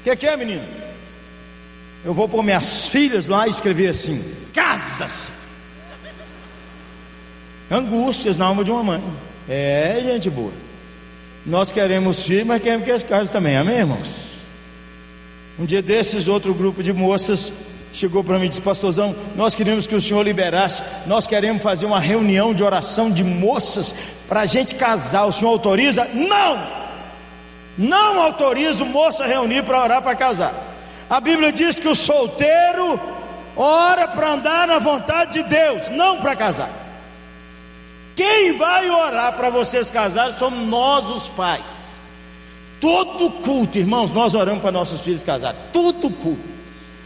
O 0.00 0.04
que, 0.04 0.16
que, 0.16 0.26
é, 0.26 0.36
menino? 0.36 0.66
Eu 2.04 2.12
vou 2.12 2.28
pôr 2.28 2.42
minhas 2.42 2.88
filhas 2.88 3.26
lá 3.26 3.46
e 3.46 3.50
escrever 3.50 3.88
assim: 3.88 4.24
Casas. 4.52 5.30
Angústias 7.70 8.36
na 8.36 8.46
alma 8.46 8.64
de 8.64 8.70
uma 8.70 8.82
mãe. 8.82 9.02
É, 9.48 10.00
gente 10.02 10.28
boa. 10.28 10.52
Nós 11.44 11.72
queremos 11.72 12.22
filhos, 12.22 12.46
mas 12.46 12.62
queremos 12.62 12.84
que 12.84 12.90
eles 12.90 13.02
casem 13.02 13.28
também, 13.28 13.56
amém, 13.56 13.78
irmãos? 13.78 14.31
Um 15.62 15.64
dia 15.64 15.80
desses, 15.80 16.26
outro 16.26 16.52
grupo 16.52 16.82
de 16.82 16.92
moças 16.92 17.52
chegou 17.94 18.24
para 18.24 18.36
mim 18.36 18.46
e 18.46 18.48
disse: 18.48 18.60
Pastorzão, 18.60 19.14
nós 19.36 19.54
queremos 19.54 19.86
que 19.86 19.94
o 19.94 20.00
senhor 20.00 20.20
liberasse, 20.24 20.82
nós 21.06 21.24
queremos 21.24 21.62
fazer 21.62 21.86
uma 21.86 22.00
reunião 22.00 22.52
de 22.52 22.64
oração 22.64 23.08
de 23.08 23.22
moças 23.22 23.94
para 24.26 24.40
a 24.40 24.46
gente 24.46 24.74
casar. 24.74 25.24
O 25.24 25.30
senhor 25.30 25.52
autoriza? 25.52 26.04
Não! 26.12 26.58
Não 27.78 28.20
autorizo 28.20 28.84
moça 28.84 29.24
reunir 29.24 29.62
para 29.62 29.84
orar 29.84 30.02
para 30.02 30.16
casar. 30.16 30.52
A 31.08 31.20
Bíblia 31.20 31.52
diz 31.52 31.78
que 31.78 31.86
o 31.86 31.94
solteiro 31.94 32.98
ora 33.56 34.08
para 34.08 34.32
andar 34.32 34.66
na 34.66 34.80
vontade 34.80 35.34
de 35.34 35.44
Deus, 35.44 35.88
não 35.90 36.16
para 36.16 36.34
casar. 36.34 36.70
Quem 38.16 38.56
vai 38.56 38.90
orar 38.90 39.34
para 39.34 39.48
vocês 39.48 39.92
casarem 39.92 40.34
somos 40.36 40.66
nós, 40.66 41.06
os 41.06 41.28
pais. 41.28 41.81
Todo 42.82 43.30
culto, 43.30 43.78
irmãos, 43.78 44.10
nós 44.10 44.34
oramos 44.34 44.60
para 44.60 44.72
nossos 44.72 45.02
filhos 45.02 45.22
casarem. 45.22 45.56
Todo 45.72 46.10
culto. 46.10 46.50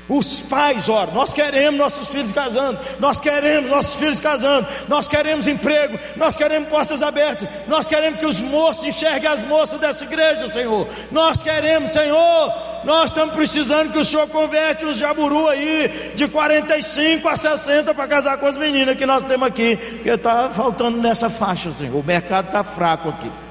Os 0.09 0.39
pais 0.41 0.89
oram, 0.89 1.13
nós 1.13 1.33
queremos 1.33 1.79
nossos 1.79 2.09
filhos 2.09 2.31
casando, 2.31 2.79
nós 3.01 3.19
queremos 3.19 3.69
nossos 3.69 3.97
filhos 3.97 4.21
casando, 4.21 4.67
nós 4.87 5.09
queremos 5.09 5.49
emprego, 5.49 5.99
nós 6.17 6.37
queremos 6.37 6.69
portas 6.69 7.03
abertas, 7.03 7.49
nós 7.67 7.89
queremos 7.89 8.21
que 8.21 8.25
os 8.25 8.41
moços 8.41 8.87
enxerguem 8.87 9.29
as 9.29 9.41
moças 9.41 9.81
dessa 9.81 10.05
igreja, 10.05 10.47
Senhor. 10.49 10.89
Nós 11.11 11.43
queremos, 11.43 11.93
Senhor, 11.93 12.53
nós 12.85 13.11
estamos 13.11 13.35
precisando 13.35 13.93
que 13.93 13.99
o 13.99 14.05
Senhor 14.05 14.29
converte 14.29 14.87
os 14.87 14.97
jaburu 14.97 15.49
aí 15.49 16.13
de 16.15 16.27
45 16.29 17.29
a 17.29 17.37
60 17.37 17.93
para 17.93 18.09
casar 18.09 18.39
com 18.39 18.47
as 18.47 18.57
meninas 18.57 18.97
que 18.97 19.05
nós 19.05 19.25
temos 19.25 19.49
aqui, 19.49 19.77
porque 19.77 20.11
está 20.11 20.49
faltando 20.49 20.97
nessa 20.99 21.29
faixa, 21.29 21.71
Senhor. 21.73 21.99
O 21.99 22.05
mercado 22.05 22.47
está 22.47 22.65
fraco 22.65 23.09
aqui. 23.11 23.46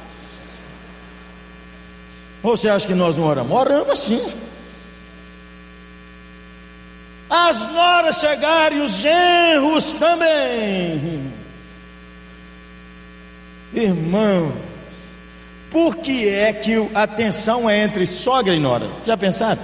Ou 2.45 2.55
você 2.55 2.69
acha 2.69 2.85
que 2.85 2.93
nós 2.93 3.17
não 3.17 3.25
oramos? 3.25 3.57
Oramos 3.57 3.99
sim. 3.99 4.23
As 7.27 7.71
noras 7.73 8.17
chegaram 8.17 8.77
e 8.77 8.81
os 8.81 8.91
genros 8.91 9.93
também. 9.93 11.23
Irmão, 13.73 14.53
por 15.71 15.97
que 15.97 16.29
é 16.29 16.53
que 16.53 16.75
a 16.93 17.07
tensão 17.07 17.67
é 17.67 17.79
entre 17.79 18.05
sogra 18.05 18.53
e 18.53 18.59
nora? 18.59 18.91
Já 19.07 19.17
pensaram? 19.17 19.63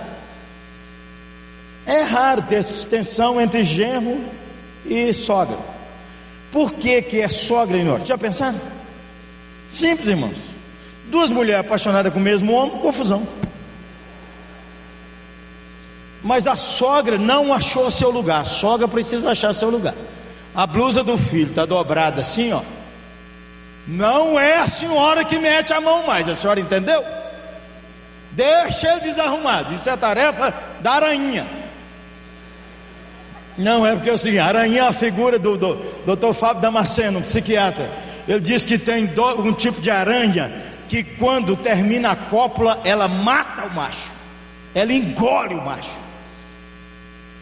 É 1.86 2.02
raro 2.02 2.42
ter 2.42 2.64
tensão 2.90 3.40
entre 3.40 3.64
genro 3.64 4.20
e 4.88 5.14
sogra. 5.14 5.58
Por 6.52 6.74
que, 6.74 7.00
que 7.04 7.22
é 7.22 7.30
sogra 7.30 7.78
e 7.78 7.84
nora? 7.84 8.04
Já 8.04 8.18
pensaram? 8.18 8.60
Simples, 9.72 10.08
irmãos. 10.08 10.51
Duas 11.12 11.30
mulheres 11.30 11.66
apaixonadas 11.66 12.14
com 12.14 12.20
o 12.20 12.22
mesmo 12.22 12.54
homem, 12.54 12.78
confusão. 12.80 13.28
Mas 16.24 16.48
a 16.48 16.56
sogra 16.56 17.18
não 17.18 17.54
achou 17.54 17.92
seu 17.92 18.10
lugar. 18.10 18.42
A 18.42 18.46
sogra 18.46 18.88
precisa 18.88 19.32
achar 19.32 19.52
seu 19.52 19.70
lugar. 19.70 19.94
A 20.56 20.66
blusa 20.66 21.04
do 21.04 21.18
filho 21.18 21.50
está 21.50 21.66
dobrada 21.66 22.22
assim, 22.22 22.54
ó. 22.54 22.62
Não 23.86 24.40
é 24.40 24.60
a 24.60 24.68
senhora 24.70 25.26
que 25.26 25.38
mete 25.38 25.74
a 25.74 25.82
mão 25.82 26.08
mais. 26.08 26.30
A 26.30 26.36
senhora 26.36 26.62
entendeu? 26.62 27.04
Deixa 28.32 28.94
ele 28.94 29.02
desarrumado. 29.02 29.74
Isso 29.74 29.90
é 29.90 29.98
tarefa 29.98 30.54
da 30.80 30.94
aranha. 30.94 31.46
Não 33.58 33.86
é 33.86 33.96
porque 33.96 34.10
é 34.10 34.14
o 34.14 34.18
seguinte: 34.18 34.40
a 34.40 34.46
aranha 34.46 34.84
é 34.84 34.88
a 34.88 34.94
figura 34.94 35.38
do, 35.38 35.58
do 35.58 35.76
Dr. 36.06 36.34
Fábio 36.34 36.62
Damasceno, 36.62 37.20
um 37.20 37.24
psiquiatra. 37.24 37.90
Ele 38.28 38.40
diz 38.40 38.64
que 38.64 38.78
tem 38.78 39.08
do, 39.08 39.42
um 39.42 39.52
tipo 39.52 39.82
de 39.82 39.90
aranha 39.90 40.71
que 40.92 41.06
quando 41.06 41.56
termina 41.56 42.12
a 42.12 42.16
cópula, 42.18 42.82
ela 42.84 43.08
mata 43.08 43.66
o 43.66 43.74
macho. 43.74 44.12
Ela 44.76 44.92
engole 44.92 45.56
o 45.56 45.64
macho. 45.64 45.98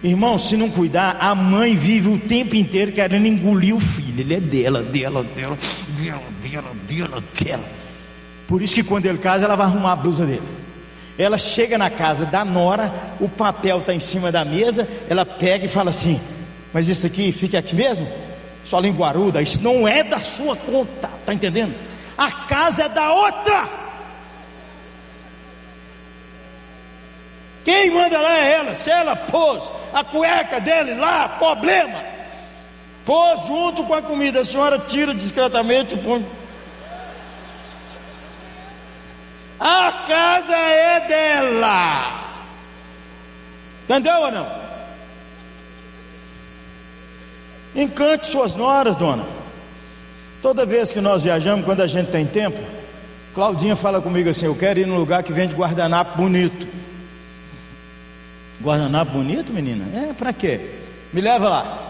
Irmão, 0.04 0.38
se 0.38 0.56
não 0.56 0.70
cuidar, 0.70 1.18
a 1.20 1.34
mãe 1.34 1.76
vive 1.76 2.10
o 2.10 2.20
tempo 2.20 2.56
inteiro 2.56 2.92
querendo 2.92 3.26
engolir 3.26 3.76
o 3.76 3.80
filho. 3.80 4.20
Ele 4.20 4.36
é 4.36 4.40
dela, 4.40 4.84
dela, 4.84 5.24
dela, 5.24 5.58
dela, 5.98 6.22
dela, 6.44 6.72
dela, 6.88 7.24
dela. 7.44 7.64
Por 8.48 8.62
isso 8.62 8.76
que 8.76 8.84
quando 8.84 9.08
ele 9.08 9.18
casa, 9.18 9.46
ela 9.46 9.56
vai 9.56 9.66
arrumar 9.66 9.94
a 9.94 9.96
blusa 9.96 10.28
dele. 10.28 10.44
Ela 11.18 11.40
chega 11.40 11.76
na 11.76 11.90
casa 11.90 12.28
da 12.28 12.46
nora, 12.46 12.94
o 13.20 13.28
papel 13.28 13.80
está 13.80 13.96
em 13.96 14.00
cima 14.00 14.32
da 14.32 14.46
mesa, 14.46 14.88
ela 15.10 15.26
pega 15.26 15.66
e 15.66 15.68
fala 15.68 15.90
assim: 15.90 16.22
Mas 16.72 16.88
isso 16.88 17.08
aqui 17.08 17.32
fica 17.32 17.58
aqui 17.58 17.76
mesmo? 17.76 18.08
Sua 18.64 18.80
linguaruda, 18.80 19.42
isso 19.42 19.60
não 19.60 19.88
é 19.88 20.04
da 20.04 20.20
sua 20.20 20.56
conta, 20.56 21.10
tá 21.26 21.34
entendendo? 21.34 21.89
A 22.20 22.30
casa 22.30 22.84
é 22.84 22.90
da 22.90 23.14
outra. 23.14 23.70
Quem 27.64 27.92
manda 27.92 28.20
lá 28.20 28.38
é 28.40 28.52
ela. 28.56 28.76
Se 28.76 28.92
ela 28.92 29.16
pôs 29.16 29.72
a 29.94 30.04
cueca 30.04 30.60
dele 30.60 30.96
lá, 30.96 31.30
problema. 31.30 32.04
Pôs 33.06 33.48
junto 33.48 33.86
com 33.86 33.94
a 33.94 34.02
comida. 34.02 34.42
A 34.42 34.46
senhora 34.46 34.78
tira 34.80 35.14
discretamente 35.14 35.96
e 35.96 35.98
põe. 35.98 36.30
A 39.58 39.90
casa 40.06 40.58
é 40.58 41.00
dela. 41.08 42.22
Entendeu 43.86 44.24
ou 44.24 44.32
não? 44.32 44.60
Encante 47.74 48.28
suas 48.28 48.58
noras, 48.58 48.98
dona. 48.98 49.39
Toda 50.42 50.66
vez 50.66 50.92
que 50.92 51.02
nós 51.02 51.24
viajamos, 51.24 51.66
quando 51.66 51.82
a 51.82 51.88
gente 51.88 52.12
tem 52.12 52.26
tempo, 52.26 52.60
Claudinha 53.34 53.76
fala 53.76 54.02
comigo 54.02 54.30
assim: 54.30 54.46
Eu 54.46 54.56
quero 54.56 54.80
ir 54.80 54.88
num 54.88 54.98
lugar 54.98 55.24
que 55.24 55.34
vende 55.34 55.54
guardanapo 55.54 56.18
bonito. 56.18 56.68
Guardanapo 58.62 59.12
bonito, 59.12 59.52
menina? 59.54 59.86
É, 59.94 60.14
para 60.14 60.34
quê? 60.34 60.60
Me 61.14 61.22
leva 61.22 61.50
lá. 61.50 61.90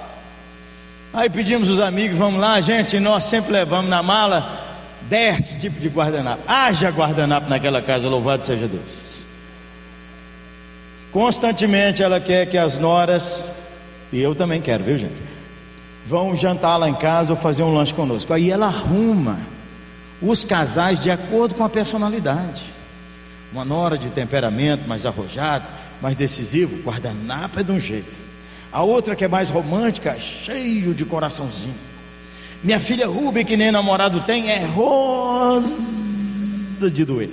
Aí 1.14 1.30
pedimos 1.30 1.70
os 1.70 1.80
amigos, 1.80 2.18
vamos 2.18 2.40
lá, 2.40 2.62
gente, 2.62 3.00
nós 3.00 3.24
sempre 3.24 3.52
levamos 3.52 3.90
na 3.90 4.04
mala 4.04 4.68
dez 5.02 5.56
tipos 5.60 5.82
de 5.82 5.90
guardanapo. 5.90 6.44
Haja 6.48 6.90
guardanapo 6.90 7.50
naquela 7.50 7.82
casa, 7.82 8.08
louvado 8.08 8.46
seja 8.46 8.68
Deus. 8.68 9.20
Constantemente 11.12 12.04
ela 12.04 12.20
quer 12.20 12.46
que 12.46 12.58
as 12.58 12.78
noras, 12.78 13.44
e 14.14 14.22
eu 14.22 14.36
também 14.36 14.62
quero, 14.62 14.84
viu 14.84 14.98
gente? 15.00 15.29
Vão 16.10 16.36
jantar 16.36 16.76
lá 16.76 16.90
em 16.90 16.96
casa 16.96 17.34
ou 17.34 17.40
fazer 17.40 17.62
um 17.62 17.72
lanche 17.72 17.94
conosco. 17.94 18.34
Aí 18.34 18.50
ela 18.50 18.66
arruma 18.66 19.38
os 20.20 20.44
casais 20.44 21.00
de 21.00 21.12
acordo 21.12 21.54
com 21.54 21.64
a 21.64 21.70
personalidade. 21.70 22.64
Uma 23.54 23.64
nora 23.64 23.96
de 23.96 24.10
temperamento 24.10 24.88
mais 24.88 25.06
arrojado, 25.06 25.68
mais 26.02 26.16
decisivo, 26.16 26.82
guardanapo 26.84 27.60
é 27.60 27.64
de 27.64 27.72
um 27.72 27.80
jeito. 27.80 28.12
A 28.72 28.82
outra 28.82 29.16
que 29.16 29.24
é 29.24 29.28
mais 29.28 29.52
romântica, 29.52 30.20
cheio 30.20 30.96
de 30.96 31.06
coraçãozinho. 31.06 31.76
Minha 32.64 32.80
filha 32.80 33.06
Ruby, 33.06 33.46
que 33.46 33.56
nem 33.56 33.72
namorado 33.72 34.22
tem, 34.22 34.50
é 34.50 34.66
rosa 34.66 35.70
de 36.92 37.06
doer. 37.06 37.30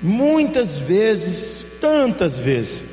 Muitas 0.00 0.76
vezes, 0.76 1.66
tantas 1.80 2.38
vezes, 2.38 2.91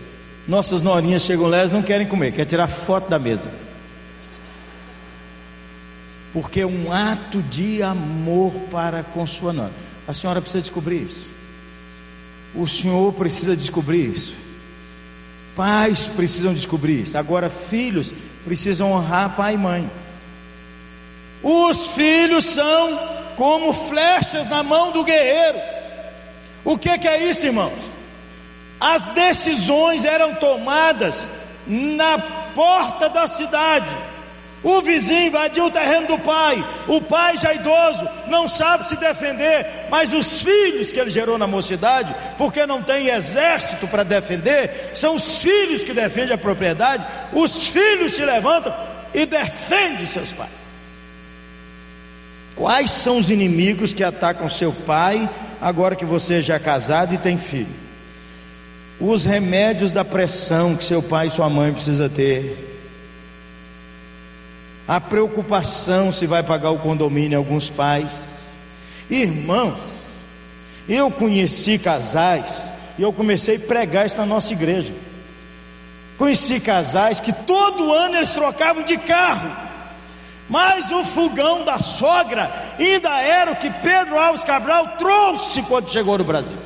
nossas 0.50 0.82
norinhas 0.82 1.22
chegam 1.22 1.48
lá 1.48 1.64
e 1.64 1.68
não 1.70 1.84
querem 1.84 2.08
comer, 2.08 2.32
quer 2.32 2.46
tirar 2.46 2.68
foto 2.68 3.08
da 3.08 3.20
mesa. 3.20 3.50
Porque 6.34 6.62
é 6.62 6.66
um 6.66 6.92
ato 6.92 7.42
de 7.44 7.82
amor 7.84 8.52
para 8.72 9.04
com 9.04 9.26
sua 9.26 9.54
nora. 9.54 9.72
A 10.08 10.14
senhora 10.14 10.42
precisa 10.42 10.62
descobrir 10.62 11.04
isso. 11.04 11.26
O 12.56 12.68
senhor 12.68 13.14
precisa 13.14 13.56
descobrir 13.56 14.10
isso. 14.10 14.36
Pais 15.56 16.08
precisam 16.08 16.54
descobrir 16.54 17.04
isso. 17.04 17.18
Agora, 17.18 17.50
filhos 17.50 18.12
precisam 18.44 18.92
honrar 18.92 19.36
pai 19.36 19.54
e 19.54 19.58
mãe. 19.58 19.90
Os 21.44 21.86
filhos 21.88 22.46
são 22.46 23.00
como 23.36 23.72
flechas 23.72 24.48
na 24.50 24.64
mão 24.64 24.92
do 24.92 25.04
guerreiro. 25.04 25.60
O 26.66 26.78
que, 26.78 26.98
que 26.98 27.08
é 27.08 27.30
isso, 27.30 27.46
irmãos? 27.46 27.89
As 28.80 29.08
decisões 29.08 30.06
eram 30.06 30.36
tomadas 30.36 31.30
na 31.68 32.18
porta 32.56 33.10
da 33.10 33.28
cidade 33.28 33.90
o 34.62 34.82
vizinho 34.82 35.28
invadiu 35.28 35.66
o 35.66 35.72
terreno 35.72 36.08
do 36.08 36.20
pai, 36.20 36.64
o 36.88 37.02
pai 37.02 37.38
já 37.38 37.54
idoso, 37.54 38.08
não 38.28 38.48
sabe 38.48 38.88
se 38.88 38.98
defender, 38.98 39.66
mas 39.90 40.14
os 40.14 40.42
filhos 40.42 40.92
que 40.92 41.00
ele 41.00 41.10
gerou 41.10 41.38
na 41.38 41.48
mocidade, 41.48 42.14
porque 42.38 42.66
não 42.66 42.82
tem 42.82 43.08
exército 43.08 43.88
para 43.88 44.04
defender, 44.04 44.92
são 44.94 45.16
os 45.16 45.42
filhos 45.42 45.84
que 45.84 45.94
defendem 45.94 46.34
a 46.34 46.38
propriedade, 46.38 47.06
os 47.32 47.68
filhos 47.68 48.14
se 48.14 48.26
levantam 48.26 48.74
e 49.14 49.26
defendem 49.26 50.06
seus 50.06 50.34
pais. 50.34 50.50
Quais 52.54 52.92
são 52.92 53.18
os 53.18 53.30
inimigos 53.30 53.94
que 53.94 54.04
atacam 54.04 54.50
seu 54.50 54.74
pai, 54.74 55.30
agora 55.62 55.96
que 55.96 56.04
você 56.04 56.42
já 56.42 56.56
é 56.56 56.60
casado 56.60 57.14
e 57.14 57.18
tem 57.18 57.38
filho? 57.38 57.89
Os 59.00 59.26
remédios 59.26 59.92
da 59.92 60.04
pressão 60.04 60.76
que 60.76 60.84
seu 60.84 61.02
pai 61.02 61.28
e 61.28 61.32
sua 61.32 61.50
mãe 61.50 61.72
precisam 61.72 62.10
ter 62.10 62.70
a 64.90 65.00
preocupação 65.00 66.12
se 66.12 66.26
vai 66.26 66.42
pagar 66.42 66.72
o 66.72 66.80
condomínio 66.80 67.38
alguns 67.38 67.70
pais. 67.70 68.10
Irmãos, 69.08 69.80
eu 70.90 71.12
conheci 71.12 71.78
casais 71.78 72.64
e 72.98 73.04
eu 73.04 73.14
comecei 73.14 73.58
a 73.58 73.60
pregar 73.60 74.08
isso 74.08 74.18
na 74.18 74.26
nossa 74.26 74.52
igreja. 74.52 74.92
Conheci 76.18 76.60
casais 76.60 77.20
que 77.20 77.32
todo 77.32 77.94
ano 77.94 78.16
eles 78.16 78.34
trocavam 78.34 78.82
de 78.82 78.98
carro. 78.98 79.56
Mas 80.50 80.92
o 80.92 81.06
fogão 81.06 81.64
da 81.64 81.78
sogra 81.78 82.52
ainda 82.80 83.12
era 83.22 83.52
o 83.52 83.56
que 83.58 83.70
Pedro 83.70 84.18
Alves 84.18 84.44
Cabral 84.44 84.98
trouxe 84.98 85.62
quando 85.62 85.92
chegou 85.92 86.18
no 86.18 86.24
Brasil. 86.24 86.58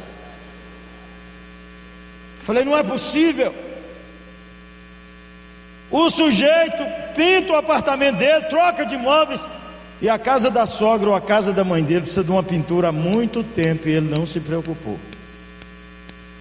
Falei, 2.45 2.63
não 2.63 2.77
é 2.77 2.83
possível. 2.83 3.53
O 5.89 6.09
sujeito 6.09 6.83
pinta 7.15 7.53
o 7.53 7.55
apartamento 7.55 8.17
dele, 8.17 8.45
troca 8.45 8.85
de 8.85 8.97
móveis, 8.97 9.45
e 10.01 10.09
a 10.09 10.17
casa 10.17 10.49
da 10.49 10.65
sogra 10.65 11.09
ou 11.09 11.15
a 11.15 11.21
casa 11.21 11.53
da 11.53 11.63
mãe 11.63 11.83
dele 11.83 12.01
precisa 12.01 12.23
de 12.23 12.31
uma 12.31 12.43
pintura 12.43 12.89
há 12.89 12.91
muito 12.91 13.43
tempo 13.43 13.87
e 13.87 13.93
ele 13.93 14.09
não 14.09 14.25
se 14.25 14.39
preocupou. 14.39 14.99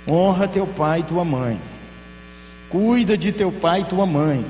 Honra 0.08 0.48
teu 0.48 0.66
pai 0.66 1.00
e 1.00 1.04
tua 1.04 1.24
mãe. 1.24 1.60
Cuida 2.68 3.16
de 3.16 3.30
teu 3.30 3.52
pai 3.52 3.82
e 3.82 3.84
tua 3.84 4.06
mãe. 4.06 4.44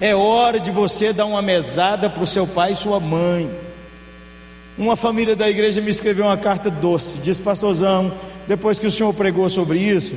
É 0.00 0.14
hora 0.14 0.60
de 0.60 0.70
você 0.70 1.12
dar 1.12 1.24
uma 1.24 1.40
mesada 1.40 2.10
para 2.10 2.22
o 2.22 2.26
seu 2.26 2.46
pai 2.46 2.72
e 2.72 2.76
sua 2.76 3.00
mãe. 3.00 3.50
Uma 4.76 4.96
família 4.96 5.34
da 5.34 5.48
igreja 5.48 5.80
me 5.80 5.90
escreveu 5.90 6.26
uma 6.26 6.36
carta 6.36 6.70
doce. 6.70 7.18
Diz, 7.18 7.38
pastorzão, 7.38 8.12
depois 8.48 8.78
que 8.78 8.86
o 8.86 8.90
senhor 8.90 9.12
pregou 9.12 9.46
sobre 9.50 9.78
isso, 9.78 10.14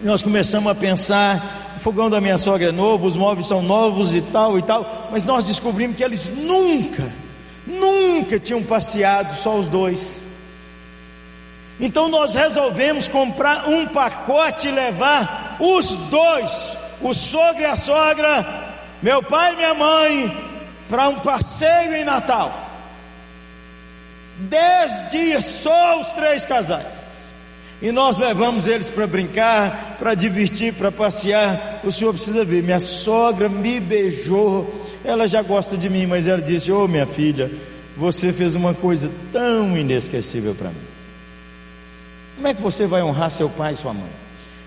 nós 0.00 0.22
começamos 0.22 0.72
a 0.72 0.74
pensar: 0.74 1.74
o 1.76 1.80
fogão 1.80 2.08
da 2.08 2.18
minha 2.18 2.38
sogra 2.38 2.70
é 2.70 2.72
novo, 2.72 3.06
os 3.06 3.16
móveis 3.16 3.46
são 3.46 3.62
novos 3.62 4.14
e 4.14 4.22
tal 4.22 4.58
e 4.58 4.62
tal, 4.62 5.10
mas 5.12 5.22
nós 5.22 5.44
descobrimos 5.44 5.96
que 5.96 6.02
eles 6.02 6.28
nunca, 6.28 7.12
nunca 7.66 8.40
tinham 8.40 8.62
passeado 8.62 9.36
só 9.36 9.54
os 9.54 9.68
dois. 9.68 10.22
Então 11.78 12.08
nós 12.08 12.34
resolvemos 12.34 13.06
comprar 13.06 13.68
um 13.68 13.86
pacote 13.86 14.68
e 14.68 14.70
levar 14.70 15.58
os 15.60 15.90
dois, 15.90 16.76
o 17.02 17.12
sogro 17.12 17.60
e 17.60 17.66
a 17.66 17.76
sogra, 17.76 18.74
meu 19.02 19.22
pai 19.22 19.52
e 19.52 19.56
minha 19.56 19.74
mãe, 19.74 20.36
para 20.88 21.08
um 21.08 21.20
passeio 21.20 21.94
em 21.94 22.04
Natal. 22.04 22.68
Dez 24.38 25.10
dias 25.10 25.44
só 25.44 26.00
os 26.00 26.12
três 26.12 26.46
casais. 26.46 26.99
E 27.82 27.90
nós 27.90 28.16
levamos 28.16 28.66
eles 28.66 28.88
para 28.88 29.06
brincar, 29.06 29.96
para 29.98 30.14
divertir, 30.14 30.74
para 30.74 30.92
passear. 30.92 31.80
O 31.82 31.90
senhor 31.90 32.12
precisa 32.12 32.44
ver, 32.44 32.62
minha 32.62 32.80
sogra 32.80 33.48
me 33.48 33.80
beijou. 33.80 34.86
Ela 35.02 35.26
já 35.26 35.40
gosta 35.40 35.78
de 35.78 35.88
mim, 35.88 36.06
mas 36.06 36.26
ela 36.26 36.42
disse: 36.42 36.70
Ô 36.70 36.84
oh, 36.84 36.88
minha 36.88 37.06
filha, 37.06 37.50
você 37.96 38.32
fez 38.32 38.54
uma 38.54 38.74
coisa 38.74 39.10
tão 39.32 39.76
inesquecível 39.76 40.54
para 40.54 40.68
mim. 40.68 40.90
Como 42.36 42.48
é 42.48 42.54
que 42.54 42.60
você 42.60 42.86
vai 42.86 43.02
honrar 43.02 43.30
seu 43.30 43.48
pai 43.48 43.72
e 43.72 43.76
sua 43.76 43.94
mãe? 43.94 44.10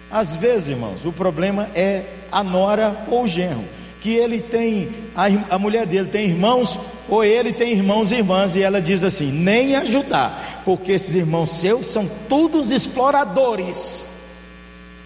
Às 0.09 0.35
vezes, 0.35 0.69
irmãos, 0.69 1.05
o 1.05 1.11
problema 1.11 1.69
é 1.75 2.05
a 2.31 2.43
nora 2.43 2.95
ou 3.09 3.23
o 3.23 3.27
genro 3.27 3.63
que 4.03 4.13
ele 4.13 4.41
tem, 4.41 4.89
a, 5.15 5.55
a 5.55 5.57
mulher 5.57 5.87
dele 5.87 6.09
tem 6.09 6.25
irmãos, 6.25 6.77
ou 7.07 7.23
ele 7.23 7.53
tem 7.53 7.71
irmãos 7.71 8.11
e 8.11 8.15
irmãs, 8.15 8.53
e 8.53 8.61
ela 8.61 8.81
diz 8.81 9.01
assim: 9.01 9.31
nem 9.31 9.77
ajudar, 9.77 10.61
porque 10.65 10.91
esses 10.91 11.15
irmãos 11.15 11.51
seus 11.51 11.87
são 11.87 12.05
todos 12.27 12.69
exploradores, 12.69 14.05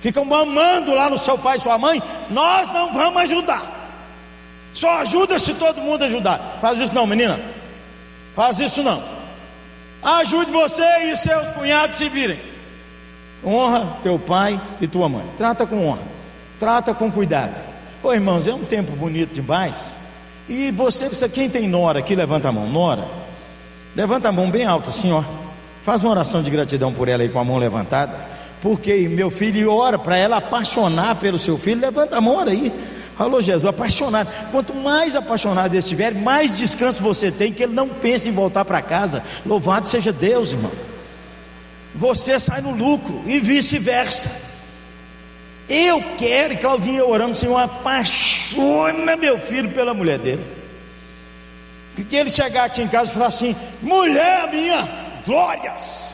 ficam 0.01 0.25
mamando 0.25 0.95
lá 0.95 1.11
no 1.11 1.19
seu 1.19 1.37
pai 1.37 1.57
e 1.57 1.59
sua 1.59 1.77
mãe, 1.77 2.01
nós 2.31 2.73
não 2.73 2.91
vamos 2.91 3.21
ajudar, 3.21 3.91
só 4.73 5.01
ajuda 5.01 5.37
se 5.37 5.53
todo 5.53 5.79
mundo 5.79 6.03
ajudar. 6.03 6.57
Faz 6.59 6.79
isso 6.79 6.95
não, 6.95 7.05
menina, 7.05 7.39
faz 8.35 8.59
isso 8.59 8.81
não. 8.81 9.03
Ajude 10.01 10.49
você 10.49 11.11
e 11.11 11.17
seus 11.17 11.49
cunhados 11.49 11.97
se 11.97 12.09
virem. 12.09 12.39
Honra 13.45 13.97
teu 14.01 14.17
pai 14.17 14.59
e 14.81 14.87
tua 14.87 15.07
mãe. 15.07 15.25
Trata 15.37 15.67
com 15.67 15.85
honra, 15.85 16.01
trata 16.59 16.95
com 16.95 17.11
cuidado. 17.11 17.76
Ô 18.03 18.13
irmãos, 18.13 18.47
é 18.47 18.53
um 18.53 18.63
tempo 18.63 18.91
bonito 18.91 19.33
demais. 19.33 19.75
E 20.47 20.71
você 20.71 21.09
quem 21.27 21.49
tem 21.49 21.67
Nora 21.67 21.99
aqui, 21.99 22.15
levanta 22.15 22.49
a 22.49 22.51
mão. 22.51 22.67
Nora, 22.67 23.05
levanta 23.95 24.29
a 24.29 24.31
mão 24.31 24.49
bem 24.49 24.65
alta, 24.65 24.89
assim, 24.89 25.11
ó. 25.11 25.23
Faz 25.83 26.03
uma 26.03 26.11
oração 26.11 26.43
de 26.43 26.49
gratidão 26.49 26.93
por 26.93 27.07
ela 27.07 27.23
aí 27.23 27.29
com 27.29 27.39
a 27.39 27.43
mão 27.43 27.57
levantada. 27.57 28.13
Porque 28.61 29.07
meu 29.07 29.29
filho 29.29 29.71
ora 29.71 29.97
para 29.97 30.17
ela 30.17 30.37
apaixonar 30.37 31.15
pelo 31.15 31.37
seu 31.37 31.57
filho, 31.57 31.81
levanta 31.81 32.17
a 32.17 32.21
mão, 32.21 32.35
ora 32.35 32.51
aí. 32.51 32.71
Falou 33.17 33.41
Jesus, 33.41 33.65
apaixonado. 33.65 34.29
Quanto 34.51 34.75
mais 34.75 35.15
apaixonado 35.15 35.71
ele 35.71 35.79
estiver, 35.79 36.13
mais 36.13 36.55
descanso 36.55 37.01
você 37.01 37.31
tem, 37.31 37.51
que 37.51 37.63
ele 37.63 37.73
não 37.73 37.89
pense 37.89 38.29
em 38.29 38.31
voltar 38.31 38.63
para 38.63 38.81
casa. 38.81 39.23
Louvado 39.45 39.87
seja 39.87 40.13
Deus, 40.13 40.51
irmão. 40.51 40.71
Você 41.95 42.39
sai 42.39 42.61
no 42.61 42.71
lucro 42.71 43.23
e 43.25 43.39
vice-versa. 43.39 44.46
Eu 45.69 46.01
quero, 46.17 46.53
e 46.53 46.57
Claudinha 46.57 47.05
orando, 47.05 47.35
Senhor, 47.35 47.57
apaixona 47.57 49.17
meu 49.17 49.37
filho 49.37 49.69
pela 49.71 49.93
mulher 49.93 50.17
dele. 50.17 50.43
Porque 51.95 52.15
ele 52.15 52.29
chegar 52.29 52.65
aqui 52.65 52.81
em 52.81 52.87
casa 52.87 53.11
e 53.11 53.13
falar 53.13 53.27
assim: 53.27 53.55
mulher 53.81 54.49
minha, 54.49 54.87
glórias. 55.25 56.07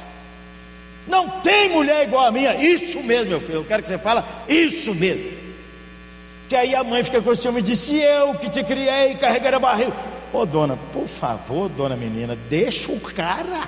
Não 1.08 1.30
tem 1.42 1.70
mulher 1.70 2.08
igual 2.08 2.26
a 2.26 2.32
minha, 2.32 2.56
isso 2.56 3.02
mesmo, 3.04 3.32
meu 3.32 3.42
filho. 3.42 3.56
Eu 3.56 3.66
quero 3.66 3.84
que 3.84 3.90
você 3.90 3.98
fale 3.98 4.24
isso 4.48 4.94
mesmo. 4.96 5.32
Que 6.48 6.56
aí 6.56 6.74
a 6.74 6.84
mãe 6.84 7.04
fica 7.04 7.22
com 7.22 7.30
o 7.30 7.36
senhor 7.36 7.54
me 7.54 7.62
disse: 7.62 7.96
Eu 7.96 8.34
que 8.36 8.50
te 8.50 8.64
criei, 8.64 9.16
carregar 9.16 9.54
a 9.54 9.60
barriga. 9.60 9.94
Ô 10.32 10.46
dona, 10.46 10.78
por 10.92 11.08
favor, 11.08 11.70
dona 11.70 11.96
menina, 11.96 12.36
deixa 12.50 12.92
o 12.92 13.00
cara. 13.00 13.68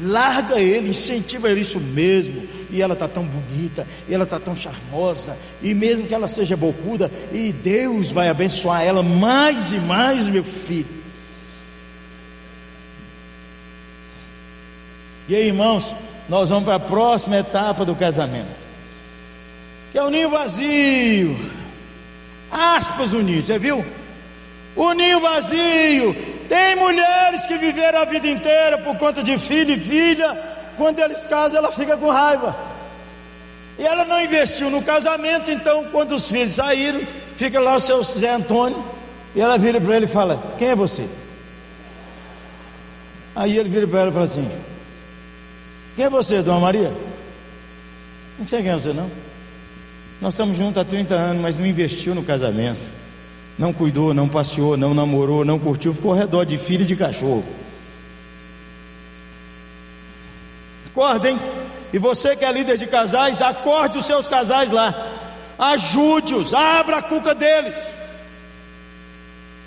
Larga 0.00 0.60
ele, 0.60 0.90
incentiva 0.90 1.50
ele 1.50 1.60
isso 1.60 1.80
mesmo. 1.80 2.46
E 2.70 2.80
ela 2.80 2.94
está 2.94 3.06
tão 3.06 3.24
bonita, 3.24 3.86
e 4.08 4.14
ela 4.14 4.24
está 4.24 4.40
tão 4.40 4.56
charmosa, 4.56 5.36
e 5.62 5.74
mesmo 5.74 6.06
que 6.06 6.14
ela 6.14 6.26
seja 6.26 6.56
bocuda, 6.56 7.10
e 7.30 7.52
Deus 7.52 8.10
vai 8.10 8.30
abençoar 8.30 8.82
ela 8.82 9.02
mais 9.02 9.72
e 9.72 9.78
mais, 9.78 10.26
meu 10.28 10.42
filho. 10.42 11.02
E 15.28 15.36
aí, 15.36 15.48
irmãos, 15.48 15.94
nós 16.28 16.48
vamos 16.48 16.64
para 16.64 16.76
a 16.76 16.80
próxima 16.80 17.36
etapa 17.36 17.84
do 17.84 17.94
casamento, 17.94 18.48
que 19.92 19.98
é 19.98 20.02
o 20.02 20.10
ninho 20.10 20.30
vazio. 20.30 21.38
Aspas 22.50 23.12
o 23.12 23.22
ninho, 23.22 23.42
você 23.42 23.58
viu? 23.58 23.84
O 24.74 24.92
ninho 24.92 25.20
vazio. 25.20 26.31
Tem 26.52 26.76
mulheres 26.76 27.46
que 27.46 27.56
viveram 27.56 28.02
a 28.02 28.04
vida 28.04 28.28
inteira 28.28 28.76
por 28.76 28.94
conta 28.98 29.22
de 29.22 29.38
filho 29.38 29.72
e 29.72 29.80
filha. 29.80 30.38
Quando 30.76 30.98
eles 30.98 31.24
casam, 31.24 31.56
ela 31.56 31.72
fica 31.72 31.96
com 31.96 32.10
raiva. 32.10 32.54
E 33.78 33.86
ela 33.86 34.04
não 34.04 34.20
investiu 34.20 34.68
no 34.68 34.82
casamento, 34.82 35.50
então 35.50 35.86
quando 35.90 36.14
os 36.14 36.28
filhos 36.28 36.50
saíram, 36.50 37.00
fica 37.38 37.58
lá 37.58 37.76
o 37.76 37.80
seu 37.80 38.02
Zé 38.02 38.34
Antônio. 38.34 38.84
E 39.34 39.40
ela 39.40 39.56
vira 39.56 39.80
para 39.80 39.96
ele 39.96 40.04
e 40.04 40.08
fala: 40.08 40.42
Quem 40.58 40.68
é 40.68 40.74
você? 40.74 41.08
Aí 43.34 43.56
ele 43.56 43.70
vira 43.70 43.86
para 43.86 44.00
ela 44.00 44.10
e 44.10 44.12
fala 44.12 44.26
assim: 44.26 44.50
Quem 45.96 46.04
é 46.04 46.10
você, 46.10 46.42
Dona 46.42 46.60
Maria? 46.60 46.92
Não 48.38 48.46
sei 48.46 48.60
quem 48.60 48.72
é 48.72 48.74
você, 48.74 48.92
não. 48.92 49.10
Nós 50.20 50.34
estamos 50.34 50.58
juntos 50.58 50.76
há 50.76 50.84
30 50.84 51.14
anos, 51.14 51.40
mas 51.40 51.56
não 51.56 51.64
investiu 51.64 52.14
no 52.14 52.22
casamento. 52.22 53.01
Não 53.58 53.72
cuidou, 53.72 54.14
não 54.14 54.28
passeou, 54.28 54.76
não 54.76 54.94
namorou, 54.94 55.44
não 55.44 55.58
curtiu, 55.58 55.94
ficou 55.94 56.12
ao 56.12 56.18
redor 56.18 56.44
de 56.44 56.56
filho 56.56 56.82
e 56.82 56.86
de 56.86 56.96
cachorro. 56.96 57.44
Acordem. 60.90 61.38
E 61.92 61.98
você 61.98 62.34
que 62.34 62.44
é 62.44 62.50
líder 62.50 62.78
de 62.78 62.86
casais, 62.86 63.42
acorde 63.42 63.98
os 63.98 64.06
seus 64.06 64.26
casais 64.26 64.70
lá. 64.70 65.10
Ajude-os, 65.58 66.54
abra 66.54 66.98
a 66.98 67.02
cuca 67.02 67.34
deles. 67.34 67.76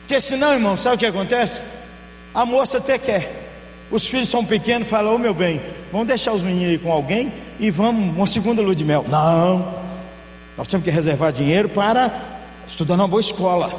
Porque 0.02 0.20
senão, 0.20 0.54
irmão, 0.54 0.76
sabe 0.76 0.96
o 0.96 1.00
que 1.00 1.06
acontece? 1.06 1.62
A 2.34 2.46
moça 2.46 2.80
até 2.80 2.98
quer. 2.98 3.44
Os 3.92 4.08
filhos 4.08 4.30
são 4.30 4.44
pequenos, 4.44 4.88
fala, 4.88 5.12
ô 5.12 5.16
oh, 5.16 5.20
meu 5.20 5.34
bem, 5.34 5.62
vamos 5.92 6.08
deixar 6.08 6.34
os 6.34 6.42
meninos 6.42 6.70
aí 6.70 6.78
com 6.78 6.92
alguém 6.92 7.32
e 7.60 7.70
vamos 7.70 8.16
uma 8.16 8.28
segunda 8.28 8.62
lua 8.62 8.76
de 8.76 8.84
mel. 8.84 9.06
Não. 9.08 9.76
Nós 10.58 10.68
temos 10.68 10.84
que 10.84 10.90
reservar 10.90 11.32
dinheiro 11.32 11.70
para 11.70 12.35
estudar 12.68 12.98
numa 12.98 13.08
boa 13.08 13.22
escola. 13.22 13.72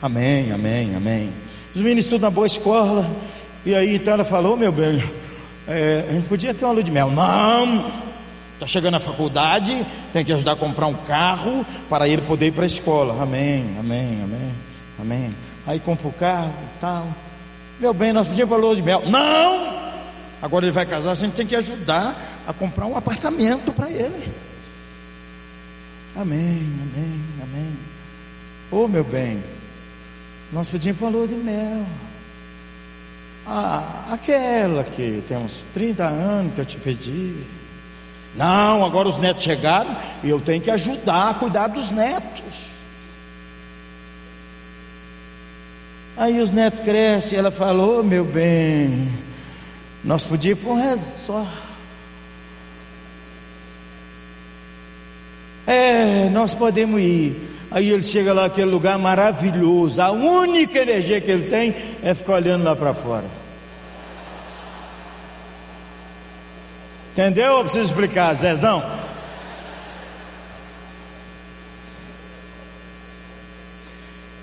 Amém, 0.00 0.52
amém, 0.52 0.94
amém. 0.94 1.32
Os 1.74 1.80
meninos 1.80 2.04
estudam 2.04 2.30
na 2.30 2.34
boa 2.34 2.46
escola. 2.46 3.08
E 3.66 3.74
aí 3.74 3.96
então 3.96 4.14
ela 4.14 4.24
falou, 4.24 4.56
meu 4.56 4.72
bem, 4.72 5.02
é, 5.66 6.06
a 6.08 6.12
gente 6.12 6.28
podia 6.28 6.54
ter 6.54 6.64
uma 6.64 6.72
lua 6.72 6.82
de 6.82 6.90
mel. 6.90 7.10
Não! 7.10 8.08
Está 8.54 8.66
chegando 8.66 8.94
na 8.94 9.00
faculdade, 9.00 9.86
tem 10.12 10.24
que 10.24 10.32
ajudar 10.32 10.52
a 10.52 10.56
comprar 10.56 10.86
um 10.88 10.94
carro 10.94 11.64
para 11.88 12.08
ele 12.08 12.22
poder 12.22 12.46
ir 12.46 12.52
para 12.52 12.64
a 12.64 12.66
escola. 12.66 13.22
Amém, 13.22 13.76
amém, 13.78 14.20
amém, 14.22 14.52
amém. 15.00 15.34
Aí 15.66 15.78
compra 15.78 16.08
o 16.08 16.12
carro 16.12 16.52
e 16.76 16.80
tal. 16.80 17.06
Meu 17.78 17.94
bem, 17.94 18.12
nós 18.12 18.26
pedimos 18.26 18.48
para 18.48 18.58
lua 18.58 18.74
de 18.74 18.82
mel. 18.82 19.02
Não! 19.06 19.78
Agora 20.40 20.64
ele 20.64 20.72
vai 20.72 20.86
casar, 20.86 21.12
a 21.12 21.14
gente 21.14 21.34
tem 21.34 21.46
que 21.46 21.54
ajudar 21.54 22.16
a 22.46 22.52
comprar 22.52 22.86
um 22.86 22.96
apartamento 22.96 23.72
para 23.72 23.90
ele. 23.90 24.28
Amém, 26.16 26.66
amém, 26.82 27.20
amém. 27.42 27.87
Ô 28.70 28.84
oh, 28.84 28.88
meu 28.88 29.02
bem, 29.02 29.42
nós 30.52 30.68
pedimos 30.68 31.00
lua 31.12 31.26
de 31.26 31.34
mel. 31.34 31.86
Ah, 33.46 34.10
aquela 34.12 34.84
que 34.84 35.24
tem 35.26 35.38
uns 35.38 35.64
30 35.72 36.04
anos 36.04 36.54
que 36.54 36.60
eu 36.60 36.66
te 36.66 36.76
pedi. 36.76 37.34
Não, 38.36 38.84
agora 38.84 39.08
os 39.08 39.16
netos 39.16 39.42
chegaram 39.42 39.96
e 40.22 40.28
eu 40.28 40.38
tenho 40.38 40.60
que 40.60 40.70
ajudar 40.70 41.30
a 41.30 41.34
cuidar 41.34 41.68
dos 41.68 41.90
netos. 41.90 42.68
Aí 46.14 46.38
os 46.38 46.50
netos 46.50 46.80
crescem 46.80 47.34
e 47.34 47.38
ela 47.38 47.50
falou, 47.50 48.00
oh, 48.00 48.02
meu 48.02 48.24
bem, 48.24 49.08
nós 50.04 50.22
podíamos 50.24 50.60
ir 50.60 50.64
para 50.64 50.72
um 50.74 50.90
resort. 50.90 51.48
É, 55.66 56.28
nós 56.28 56.52
podemos 56.52 57.00
ir. 57.00 57.57
Aí 57.70 57.90
ele 57.90 58.02
chega 58.02 58.32
lá, 58.32 58.46
aquele 58.46 58.70
lugar 58.70 58.98
maravilhoso. 58.98 60.00
A 60.00 60.10
única 60.10 60.78
energia 60.78 61.20
que 61.20 61.30
ele 61.30 61.50
tem 61.50 61.74
é 62.02 62.14
ficar 62.14 62.34
olhando 62.34 62.64
lá 62.64 62.74
para 62.74 62.94
fora. 62.94 63.24
Entendeu? 67.12 67.58
Eu 67.58 67.62
preciso 67.64 67.84
explicar, 67.84 68.32
Zezão? 68.34 68.97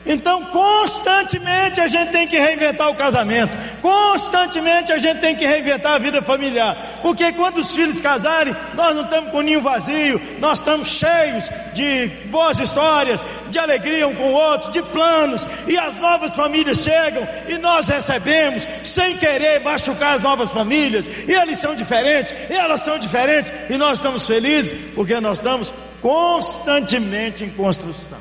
Então, 0.06 0.46
constantemente 0.46 1.82
a 1.82 1.88
gente 1.88 2.12
tem 2.12 2.28
que 2.28 2.38
reinventar 2.38 2.90
o 2.90 2.96
casamento, 2.96 3.52
constantemente 3.82 4.92
a 4.92 5.00
gente 5.00 5.20
tem 5.20 5.36
que 5.36 5.46
reinventar 5.46 5.94
a 5.94 5.98
vida 5.98 6.22
familiar, 6.22 6.78
porque 7.02 7.32
quando 7.32 7.58
os 7.58 7.72
filhos 7.72 8.00
casarem, 8.00 8.56
nós 8.76 8.96
não 8.96 9.04
estamos 9.04 9.32
com 9.32 9.42
ninho 9.42 9.62
vazio, 9.62 10.22
nós 10.40 10.60
estamos 10.60 10.90
cheios 10.90 11.50
de 11.74 12.08
boas 12.26 12.60
histórias, 12.60 13.26
de 13.50 13.58
alegria 13.58 14.08
um 14.08 14.14
com 14.14 14.32
o 14.32 14.34
outro, 14.34 14.72
de 14.72 14.82
planos, 14.84 15.46
e 15.66 15.76
as 15.76 15.98
novas 15.98 16.36
famílias 16.36 16.80
chegam 16.80 17.28
e 17.48 17.58
nós 17.58 17.88
recebemos, 17.88 18.68
sem 18.84 19.18
querer 19.18 19.62
machucar 19.62 20.16
as 20.16 20.22
novas 20.22 20.52
famílias, 20.52 21.06
e 21.28 21.32
eles 21.32 21.60
são 21.60 21.76
diferentes, 21.76 22.32
e 22.48 22.54
elas 22.54 22.82
são 22.82 23.00
diferentes, 23.00 23.52
e 23.70 23.78
nós 23.78 23.96
estamos 23.96 24.28
felizes 24.28 24.78
porque 24.94 25.20
nós 25.20 25.40
estamos 25.40 25.74
constantemente 26.00 27.44
em 27.44 27.50
construção. 27.50 28.20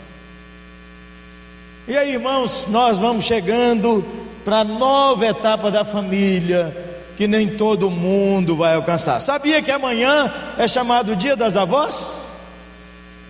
E 1.86 1.98
aí, 1.98 2.12
irmãos, 2.14 2.64
nós 2.68 2.96
vamos 2.96 3.26
chegando 3.26 4.02
para 4.42 4.60
a 4.60 4.64
nova 4.64 5.26
etapa 5.26 5.70
da 5.70 5.84
família, 5.84 6.74
que 7.14 7.26
nem 7.26 7.46
todo 7.46 7.90
mundo 7.90 8.56
vai 8.56 8.74
alcançar. 8.74 9.20
Sabia 9.20 9.60
que 9.60 9.70
amanhã 9.70 10.32
é 10.56 10.66
chamado 10.66 11.14
Dia 11.14 11.36
das 11.36 11.58
Avós? 11.58 12.22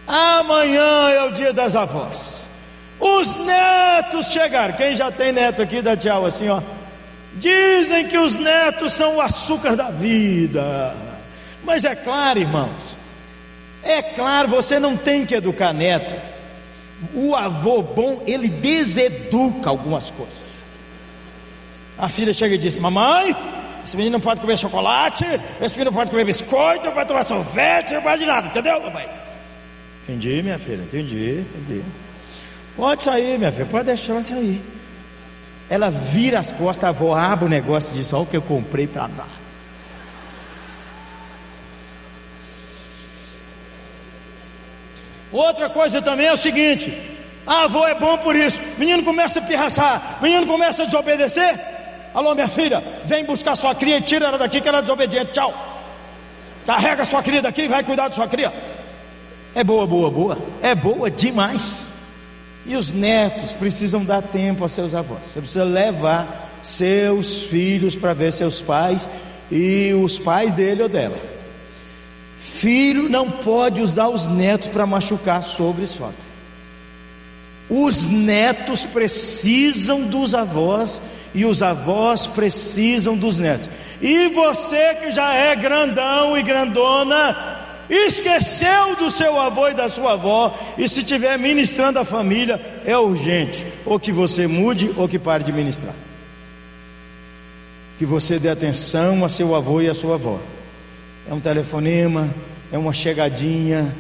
Amanhã 0.07 1.11
é 1.11 1.25
o 1.25 1.33
Dia 1.33 1.53
das 1.53 1.75
Avós. 1.75 2.49
Os 3.01 3.35
netos 3.35 4.29
chegaram. 4.29 4.75
Quem 4.75 4.95
já 4.95 5.11
tem 5.11 5.33
neto 5.33 5.61
aqui, 5.61 5.83
dá 5.83 5.97
tchau 5.97 6.25
assim, 6.25 6.49
ó. 6.49 6.61
Dizem 7.33 8.07
que 8.07 8.17
os 8.17 8.39
netos 8.39 8.93
são 8.93 9.17
o 9.17 9.21
açúcar 9.21 9.75
da 9.75 9.91
vida. 9.91 10.95
Mas 11.65 11.83
é 11.83 11.97
claro, 11.97 12.39
irmãos, 12.39 12.71
é 13.83 14.01
claro, 14.01 14.47
você 14.47 14.79
não 14.79 14.97
tem 14.97 15.27
que 15.27 15.35
educar 15.35 15.73
neto 15.73 16.34
o 17.15 17.35
avô 17.35 17.83
bom, 17.83 18.23
ele 18.27 18.49
deseduca 18.49 19.71
algumas 19.71 20.11
coisas. 20.11 20.45
A 21.99 22.09
filha 22.09 22.33
chega 22.33 22.55
e 22.55 22.59
diz: 22.59 22.79
Mamãe, 22.79 23.35
esse 23.85 23.97
menino 23.97 24.15
não 24.15 24.21
pode 24.21 24.41
comer 24.41 24.59
chocolate, 24.59 25.25
esse 25.61 25.77
menino 25.77 25.91
não 25.91 25.99
pode 25.99 26.11
comer 26.11 26.25
biscoito, 26.25 26.87
não 26.87 26.93
pode 26.93 27.09
tomar 27.09 27.23
sorvete, 27.23 27.95
não 27.95 28.03
pode 28.03 28.25
nada, 28.25 28.49
entendeu, 28.49 28.81
mamãe? 28.81 29.07
Entendi, 30.03 30.43
minha 30.43 30.59
filha, 30.59 30.83
entendi, 30.83 31.45
entendi. 31.55 31.83
Pode 32.77 33.05
sair, 33.05 33.39
minha 33.39 33.53
filha, 33.53 33.67
pode 33.67 33.87
deixar 33.87 34.23
sair. 34.23 34.61
Ela 35.71 35.91
vira 35.91 36.41
as 36.41 36.53
costas, 36.53 36.85
a 36.85 36.89
avó 36.89 37.15
abre 37.15 37.47
o 37.47 37.49
negócio 37.49 37.93
e 37.93 37.99
diz: 37.99 38.13
Olha 38.13 38.23
o 38.23 38.27
que 38.27 38.37
eu 38.37 38.43
comprei 38.43 38.87
para 38.87 39.07
dar. 39.07 39.44
Outra 45.35 45.69
coisa 45.69 46.01
também 46.01 46.27
é 46.27 46.33
o 46.33 46.37
seguinte: 46.37 46.97
ah, 47.45 47.65
avô 47.65 47.85
é 47.85 47.95
bom 47.95 48.17
por 48.19 48.37
isso. 48.37 48.61
Menino 48.79 49.03
começa 49.03 49.41
a 49.41 49.43
pirraçar, 49.43 50.19
menino 50.23 50.47
começa 50.47 50.85
a 50.85 50.87
desobedecer. 50.87 51.61
Alô, 52.15 52.33
minha 52.37 52.47
filha, 52.47 52.81
vem 53.05 53.25
buscar 53.25 53.57
sua 53.57 53.75
cria 53.75 53.99
e 53.99 54.01
tira 54.01 54.27
ela 54.29 54.39
daqui 54.39 54.61
que 54.61 54.69
ela 54.69 54.79
é 54.79 54.83
desobediente. 54.83 55.33
Tchau. 55.33 55.53
Carrega 56.65 57.05
sua 57.05 57.21
cria 57.21 57.43
daqui 57.43 57.63
e 57.63 57.69
vai 57.69 57.83
cuidar 57.83 58.09
de 58.09 58.15
sua 58.15 58.29
cria. 58.29 58.53
É 59.57 59.65
boa, 59.65 59.85
boa, 59.85 60.09
boa. 60.09 60.39
É 60.63 60.73
boa 60.73 61.11
demais. 61.11 61.83
E 62.65 62.77
os 62.77 62.93
netos 62.93 63.51
precisam 63.53 64.05
dar 64.05 64.23
tempo 64.23 64.65
a 64.65 64.69
seus 64.69 64.95
avós. 64.95 65.27
Você 65.27 65.41
precisa 65.41 65.65
levar 65.65 66.49
seus 66.63 67.43
filhos 67.43 67.97
para 67.97 68.15
ver 68.15 68.33
seus 68.33 68.63
pais 68.63 69.09
e 69.51 69.93
os 69.93 70.17
pais 70.17 70.55
dele 70.55 70.85
ou 70.85 70.89
dela. 70.89 71.34
Filho 72.53 73.09
não 73.09 73.31
pode 73.31 73.81
usar 73.81 74.09
os 74.09 74.27
netos 74.27 74.69
para 74.69 74.87
machucar 74.87 75.43
sobre 75.43 75.87
sogra. 75.87 76.15
Os 77.69 78.07
netos 78.07 78.85
precisam 78.85 80.03
dos 80.03 80.35
avós 80.35 81.01
e 81.35 81.47
os 81.47 81.63
avós 81.63 82.27
precisam 82.27 83.17
dos 83.17 83.39
netos. 83.39 83.69
E 84.01 84.29
você 84.29 84.95
que 84.97 85.11
já 85.11 85.35
é 85.35 85.57
grandão 85.57 86.37
e 86.37 86.43
grandona, 86.43 87.35
esqueceu 87.89 88.95
do 88.97 89.11
seu 89.11 89.41
avô 89.41 89.69
e 89.69 89.75
da 89.75 89.89
sua 89.89 90.13
avó, 90.13 90.55
e 90.77 90.87
se 90.87 91.01
estiver 91.01 91.39
ministrando 91.39 91.99
a 91.99 92.05
família, 92.05 92.61
é 92.85 92.97
urgente, 92.97 93.65
ou 93.85 93.99
que 93.99 94.13
você 94.13 94.47
mude 94.47 94.93
ou 94.97 95.09
que 95.09 95.19
pare 95.19 95.43
de 95.43 95.53
ministrar. 95.53 95.95
que 97.99 98.05
você 98.05 98.39
dê 98.39 98.51
atenção 98.51 99.25
a 99.25 99.29
seu 99.29 99.55
avô 99.55 99.81
e 99.81 99.89
a 99.89 99.95
sua 99.95 100.15
avó. 100.15 100.39
É 101.29 101.33
um 101.33 101.41
telefonema, 101.41 102.29
é 102.73 102.79
uma 102.79 102.93
chegadinha, 102.93 103.95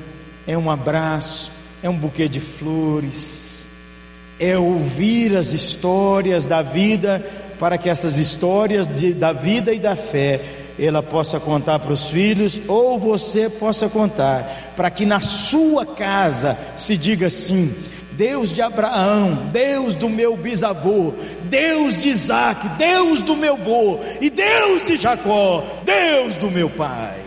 é 0.46 0.56
um 0.58 0.70
abraço, 0.70 1.50
é 1.82 1.88
um 1.88 1.96
buquê 1.96 2.28
de 2.28 2.40
flores, 2.40 3.64
é 4.38 4.58
ouvir 4.58 5.36
as 5.36 5.52
histórias 5.52 6.44
da 6.44 6.60
vida, 6.60 7.24
para 7.58 7.78
que 7.78 7.88
essas 7.88 8.18
histórias 8.18 8.86
de, 8.86 9.14
da 9.14 9.32
vida 9.32 9.72
e 9.72 9.78
da 9.78 9.96
fé 9.96 10.40
ela 10.78 11.02
possa 11.02 11.38
contar 11.38 11.78
para 11.78 11.92
os 11.92 12.10
filhos, 12.10 12.60
ou 12.66 12.98
você 12.98 13.48
possa 13.48 13.88
contar, 13.88 14.72
para 14.76 14.90
que 14.90 15.06
na 15.06 15.20
sua 15.20 15.86
casa 15.86 16.58
se 16.76 16.96
diga 16.96 17.28
assim: 17.28 17.72
Deus 18.16 18.52
de 18.52 18.62
Abraão, 18.62 19.48
Deus 19.52 19.94
do 19.94 20.08
meu 20.08 20.36
bisavô, 20.36 21.12
Deus 21.44 22.02
de 22.02 22.08
Isaac, 22.08 22.68
Deus 22.78 23.22
do 23.22 23.36
meu 23.36 23.56
vô, 23.56 23.98
e 24.20 24.30
Deus 24.30 24.84
de 24.84 24.96
Jacó, 24.96 25.64
Deus 25.84 26.36
do 26.36 26.50
meu 26.50 26.70
pai. 26.70 27.20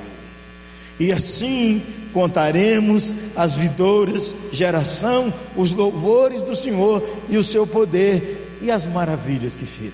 E 0.99 1.11
assim 1.11 1.81
contaremos 2.13 3.13
as 3.35 3.55
vidouras 3.55 4.33
geração, 4.51 5.33
os 5.55 5.71
louvores 5.71 6.41
do 6.41 6.55
Senhor 6.55 7.03
e 7.29 7.37
o 7.37 7.43
seu 7.43 7.67
poder 7.67 8.57
e 8.61 8.71
as 8.71 8.85
maravilhas 8.85 9.55
que 9.55 9.65
fez. 9.65 9.93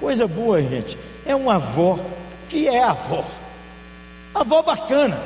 Coisa 0.00 0.26
boa, 0.26 0.60
gente. 0.62 0.98
É 1.24 1.34
uma 1.34 1.56
avó 1.56 1.98
que 2.48 2.66
é 2.66 2.82
avó. 2.82 3.24
Avó 4.34 4.62
bacana. 4.62 5.20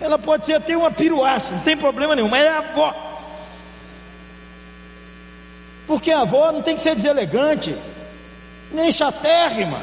Ela 0.00 0.18
pode 0.18 0.46
ser 0.46 0.54
até 0.54 0.76
uma 0.76 0.90
piruaça, 0.90 1.54
não 1.54 1.62
tem 1.62 1.76
problema 1.76 2.14
nenhum, 2.14 2.28
mas 2.28 2.44
é 2.44 2.48
avó. 2.48 3.05
Porque 5.86 6.10
a 6.10 6.20
avó 6.20 6.50
não 6.50 6.62
tem 6.62 6.74
que 6.74 6.82
ser 6.82 6.96
deselegante, 6.96 7.76
nem 8.72 8.90
chatérrima, 8.90 9.80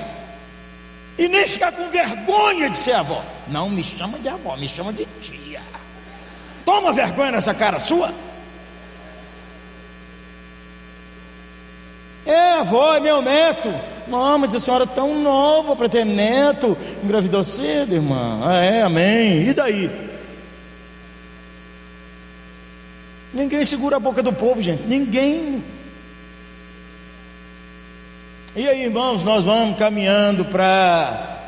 e 1.18 1.28
nem 1.28 1.48
ficar 1.48 1.72
com 1.72 1.90
vergonha 1.90 2.70
de 2.70 2.78
ser 2.78 2.94
avó. 2.94 3.24
Não 3.48 3.70
me 3.70 3.84
chama 3.84 4.20
de 4.20 4.28
avó, 4.28 4.58
me 4.58 4.68
chama 4.68 4.92
de 4.92 5.06
tia. 5.22 5.62
Toma 6.66 6.92
vergonha 6.92 7.32
nessa 7.32 7.54
cara 7.54 7.80
sua. 7.80 8.14
É, 12.26 12.54
avó, 12.54 12.96
é 12.96 13.00
meu 13.00 13.22
neto. 13.22 13.74
Não, 14.08 14.38
mas 14.38 14.56
a 14.56 14.60
senhora 14.60 14.86
é 14.86 14.88
tão 14.88 15.20
nova 15.22 15.76
para 15.76 15.90
ter 15.90 16.06
neto. 16.06 16.78
Engravidou 17.04 17.44
cedo, 17.44 17.94
irmã. 17.94 18.42
Ah, 18.46 18.64
é, 18.64 18.82
amém. 18.82 19.48
E 19.48 19.54
daí? 19.54 19.92
Ninguém 23.34 23.66
segura 23.66 23.98
a 23.98 24.00
boca 24.00 24.22
do 24.22 24.32
povo, 24.32 24.62
gente. 24.62 24.84
Ninguém. 24.84 25.64
E 28.56 28.70
aí, 28.70 28.84
irmãos, 28.84 29.24
nós 29.24 29.44
vamos 29.46 29.80
caminhando 29.80 30.46
para 30.46 31.40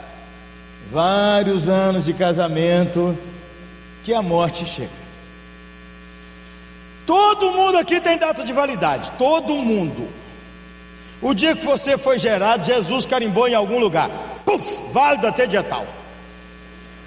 vários 0.91 1.69
anos 1.69 2.05
de 2.05 2.13
casamento 2.13 3.15
que 4.03 4.11
a 4.11 4.23
morte 4.23 4.65
chega. 4.65 4.89
Todo 7.05 7.51
mundo 7.51 7.77
aqui 7.77 8.01
tem 8.01 8.17
data 8.17 8.43
de 8.43 8.51
validade, 8.51 9.11
todo 9.19 9.53
mundo. 9.53 10.09
O 11.21 11.31
dia 11.35 11.55
que 11.55 11.63
você 11.63 11.95
foi 11.95 12.17
gerado, 12.17 12.65
Jesus 12.65 13.05
carimbou 13.05 13.47
em 13.47 13.53
algum 13.53 13.77
lugar. 13.77 14.09
Puf, 14.43 14.91
válido 14.91 15.27
até 15.27 15.45
dia 15.45 15.61
tal. 15.61 15.85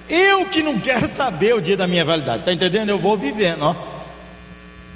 Eu 0.08 0.46
que 0.46 0.62
não 0.62 0.78
quero 0.78 1.08
saber 1.08 1.56
o 1.56 1.60
dia 1.60 1.76
da 1.76 1.88
minha 1.88 2.04
validade, 2.04 2.44
tá 2.44 2.52
entendendo? 2.52 2.90
Eu 2.90 3.00
vou 3.00 3.16
vivendo, 3.16 3.62
ó. 3.62 3.97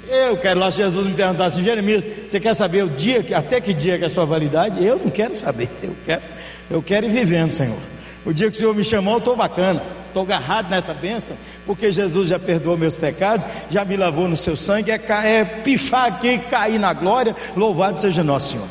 Eu 0.07 0.37
quero 0.37 0.59
lá, 0.59 0.69
Jesus 0.69 1.07
me 1.07 1.13
perguntar 1.13 1.45
assim, 1.45 1.63
Jeremias, 1.63 2.03
você 2.27 2.39
quer 2.39 2.53
saber 2.53 2.83
o 2.83 2.89
dia, 2.89 3.25
até 3.35 3.61
que 3.61 3.73
dia 3.73 3.97
que 3.97 4.03
é 4.03 4.07
a 4.07 4.09
sua 4.09 4.25
validade? 4.25 4.83
Eu 4.83 4.97
não 4.97 5.09
quero 5.09 5.33
saber, 5.33 5.69
eu 5.81 5.95
quero, 6.05 6.21
eu 6.69 6.81
quero 6.81 7.05
ir 7.05 7.11
vivendo, 7.11 7.51
Senhor. 7.51 7.77
O 8.25 8.33
dia 8.33 8.49
que 8.49 8.55
o 8.55 8.59
Senhor 8.59 8.75
me 8.75 8.83
chamou, 8.83 9.13
eu 9.13 9.19
estou 9.19 9.35
bacana, 9.35 9.81
estou 10.07 10.23
agarrado 10.23 10.69
nessa 10.69 10.93
bênção, 10.93 11.35
porque 11.65 11.91
Jesus 11.91 12.29
já 12.29 12.39
perdoou 12.39 12.77
meus 12.77 12.95
pecados, 12.95 13.47
já 13.69 13.83
me 13.85 13.95
lavou 13.97 14.27
no 14.27 14.37
seu 14.37 14.55
sangue, 14.55 14.91
é, 14.91 15.01
é 15.25 15.45
pifar 15.45 16.05
aqui, 16.05 16.37
cair 16.37 16.79
na 16.79 16.93
glória, 16.93 17.35
louvado 17.55 17.99
seja 17.99 18.23
nosso 18.23 18.51
Senhor. 18.51 18.67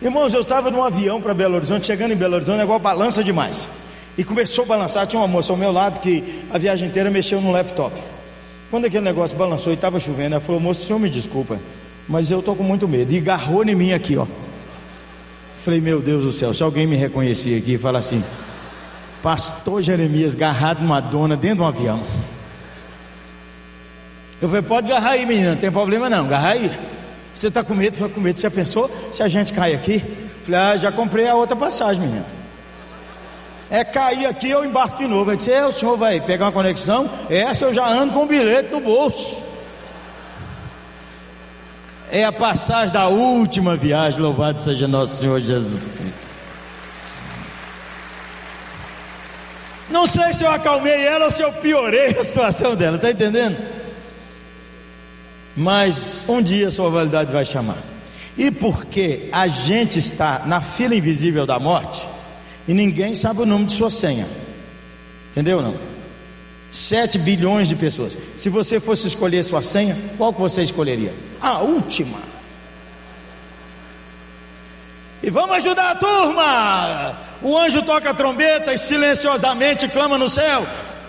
Irmãos, 0.00 0.32
eu 0.34 0.42
estava 0.42 0.70
num 0.70 0.82
avião 0.82 1.20
para 1.20 1.34
Belo 1.34 1.56
Horizonte, 1.56 1.86
chegando 1.86 2.12
em 2.12 2.16
Belo 2.16 2.34
Horizonte, 2.34 2.56
o 2.56 2.58
negócio 2.58 2.82
balança 2.82 3.24
demais. 3.24 3.68
E 4.16 4.24
começou 4.24 4.64
a 4.64 4.68
balançar, 4.68 5.06
tinha 5.06 5.20
uma 5.20 5.28
moça 5.28 5.52
ao 5.52 5.56
meu 5.56 5.72
lado 5.72 6.00
que 6.00 6.44
a 6.50 6.58
viagem 6.58 6.88
inteira 6.88 7.10
mexeu 7.10 7.40
no 7.40 7.50
laptop. 7.50 7.94
Quando 8.70 8.86
aquele 8.86 9.04
negócio 9.04 9.36
balançou 9.36 9.72
e 9.72 9.76
estava 9.76 10.00
chovendo, 10.00 10.34
ela 10.34 10.40
falou: 10.40 10.60
Moço, 10.60 10.82
o 10.82 10.86
senhor 10.86 10.98
me 10.98 11.08
desculpa, 11.08 11.58
mas 12.08 12.30
eu 12.30 12.40
estou 12.40 12.56
com 12.56 12.62
muito 12.62 12.88
medo. 12.88 13.12
E 13.12 13.18
agarrou 13.18 13.64
em 13.64 13.74
mim 13.74 13.92
aqui, 13.92 14.16
ó. 14.16 14.26
Falei: 15.64 15.80
Meu 15.80 16.00
Deus 16.00 16.24
do 16.24 16.32
céu, 16.32 16.52
se 16.52 16.62
alguém 16.62 16.86
me 16.86 16.96
reconhecer 16.96 17.56
aqui 17.58 17.74
e 17.74 17.78
falar 17.78 18.00
assim, 18.00 18.22
Pastor 19.22 19.82
Jeremias 19.82 20.34
agarrado 20.34 20.80
numa 20.80 21.00
dona 21.00 21.36
dentro 21.36 21.58
de 21.58 21.62
um 21.62 21.66
avião. 21.66 22.02
Eu 24.42 24.48
falei: 24.48 24.62
Pode 24.62 24.90
agarrar 24.90 25.10
aí, 25.10 25.24
menina, 25.24 25.50
não 25.50 25.56
tem 25.56 25.70
problema 25.70 26.10
não, 26.10 26.26
agarrar 26.26 26.50
aí. 26.50 26.70
Você 27.34 27.48
está 27.48 27.62
com 27.62 27.74
medo? 27.74 27.96
Falei: 27.96 28.12
Com 28.12 28.20
medo, 28.20 28.36
você 28.36 28.42
já 28.42 28.50
pensou 28.50 28.90
se 29.12 29.22
a 29.22 29.28
gente 29.28 29.52
cai 29.52 29.74
aqui? 29.74 30.02
Falei: 30.44 30.60
Ah, 30.60 30.76
já 30.76 30.90
comprei 30.90 31.28
a 31.28 31.36
outra 31.36 31.54
passagem, 31.54 32.02
menina 32.02 32.35
é 33.70 33.84
cair 33.84 34.26
aqui, 34.26 34.50
eu 34.50 34.64
embarco 34.64 34.98
de 34.98 35.06
novo. 35.06 35.30
Ele 35.30 35.38
disse: 35.38 35.52
é, 35.52 35.66
o 35.66 35.72
senhor 35.72 35.96
vai 35.96 36.20
pegar 36.20 36.46
uma 36.46 36.52
conexão? 36.52 37.10
Essa 37.28 37.66
eu 37.66 37.74
já 37.74 37.86
ando 37.86 38.12
com 38.12 38.22
o 38.22 38.26
bilhete 38.26 38.70
no 38.70 38.80
bolso. 38.80 39.44
É 42.10 42.24
a 42.24 42.32
passagem 42.32 42.92
da 42.92 43.08
última 43.08 43.76
viagem, 43.76 44.20
louvado 44.20 44.60
seja 44.60 44.86
nosso 44.86 45.16
Senhor 45.16 45.40
Jesus 45.40 45.86
Cristo. 45.86 46.36
Não 49.90 50.06
sei 50.06 50.32
se 50.32 50.44
eu 50.44 50.50
acalmei 50.50 51.04
ela 51.04 51.26
ou 51.26 51.30
se 51.30 51.42
eu 51.42 51.52
piorei 51.52 52.10
a 52.18 52.24
situação 52.24 52.76
dela, 52.76 52.96
está 52.96 53.10
entendendo? 53.10 53.56
Mas 55.56 56.22
um 56.28 56.42
dia 56.42 56.68
a 56.68 56.70
sua 56.72 56.90
validade 56.90 57.32
vai 57.32 57.44
chamar. 57.44 57.78
E 58.36 58.50
porque 58.50 59.28
a 59.32 59.46
gente 59.46 59.98
está 59.98 60.42
na 60.44 60.60
fila 60.60 60.94
invisível 60.94 61.46
da 61.46 61.58
morte, 61.58 62.06
e 62.68 62.74
ninguém 62.74 63.14
sabe 63.14 63.42
o 63.42 63.46
nome 63.46 63.66
de 63.66 63.72
sua 63.72 63.90
senha. 63.90 64.26
Entendeu 65.30 65.62
não? 65.62 65.76
7 66.72 67.18
bilhões 67.18 67.68
de 67.68 67.76
pessoas. 67.76 68.16
Se 68.36 68.48
você 68.48 68.80
fosse 68.80 69.06
escolher 69.06 69.42
sua 69.44 69.62
senha, 69.62 69.96
qual 70.16 70.32
que 70.32 70.40
você 70.40 70.62
escolheria? 70.62 71.14
A 71.40 71.60
última. 71.60 72.18
E 75.22 75.30
vamos 75.30 75.56
ajudar 75.56 75.92
a 75.92 75.94
turma. 75.94 77.18
O 77.42 77.56
anjo 77.56 77.82
toca 77.82 78.10
a 78.10 78.14
trombeta 78.14 78.74
e 78.74 78.78
silenciosamente 78.78 79.88
clama 79.88 80.18
no 80.18 80.28
céu: 80.28 80.66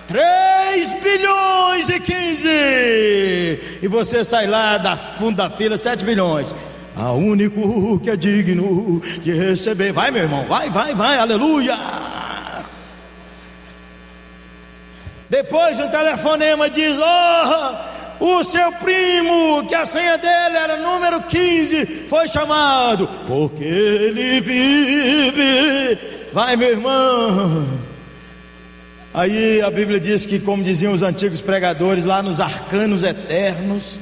3 0.08 0.94
bilhões 1.02 1.90
e 1.90 2.00
15. 2.00 2.48
E 3.82 3.88
você 3.88 4.24
sai 4.24 4.48
lá 4.48 4.78
da 4.78 4.96
fundo 4.96 5.36
da 5.38 5.50
fila, 5.50 5.78
7 5.78 6.06
bilhões 6.06 6.54
a 6.98 7.12
único 7.12 8.00
que 8.00 8.10
é 8.10 8.16
digno 8.16 9.00
de 9.24 9.32
receber. 9.32 9.92
Vai, 9.92 10.10
meu 10.10 10.24
irmão, 10.24 10.46
vai, 10.46 10.70
vai, 10.70 10.96
vai, 10.96 11.18
aleluia. 11.18 11.78
Depois 15.30 15.80
um 15.80 15.90
telefonema 15.90 16.70
diz: 16.70 16.98
Oh, 16.98 18.26
o 18.40 18.44
seu 18.44 18.72
primo, 18.74 19.68
que 19.68 19.76
a 19.76 19.86
senha 19.86 20.18
dele 20.18 20.58
era 20.58 20.78
número 20.78 21.22
15, 21.22 21.86
foi 22.10 22.28
chamado, 22.28 23.08
porque 23.28 23.64
ele 23.64 24.42
vive. 24.42 26.00
Vai, 26.34 26.56
meu 26.56 26.72
irmão. 26.72 27.68
Aí 29.14 29.62
a 29.62 29.70
Bíblia 29.70 30.00
diz 30.00 30.26
que, 30.26 30.40
como 30.40 30.64
diziam 30.64 30.94
os 30.94 31.02
antigos 31.02 31.42
pregadores, 31.42 32.06
lá 32.06 32.22
nos 32.22 32.40
arcanos 32.40 33.04
eternos, 33.04 34.00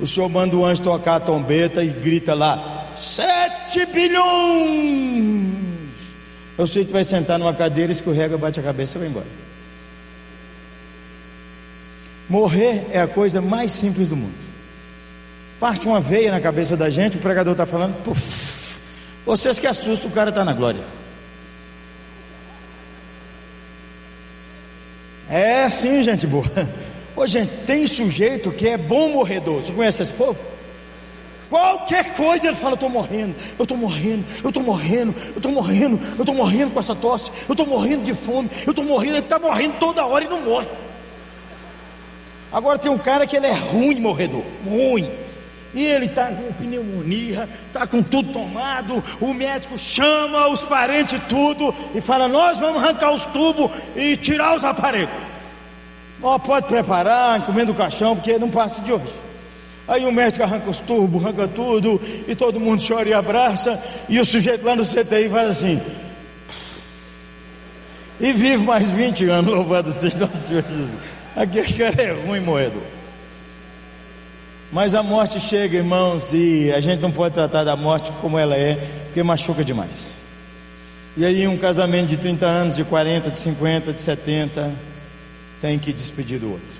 o 0.00 0.06
senhor 0.06 0.28
manda 0.28 0.56
o 0.56 0.64
anjo 0.64 0.82
tocar 0.82 1.16
a 1.16 1.20
trombeta 1.20 1.82
e 1.82 1.88
grita 1.88 2.34
lá: 2.34 2.92
sete 2.96 3.86
bilhões. 3.86 5.54
Eu 6.56 6.66
sei 6.66 6.84
que 6.84 6.92
vai 6.92 7.04
sentar 7.04 7.38
numa 7.38 7.54
cadeira, 7.54 7.90
escorrega, 7.90 8.38
bate 8.38 8.60
a 8.60 8.62
cabeça 8.62 8.96
e 8.96 9.00
vai 9.00 9.08
embora. 9.08 9.26
Morrer 12.28 12.86
é 12.90 13.00
a 13.00 13.06
coisa 13.06 13.40
mais 13.40 13.70
simples 13.70 14.08
do 14.08 14.16
mundo. 14.16 14.34
Parte 15.60 15.86
uma 15.86 16.00
veia 16.00 16.30
na 16.30 16.40
cabeça 16.40 16.76
da 16.76 16.90
gente, 16.90 17.16
o 17.16 17.20
pregador 17.20 17.52
está 17.52 17.66
falando, 17.66 17.94
puf, 18.04 18.76
vocês 19.24 19.58
que 19.58 19.66
assustam, 19.66 20.10
o 20.10 20.12
cara 20.12 20.30
está 20.30 20.44
na 20.44 20.52
glória. 20.52 20.82
É 25.28 25.64
assim, 25.64 26.02
gente 26.02 26.26
boa. 26.26 26.44
Ô 27.16 27.26
gente, 27.26 27.52
tem 27.66 27.86
sujeito 27.86 28.50
que 28.50 28.68
é 28.68 28.76
bom 28.76 29.10
morredor. 29.10 29.62
Você 29.62 29.72
conhece 29.72 30.02
esse 30.02 30.12
povo? 30.12 30.36
Qualquer 31.48 32.14
coisa 32.14 32.48
ele 32.48 32.56
fala, 32.56 32.72
eu 32.72 32.74
estou 32.74 32.88
morrendo, 32.88 33.34
eu 33.56 33.62
estou 33.62 33.76
morrendo, 33.76 34.24
eu 34.42 34.48
estou 34.48 34.62
morrendo, 34.62 35.14
eu 35.28 35.36
estou 35.36 35.52
morrendo, 35.52 36.00
eu 36.16 36.20
estou 36.20 36.34
morrendo 36.34 36.72
com 36.72 36.80
essa 36.80 36.96
tosse, 36.96 37.30
eu 37.48 37.52
estou 37.52 37.66
morrendo 37.66 38.02
de 38.02 38.14
fome, 38.14 38.50
eu 38.66 38.70
estou 38.70 38.84
morrendo, 38.84 39.16
ele 39.16 39.18
está 39.20 39.38
morrendo 39.38 39.76
toda 39.78 40.04
hora 40.04 40.24
e 40.24 40.28
não 40.28 40.42
morre. 40.42 40.66
Agora 42.52 42.78
tem 42.78 42.90
um 42.90 42.98
cara 42.98 43.26
que 43.26 43.36
ele 43.36 43.46
é 43.46 43.52
ruim 43.52 44.00
morredor, 44.00 44.42
ruim. 44.64 45.08
e 45.74 45.84
ele 45.84 46.06
está 46.06 46.26
com 46.26 46.52
pneumonia, 46.54 47.48
está 47.68 47.86
com 47.86 48.02
tudo 48.02 48.32
tomado. 48.32 49.02
O 49.20 49.34
médico 49.34 49.78
chama 49.78 50.48
os 50.48 50.62
parentes 50.62 51.20
tudo 51.28 51.74
e 51.94 52.00
fala: 52.00 52.26
Nós 52.26 52.58
vamos 52.58 52.82
arrancar 52.82 53.12
os 53.12 53.24
tubos 53.26 53.70
e 53.94 54.16
tirar 54.16 54.56
os 54.56 54.64
aparelhos. 54.64 55.33
Ó, 56.24 56.38
pode 56.38 56.66
preparar, 56.66 57.38
encomenda 57.38 57.70
o 57.70 57.74
caixão, 57.74 58.16
porque 58.16 58.38
não 58.38 58.48
passa 58.48 58.80
de 58.80 58.90
hoje. 58.90 59.12
Aí 59.86 60.06
o 60.06 60.10
médico 60.10 60.42
arranca 60.42 60.70
os 60.70 60.80
tubos, 60.80 61.22
arranca 61.22 61.46
tudo, 61.46 62.00
e 62.26 62.34
todo 62.34 62.58
mundo 62.58 62.82
chora 62.82 63.06
e 63.06 63.12
abraça, 63.12 63.78
e 64.08 64.18
o 64.18 64.24
sujeito 64.24 64.64
lá 64.64 64.74
no 64.74 64.86
CTI 64.86 65.28
faz 65.28 65.50
assim. 65.50 65.82
E 68.18 68.32
vive 68.32 68.56
mais 68.56 68.90
20 68.90 69.28
anos, 69.28 69.54
louvado 69.54 69.92
seja 69.92 70.18
nosso 70.18 70.48
Senhor 70.48 70.64
Jesus. 70.66 70.92
Aquele 71.36 71.72
cara 71.74 72.02
é 72.02 72.12
ruim, 72.12 72.40
moedor. 72.40 72.82
Mas 74.72 74.94
a 74.94 75.02
morte 75.02 75.38
chega, 75.38 75.76
irmãos, 75.76 76.32
e 76.32 76.72
a 76.72 76.80
gente 76.80 77.00
não 77.00 77.12
pode 77.12 77.34
tratar 77.34 77.64
da 77.64 77.76
morte 77.76 78.10
como 78.22 78.38
ela 78.38 78.56
é, 78.56 78.78
porque 79.04 79.22
machuca 79.22 79.62
demais. 79.62 80.14
E 81.18 81.24
aí, 81.26 81.46
um 81.46 81.58
casamento 81.58 82.08
de 82.08 82.16
30 82.16 82.46
anos, 82.46 82.76
de 82.76 82.82
40, 82.82 83.30
de 83.30 83.40
50, 83.40 83.92
de 83.92 84.00
70, 84.00 84.72
tem 85.64 85.78
que 85.78 85.94
despedir 85.94 86.38
do 86.38 86.50
outro. 86.50 86.76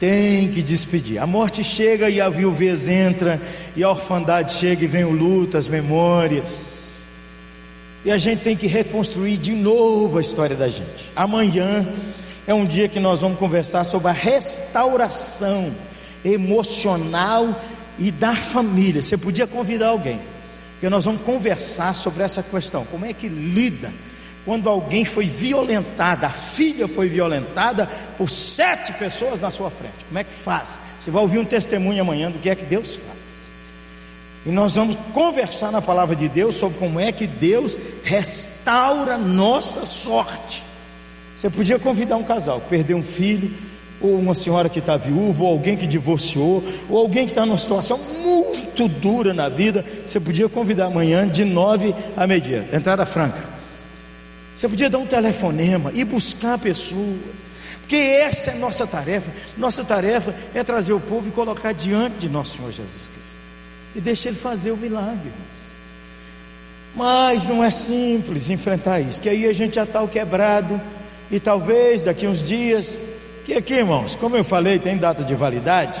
Tem 0.00 0.50
que 0.50 0.62
despedir. 0.62 1.22
A 1.22 1.28
morte 1.28 1.62
chega 1.62 2.10
e 2.10 2.20
a 2.20 2.28
viuvez 2.28 2.88
entra, 2.88 3.40
e 3.76 3.84
a 3.84 3.90
orfandade 3.90 4.54
chega 4.54 4.82
e 4.82 4.88
vem 4.88 5.04
o 5.04 5.12
luto, 5.12 5.56
as 5.56 5.68
memórias. 5.68 6.44
E 8.04 8.10
a 8.10 8.18
gente 8.18 8.42
tem 8.42 8.56
que 8.56 8.66
reconstruir 8.66 9.36
de 9.36 9.52
novo 9.52 10.18
a 10.18 10.22
história 10.22 10.56
da 10.56 10.68
gente. 10.68 11.08
Amanhã 11.14 11.86
é 12.48 12.52
um 12.52 12.66
dia 12.66 12.88
que 12.88 12.98
nós 12.98 13.20
vamos 13.20 13.38
conversar 13.38 13.84
sobre 13.84 14.08
a 14.08 14.12
restauração 14.12 15.72
emocional 16.24 17.62
e 17.96 18.10
da 18.10 18.34
família. 18.34 19.02
Você 19.02 19.16
podia 19.16 19.46
convidar 19.46 19.90
alguém, 19.90 20.18
porque 20.72 20.88
nós 20.88 21.04
vamos 21.04 21.22
conversar 21.22 21.94
sobre 21.94 22.24
essa 22.24 22.42
questão. 22.42 22.84
Como 22.86 23.06
é 23.06 23.12
que 23.12 23.28
lida 23.28 23.92
quando 24.44 24.68
alguém 24.68 25.04
foi 25.04 25.26
violentada, 25.26 26.26
a 26.26 26.30
filha 26.30 26.86
foi 26.86 27.08
violentada 27.08 27.88
por 28.18 28.28
sete 28.28 28.92
pessoas 28.92 29.40
na 29.40 29.50
sua 29.50 29.70
frente? 29.70 30.04
Como 30.06 30.18
é 30.18 30.24
que 30.24 30.32
faz? 30.32 30.78
Você 31.00 31.10
vai 31.10 31.22
ouvir 31.22 31.38
um 31.38 31.44
testemunho 31.44 32.02
amanhã 32.02 32.30
do 32.30 32.38
que 32.38 32.50
é 32.50 32.54
que 32.54 32.64
Deus 32.64 32.94
faz. 32.94 33.14
E 34.46 34.50
nós 34.50 34.74
vamos 34.74 34.96
conversar 35.14 35.72
na 35.72 35.80
palavra 35.80 36.14
de 36.14 36.28
Deus 36.28 36.56
sobre 36.56 36.78
como 36.78 37.00
é 37.00 37.10
que 37.10 37.26
Deus 37.26 37.78
restaura 38.02 39.16
nossa 39.16 39.86
sorte. 39.86 40.62
Você 41.38 41.48
podia 41.48 41.78
convidar 41.78 42.16
um 42.16 42.22
casal, 42.22 42.60
perder 42.60 42.94
um 42.94 43.02
filho, 43.02 43.50
ou 44.00 44.18
uma 44.18 44.34
senhora 44.34 44.68
que 44.68 44.80
está 44.80 44.98
viúva, 44.98 45.44
ou 45.44 45.50
alguém 45.50 45.76
que 45.76 45.86
divorciou, 45.86 46.62
ou 46.90 46.98
alguém 46.98 47.24
que 47.24 47.32
está 47.32 47.46
numa 47.46 47.58
situação 47.58 47.98
muito 48.22 48.86
dura 48.86 49.32
na 49.32 49.48
vida. 49.48 49.82
Você 50.06 50.20
podia 50.20 50.48
convidar 50.48 50.86
amanhã 50.86 51.26
de 51.26 51.44
nove 51.44 51.94
a 52.14 52.26
meio-dia, 52.26 52.68
entrada 52.70 53.06
franca. 53.06 53.53
Você 54.56 54.68
podia 54.68 54.88
dar 54.88 54.98
um 54.98 55.06
telefonema 55.06 55.90
e 55.92 56.04
buscar 56.04 56.54
a 56.54 56.58
pessoa. 56.58 57.18
Porque 57.80 57.96
essa 57.96 58.50
é 58.50 58.54
nossa 58.54 58.86
tarefa. 58.86 59.30
Nossa 59.58 59.84
tarefa 59.84 60.34
é 60.54 60.62
trazer 60.62 60.92
o 60.92 61.00
povo 61.00 61.28
e 61.28 61.32
colocar 61.32 61.72
diante 61.72 62.18
de 62.18 62.28
nosso 62.28 62.56
Senhor 62.56 62.72
Jesus 62.72 62.92
Cristo 62.92 63.14
e 63.94 64.00
deixa 64.00 64.28
Ele 64.28 64.36
fazer 64.36 64.72
o 64.72 64.76
milagre. 64.76 65.30
Mas 66.94 67.44
não 67.44 67.62
é 67.62 67.70
simples 67.70 68.50
enfrentar 68.50 69.00
isso, 69.00 69.20
que 69.20 69.28
aí 69.28 69.46
a 69.46 69.52
gente 69.52 69.74
já 69.74 69.84
está 69.84 70.06
quebrado, 70.06 70.80
e 71.30 71.40
talvez 71.40 72.02
daqui 72.02 72.26
uns 72.26 72.42
dias, 72.42 72.96
que 73.44 73.54
aqui 73.54 73.74
irmãos, 73.74 74.14
como 74.16 74.36
eu 74.36 74.44
falei, 74.44 74.78
tem 74.78 74.96
data 74.96 75.24
de 75.24 75.34
validade, 75.34 76.00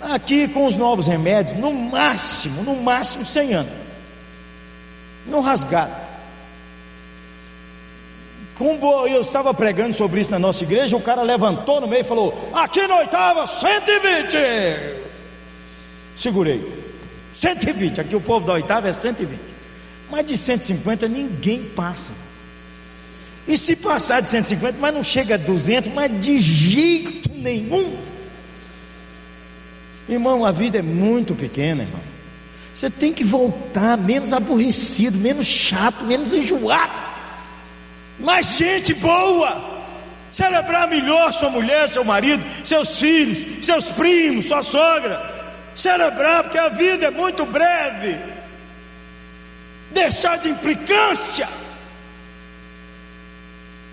aqui 0.00 0.48
com 0.48 0.66
os 0.66 0.76
novos 0.76 1.06
remédios, 1.06 1.58
no 1.58 1.72
máximo, 1.72 2.62
no 2.62 2.76
máximo 2.76 3.26
100 3.26 3.54
anos, 3.54 3.72
não 5.26 5.40
rasgado. 5.40 6.11
Com, 8.58 9.06
eu 9.06 9.22
estava 9.22 9.54
pregando 9.54 9.94
sobre 9.94 10.20
isso 10.20 10.30
na 10.30 10.38
nossa 10.38 10.62
igreja, 10.62 10.96
o 10.96 11.00
cara 11.00 11.22
levantou 11.22 11.80
no 11.80 11.88
meio 11.88 12.02
e 12.02 12.04
falou: 12.04 12.50
Aqui 12.52 12.86
na 12.86 12.98
oitava, 12.98 13.46
120. 13.46 14.36
Segurei. 16.16 16.82
120, 17.34 18.00
aqui 18.00 18.14
o 18.14 18.20
povo 18.20 18.46
da 18.46 18.52
oitava 18.52 18.88
é 18.88 18.92
120. 18.92 19.40
Mas 20.10 20.26
de 20.26 20.36
150 20.36 21.08
ninguém 21.08 21.64
passa. 21.74 22.12
E 23.48 23.58
se 23.58 23.74
passar 23.74 24.20
de 24.20 24.28
150, 24.28 24.78
mas 24.78 24.94
não 24.94 25.02
chega 25.02 25.34
a 25.34 25.38
200, 25.38 25.92
mas 25.92 26.20
de 26.20 26.38
jeito 26.38 27.30
nenhum. 27.34 27.96
Irmão, 30.08 30.44
a 30.44 30.52
vida 30.52 30.78
é 30.78 30.82
muito 30.82 31.34
pequena, 31.34 31.82
irmão. 31.82 32.00
Você 32.74 32.88
tem 32.90 33.12
que 33.12 33.24
voltar 33.24 33.98
menos 33.98 34.32
aborrecido, 34.32 35.18
menos 35.18 35.46
chato, 35.46 36.04
menos 36.04 36.34
enjoado. 36.34 37.11
Mais 38.22 38.46
gente 38.56 38.94
boa. 38.94 39.70
Celebrar 40.32 40.88
melhor 40.88 41.32
sua 41.34 41.50
mulher, 41.50 41.88
seu 41.90 42.02
marido, 42.02 42.42
seus 42.64 42.98
filhos, 42.98 43.66
seus 43.66 43.88
primos, 43.90 44.46
sua 44.46 44.62
sogra 44.62 45.32
celebrar, 45.76 46.44
porque 46.44 46.58
a 46.58 46.68
vida 46.68 47.06
é 47.06 47.10
muito 47.10 47.44
breve, 47.44 48.18
deixar 49.90 50.38
de 50.38 50.48
implicância. 50.48 51.48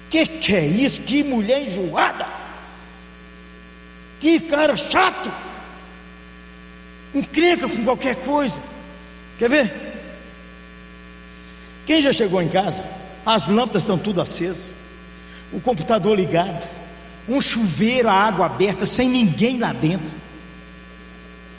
Que 0.09 0.25
que 0.25 0.55
é 0.55 0.65
isso? 0.65 1.01
Que 1.01 1.23
mulher 1.23 1.67
enjoada, 1.67 2.27
que 4.19 4.39
cara 4.39 4.75
chato, 4.75 5.31
encrenca 7.13 7.67
com 7.67 7.83
qualquer 7.83 8.15
coisa. 8.17 8.59
Quer 9.37 9.49
ver? 9.49 9.73
Quem 11.85 12.01
já 12.01 12.11
chegou 12.11 12.41
em 12.41 12.49
casa? 12.49 12.83
As 13.31 13.45
lâmpadas 13.45 13.83
estão 13.83 13.95
tudo 13.95 14.21
acesas, 14.21 14.65
o 15.53 15.61
computador 15.61 16.17
ligado, 16.17 16.67
um 17.27 17.39
chuveiro, 17.39 18.09
a 18.09 18.13
água 18.13 18.47
aberta, 18.47 18.87
sem 18.87 19.07
ninguém 19.07 19.59
lá 19.59 19.71
dentro. 19.71 20.09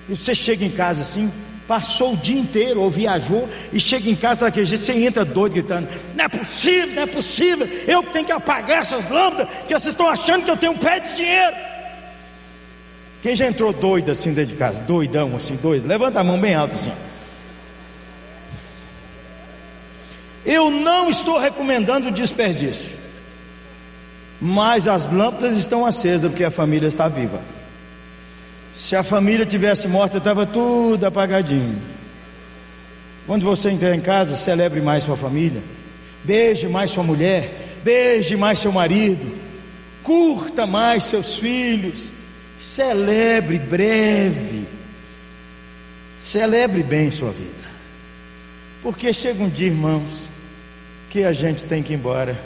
E 0.08 0.16
você 0.16 0.34
chega 0.34 0.64
em 0.64 0.70
casa 0.72 1.02
assim, 1.02 1.30
passou 1.68 2.14
o 2.14 2.16
dia 2.16 2.40
inteiro 2.40 2.80
ou 2.80 2.90
viajou 2.90 3.48
e 3.72 3.78
chega 3.78 4.10
em 4.10 4.16
casa 4.16 4.40
daquele 4.40 4.66
jeito, 4.66 4.82
você 4.82 4.94
entra 4.94 5.24
doido 5.24 5.52
gritando: 5.52 5.88
Não 6.16 6.24
é 6.24 6.28
possível, 6.28 6.92
não 6.92 7.02
é 7.04 7.06
possível, 7.06 7.68
eu 7.86 8.02
tenho 8.02 8.26
que 8.26 8.32
apagar 8.32 8.82
essas 8.82 9.08
lâmpadas, 9.08 9.54
que 9.68 9.72
vocês 9.72 9.92
estão 9.92 10.08
achando 10.08 10.44
que 10.44 10.50
eu 10.50 10.56
tenho 10.56 10.72
um 10.72 10.78
pé 10.78 10.98
de 10.98 11.14
dinheiro. 11.14 11.54
Quem 13.22 13.36
já 13.36 13.46
entrou 13.46 13.72
doido 13.72 14.10
assim 14.10 14.32
dentro 14.32 14.54
de 14.54 14.58
casa, 14.58 14.82
doidão 14.82 15.36
assim, 15.36 15.54
doido, 15.54 15.86
levanta 15.86 16.18
a 16.18 16.24
mão 16.24 16.36
bem 16.36 16.52
alta 16.52 16.74
assim. 16.74 16.90
Eu 20.44 20.70
não 20.70 21.10
estou 21.10 21.38
recomendando 21.38 22.10
desperdício, 22.10 22.98
mas 24.40 24.88
as 24.88 25.08
lâmpadas 25.12 25.56
estão 25.56 25.84
acesas 25.84 26.30
porque 26.30 26.44
a 26.44 26.50
família 26.50 26.88
está 26.88 27.08
viva. 27.08 27.40
Se 28.74 28.96
a 28.96 29.02
família 29.02 29.44
tivesse 29.44 29.86
morta, 29.86 30.16
estava 30.16 30.46
tudo 30.46 31.04
apagadinho. 31.04 31.76
Quando 33.26 33.44
você 33.44 33.70
entrar 33.70 33.94
em 33.94 34.00
casa, 34.00 34.34
celebre 34.36 34.80
mais 34.80 35.04
sua 35.04 35.16
família, 35.16 35.62
beije 36.24 36.66
mais 36.66 36.90
sua 36.90 37.02
mulher, 37.02 37.76
beije 37.84 38.36
mais 38.36 38.58
seu 38.58 38.72
marido, 38.72 39.36
curta 40.02 40.66
mais 40.66 41.04
seus 41.04 41.36
filhos, 41.36 42.10
celebre 42.60 43.58
breve, 43.58 44.66
celebre 46.22 46.82
bem 46.82 47.10
sua 47.10 47.30
vida, 47.30 47.70
porque 48.82 49.12
chega 49.12 49.42
um 49.42 49.48
dia, 49.48 49.66
irmãos, 49.68 50.29
que 51.10 51.24
a 51.24 51.32
gente 51.32 51.64
tem 51.64 51.82
que 51.82 51.92
ir 51.92 51.96
embora, 51.96 52.38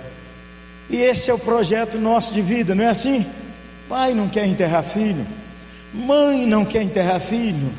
e 0.91 0.97
esse 0.97 1.31
é 1.31 1.35
o 1.35 1.39
projeto 1.39 1.99
nosso 1.99 2.35
de 2.35 2.43
vida, 2.43 2.75
não 2.75 2.85
é 2.85 2.89
assim? 2.89 3.25
Pai 3.89 4.13
não 4.15 4.29
quer 4.29 4.47
enterrar 4.47 4.83
filho. 4.83 5.27
Mãe 5.93 6.47
não 6.47 6.65
quer 6.65 6.83
enterrar 6.83 7.21
filho. 7.21 7.73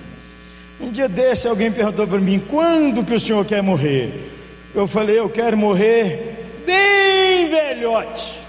Um 0.79 0.91
dia 0.91 1.07
desse 1.07 1.47
alguém 1.47 1.71
perguntou 1.71 2.07
para 2.07 2.19
mim: 2.19 2.39
quando 2.39 3.03
que 3.03 3.13
o 3.13 3.19
senhor 3.19 3.45
quer 3.45 3.61
morrer? 3.61 4.31
Eu 4.73 4.88
falei: 4.88 5.19
eu 5.19 5.29
quero 5.29 5.57
morrer 5.57 6.36
bem 6.65 7.49
velhote. 7.49 8.39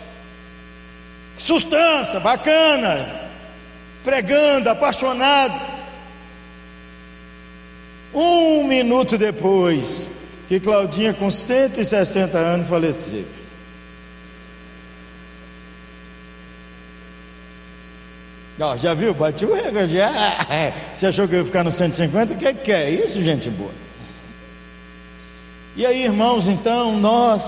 Sustância, 1.38 2.20
bacana. 2.20 3.26
Pregando, 4.04 4.70
apaixonado. 4.70 5.60
Um 8.14 8.64
minuto 8.64 9.18
depois, 9.18 10.08
que 10.48 10.60
Claudinha, 10.60 11.12
com 11.12 11.30
160 11.30 12.38
anos, 12.38 12.68
faleceu. 12.68 13.24
Já 18.78 18.94
viu? 18.94 19.12
Bati 19.12 19.44
o 19.44 19.54
recorde. 19.54 20.00
Ah, 20.00 20.72
você 20.94 21.06
achou 21.06 21.28
que 21.28 21.34
eu 21.34 21.40
ia 21.40 21.44
ficar 21.44 21.62
no 21.62 21.70
150? 21.70 22.34
O 22.34 22.38
que, 22.38 22.54
que 22.54 22.72
é 22.72 22.90
isso, 22.90 23.22
gente 23.22 23.50
boa? 23.50 23.72
E 25.76 25.84
aí, 25.84 26.04
irmãos, 26.04 26.48
então 26.48 26.98
nós 26.98 27.42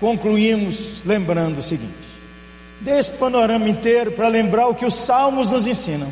concluímos 0.00 1.00
lembrando 1.04 1.58
o 1.58 1.62
seguinte: 1.62 1.92
desse 2.80 3.12
panorama 3.12 3.68
inteiro 3.68 4.10
para 4.10 4.26
lembrar 4.26 4.66
o 4.66 4.74
que 4.74 4.84
os 4.84 4.96
salmos 4.96 5.48
nos 5.48 5.68
ensinam. 5.68 6.10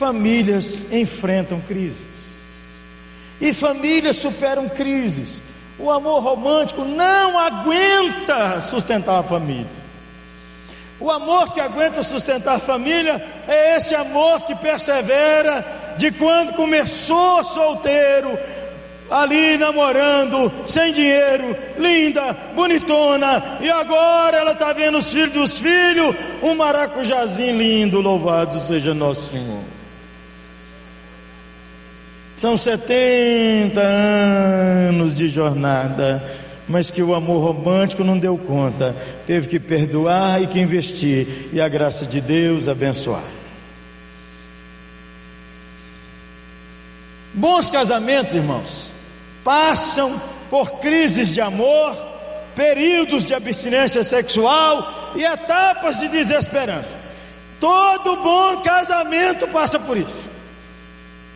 Famílias 0.00 0.90
enfrentam 0.90 1.60
crises. 1.60 2.06
E 3.38 3.52
famílias 3.52 4.16
superam 4.16 4.66
crises. 4.66 5.38
O 5.78 5.90
amor 5.90 6.22
romântico 6.22 6.86
não 6.86 7.38
aguenta 7.38 8.62
sustentar 8.62 9.18
a 9.18 9.22
família. 9.22 9.66
O 10.98 11.10
amor 11.10 11.52
que 11.52 11.60
aguenta 11.60 12.02
sustentar 12.02 12.54
a 12.54 12.58
família 12.58 13.22
é 13.46 13.76
esse 13.76 13.94
amor 13.94 14.40
que 14.46 14.54
persevera 14.54 15.94
de 15.98 16.10
quando 16.12 16.54
começou 16.54 17.44
solteiro, 17.44 18.38
ali 19.10 19.58
namorando, 19.58 20.50
sem 20.66 20.94
dinheiro, 20.94 21.54
linda, 21.76 22.34
bonitona, 22.54 23.58
e 23.60 23.68
agora 23.68 24.38
ela 24.38 24.52
está 24.52 24.72
vendo 24.72 24.96
os 24.96 25.12
filhos 25.12 25.34
dos 25.34 25.58
filhos, 25.58 26.16
um 26.42 26.54
maracujazinho 26.54 27.58
lindo, 27.58 28.00
louvado 28.00 28.58
seja 28.60 28.94
nosso 28.94 29.32
Senhor. 29.32 29.79
São 32.40 32.56
70 32.56 33.78
anos 33.82 35.14
de 35.14 35.28
jornada, 35.28 36.24
mas 36.66 36.90
que 36.90 37.02
o 37.02 37.14
amor 37.14 37.44
romântico 37.44 38.02
não 38.02 38.18
deu 38.18 38.38
conta, 38.38 38.96
teve 39.26 39.46
que 39.46 39.60
perdoar 39.60 40.40
e 40.40 40.46
que 40.46 40.58
investir, 40.58 41.50
e 41.52 41.60
a 41.60 41.68
graça 41.68 42.06
de 42.06 42.18
Deus 42.18 42.66
abençoar. 42.66 43.22
Bons 47.34 47.68
casamentos, 47.68 48.34
irmãos, 48.34 48.90
passam 49.44 50.18
por 50.48 50.80
crises 50.80 51.28
de 51.34 51.42
amor, 51.42 51.94
períodos 52.56 53.22
de 53.22 53.34
abstinência 53.34 54.02
sexual 54.02 55.12
e 55.14 55.22
etapas 55.22 56.00
de 56.00 56.08
desesperança. 56.08 56.88
Todo 57.60 58.16
bom 58.16 58.62
casamento 58.62 59.46
passa 59.48 59.78
por 59.78 59.98
isso. 59.98 60.29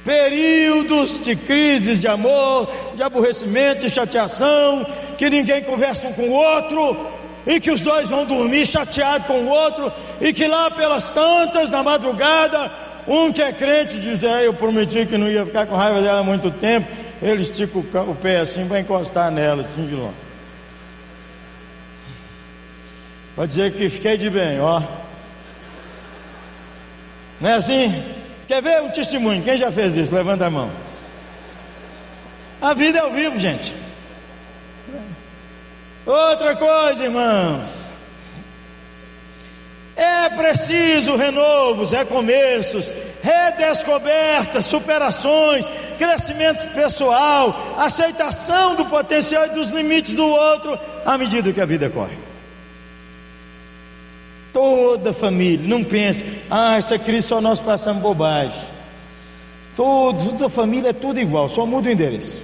Períodos 0.04 1.22
de 1.24 1.34
crises 1.34 1.98
de 1.98 2.06
amor, 2.06 2.70
de 2.94 3.02
aborrecimento, 3.02 3.80
de 3.80 3.90
chateação, 3.90 4.86
que 5.16 5.30
ninguém 5.30 5.62
conversa 5.62 6.08
um 6.08 6.12
com 6.12 6.28
o 6.28 6.32
outro, 6.32 6.96
e 7.46 7.58
que 7.58 7.70
os 7.70 7.80
dois 7.80 8.08
vão 8.10 8.24
dormir 8.24 8.66
chateados 8.66 9.26
com 9.26 9.34
o 9.34 9.48
outro, 9.48 9.90
e 10.20 10.32
que 10.32 10.46
lá 10.46 10.70
pelas 10.70 11.08
tantas, 11.08 11.70
na 11.70 11.82
madrugada, 11.82 12.70
um 13.08 13.32
que 13.32 13.42
é 13.42 13.52
crente 13.52 13.98
diz: 13.98 14.22
é, 14.22 14.46
Eu 14.46 14.54
prometi 14.54 15.06
que 15.06 15.16
não 15.16 15.28
ia 15.28 15.46
ficar 15.46 15.66
com 15.66 15.74
raiva 15.74 16.02
dela 16.02 16.20
há 16.20 16.24
muito 16.24 16.50
tempo, 16.50 16.86
ele 17.22 17.42
estica 17.42 17.78
o 17.78 18.14
pé 18.14 18.40
assim 18.40 18.66
para 18.66 18.80
encostar 18.80 19.30
nela, 19.30 19.62
assim 19.62 19.86
de 19.86 19.94
longe. 19.94 20.14
Pode 23.34 23.48
dizer 23.48 23.72
que 23.72 23.88
fiquei 23.88 24.16
de 24.16 24.30
bem, 24.30 24.60
ó. 24.60 24.80
Não 27.40 27.50
é 27.50 27.54
assim? 27.54 28.04
Quer 28.46 28.62
ver 28.62 28.82
um 28.82 28.90
testemunho? 28.90 29.42
Quem 29.42 29.56
já 29.56 29.72
fez 29.72 29.96
isso? 29.96 30.14
Levanta 30.14 30.46
a 30.46 30.50
mão. 30.50 30.70
A 32.60 32.74
vida 32.74 32.98
é 32.98 33.00
ao 33.02 33.12
vivo, 33.12 33.38
gente. 33.38 33.74
Outra 36.06 36.54
coisa, 36.56 37.04
irmãos. 37.04 37.84
É 39.96 40.28
preciso 40.28 41.14
renovos, 41.14 41.92
recomeços, 41.92 42.90
redescobertas, 43.22 44.64
superações, 44.64 45.66
crescimento 45.96 46.68
pessoal, 46.74 47.76
aceitação 47.78 48.74
do 48.74 48.84
potencial 48.86 49.46
e 49.46 49.50
dos 49.50 49.70
limites 49.70 50.12
do 50.12 50.26
outro 50.26 50.78
à 51.06 51.16
medida 51.16 51.52
que 51.52 51.60
a 51.60 51.66
vida 51.66 51.88
corre. 51.88 52.23
Toda 54.54 55.12
família, 55.12 55.68
não 55.68 55.84
pense, 55.84 56.24
ah, 56.48 56.78
essa 56.78 56.98
crise 56.98 57.26
só 57.26 57.40
nós 57.40 57.60
passamos 57.60 58.00
bobagem. 58.00 58.58
Todos, 59.76 60.28
toda 60.28 60.48
família 60.48 60.90
é 60.90 60.92
tudo 60.92 61.20
igual, 61.20 61.48
só 61.48 61.66
muda 61.66 61.88
o 61.88 61.92
endereço. 61.92 62.40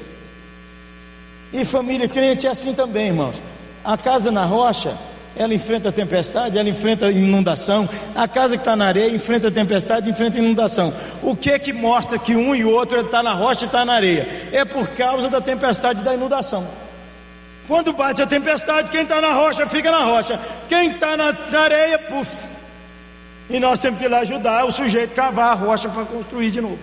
E 1.53 1.65
família 1.65 2.09
crente 2.09 2.47
é 2.47 2.51
assim 2.51 2.75
também, 2.75 3.07
irmãos. 3.07 3.41
A 3.85 3.97
casa 3.97 4.31
na 4.31 4.45
rocha 4.45 4.95
ela 5.37 5.55
enfrenta 5.55 5.91
a 5.91 5.93
tempestade, 5.93 6.59
ela 6.59 6.69
enfrenta 6.69 7.07
a 7.07 7.11
inundação. 7.11 7.89
A 8.15 8.27
casa 8.27 8.57
que 8.57 8.63
está 8.63 8.75
na 8.75 8.87
areia 8.87 9.15
enfrenta 9.15 9.49
a 9.49 9.51
tempestade, 9.51 10.11
enfrenta 10.11 10.37
a 10.37 10.41
inundação. 10.41 10.93
O 11.23 11.37
que 11.37 11.51
é 11.51 11.59
que 11.59 11.73
mostra 11.73 12.19
que 12.19 12.35
um 12.35 12.55
e 12.55 12.65
outro 12.65 13.01
está 13.01 13.23
na 13.23 13.33
rocha 13.33 13.65
e 13.65 13.67
está 13.67 13.85
na 13.85 13.95
areia? 13.95 14.29
É 14.53 14.65
por 14.65 14.89
causa 14.89 15.29
da 15.29 15.41
tempestade 15.41 16.01
e 16.01 16.05
da 16.05 16.15
inundação. 16.15 16.67
Quando 17.71 17.93
bate 17.93 18.21
a 18.21 18.27
tempestade, 18.27 18.91
quem 18.91 19.03
está 19.03 19.21
na 19.21 19.33
rocha 19.33 19.65
fica 19.69 19.93
na 19.93 20.03
rocha. 20.03 20.41
Quem 20.69 20.91
está 20.91 21.17
na, 21.17 21.33
areia, 21.57 22.01
puf. 22.01 22.29
E 23.49 23.61
nós 23.61 23.79
temos 23.79 24.01
que 24.01 24.07
ir 24.07 24.09
lá 24.09 24.19
ajudar 24.19 24.65
o 24.65 24.73
sujeito 24.73 25.13
a 25.13 25.15
cavar 25.15 25.53
a 25.53 25.55
rocha 25.55 25.89
para 25.89 26.05
construir 26.05 26.51
de 26.51 26.61
novo. 26.61 26.81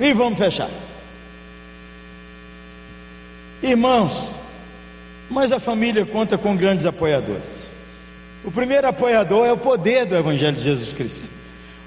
E 0.00 0.12
vamos 0.12 0.36
fechar. 0.36 0.68
Irmãos, 3.62 4.34
mas 5.30 5.52
a 5.52 5.60
família 5.60 6.04
conta 6.04 6.36
com 6.36 6.56
grandes 6.56 6.84
apoiadores. 6.84 7.68
O 8.44 8.50
primeiro 8.50 8.88
apoiador 8.88 9.46
é 9.46 9.52
o 9.52 9.56
poder 9.56 10.04
do 10.04 10.16
Evangelho 10.16 10.56
de 10.56 10.64
Jesus 10.64 10.92
Cristo, 10.92 11.28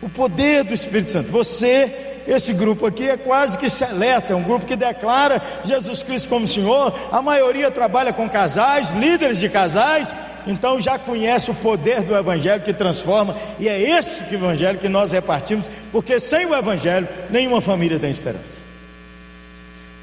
o 0.02 0.08
poder 0.08 0.64
do 0.64 0.74
Espírito 0.74 1.12
Santo. 1.12 1.34
Você, 1.34 2.14
esse 2.28 2.53
grupo 2.53 2.86
aqui 2.86 3.09
é 3.09 3.17
quase 3.17 3.57
que 3.57 3.69
seleta, 3.69 4.34
é 4.34 4.36
um 4.36 4.43
grupo 4.43 4.65
que 4.65 4.76
declara 4.76 5.41
Jesus 5.63 6.01
Cristo 6.01 6.28
como 6.30 6.47
Senhor. 6.47 6.93
A 7.11 7.21
maioria 7.21 7.69
trabalha 7.69 8.11
com 8.11 8.28
casais, 8.30 8.91
líderes 8.91 9.38
de 9.39 9.47
casais, 9.47 10.13
então 10.47 10.82
já 10.82 10.97
conhece 10.97 11.51
o 11.51 11.55
poder 11.55 12.01
do 12.01 12.15
Evangelho 12.15 12.61
que 12.61 12.73
transforma, 12.73 13.36
e 13.59 13.67
é 13.67 13.80
esse 13.80 14.23
que 14.23 14.36
Evangelho 14.36 14.80
que 14.80 14.89
nós 14.89 15.11
repartimos, 15.11 15.65
porque 15.91 16.19
sem 16.19 16.45
o 16.45 16.55
Evangelho 16.55 17.07
nenhuma 17.30 17.61
família 17.61 17.99
tem 17.99 18.11
esperança. 18.11 18.65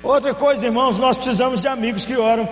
Outra 0.03 0.35
coisa, 0.35 0.67
irmãos, 0.67 0.97
nós 0.99 1.17
precisamos 1.17 1.61
de 1.61 1.69
amigos 1.69 2.05
que 2.05 2.17
oram. 2.17 2.49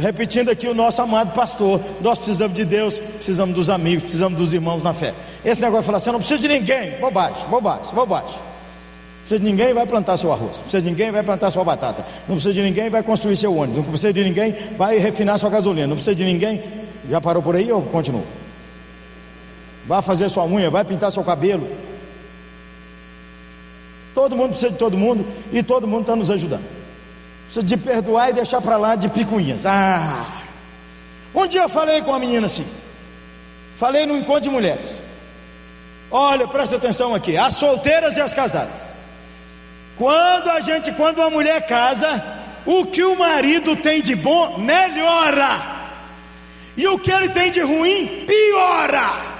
Repetindo 0.00 0.48
aqui 0.48 0.68
o 0.68 0.74
nosso 0.74 1.02
amado 1.02 1.34
pastor, 1.34 1.80
nós 2.00 2.18
precisamos 2.18 2.56
de 2.56 2.64
Deus, 2.64 2.98
precisamos 2.98 3.54
dos 3.54 3.68
amigos, 3.68 4.04
precisamos 4.04 4.38
dos 4.38 4.54
irmãos 4.54 4.82
na 4.82 4.94
fé. 4.94 5.12
Esse 5.44 5.60
negócio 5.60 5.82
de 5.82 5.86
falar 5.86 5.98
assim, 5.98 6.08
eu 6.08 6.12
não 6.14 6.20
preciso 6.20 6.40
de 6.40 6.48
ninguém, 6.48 6.92
bobagem, 6.98 7.46
bobagem, 7.48 7.92
bobagem. 7.92 8.51
Precisa 9.32 9.38
de 9.38 9.50
ninguém 9.50 9.72
vai 9.72 9.86
plantar 9.86 10.18
seu 10.18 10.30
arroz, 10.30 10.56
não 10.56 10.62
precisa 10.62 10.82
de 10.82 10.90
ninguém 10.90 11.10
vai 11.10 11.22
plantar 11.22 11.50
sua 11.50 11.64
batata, 11.64 12.04
não 12.28 12.34
precisa 12.34 12.52
de 12.52 12.60
ninguém 12.60 12.90
vai 12.90 13.02
construir 13.02 13.34
seu 13.34 13.56
ônibus, 13.56 13.76
não 13.76 13.84
precisa 13.84 14.12
de 14.12 14.24
ninguém 14.24 14.54
vai 14.76 14.98
refinar 14.98 15.38
sua 15.38 15.48
gasolina, 15.48 15.86
não 15.86 15.96
precisa 15.96 16.14
de 16.14 16.24
ninguém. 16.24 16.62
Já 17.08 17.18
parou 17.18 17.42
por 17.42 17.56
aí 17.56 17.72
ou 17.72 17.80
continua? 17.80 18.24
Vai 19.86 20.02
fazer 20.02 20.28
sua 20.28 20.44
unha, 20.44 20.68
vai 20.68 20.84
pintar 20.84 21.10
seu 21.10 21.24
cabelo, 21.24 21.66
Todo 24.14 24.36
mundo 24.36 24.50
precisa 24.50 24.70
de 24.70 24.76
todo 24.76 24.98
mundo 24.98 25.26
e 25.50 25.62
todo 25.62 25.88
mundo 25.88 26.02
está 26.02 26.14
nos 26.14 26.30
ajudando. 26.30 26.64
Precisa 27.46 27.64
de 27.64 27.76
perdoar 27.78 28.28
e 28.28 28.32
deixar 28.34 28.60
para 28.60 28.76
lá 28.76 28.94
de 28.94 29.08
picuinhas. 29.08 29.64
Ah! 29.64 30.42
Um 31.34 31.46
dia 31.46 31.62
eu 31.62 31.70
falei 31.70 32.02
com 32.02 32.10
uma 32.10 32.18
menina 32.18 32.46
assim. 32.46 32.66
Falei 33.78 34.04
no 34.04 34.14
encontro 34.14 34.42
de 34.42 34.50
mulheres. 34.50 35.00
Olha, 36.10 36.46
presta 36.46 36.76
atenção 36.76 37.14
aqui, 37.14 37.38
as 37.38 37.54
solteiras 37.54 38.18
e 38.18 38.20
as 38.20 38.34
casadas. 38.34 38.91
Quando 39.96 40.50
a 40.50 40.60
gente, 40.60 40.92
quando 40.92 41.18
uma 41.18 41.30
mulher 41.30 41.66
casa, 41.66 42.22
o 42.64 42.86
que 42.86 43.02
o 43.02 43.18
marido 43.18 43.76
tem 43.76 44.00
de 44.00 44.14
bom 44.14 44.58
melhora. 44.58 45.72
E 46.76 46.86
o 46.86 46.98
que 46.98 47.10
ele 47.10 47.28
tem 47.28 47.50
de 47.50 47.60
ruim 47.60 48.24
piora. 48.26 49.32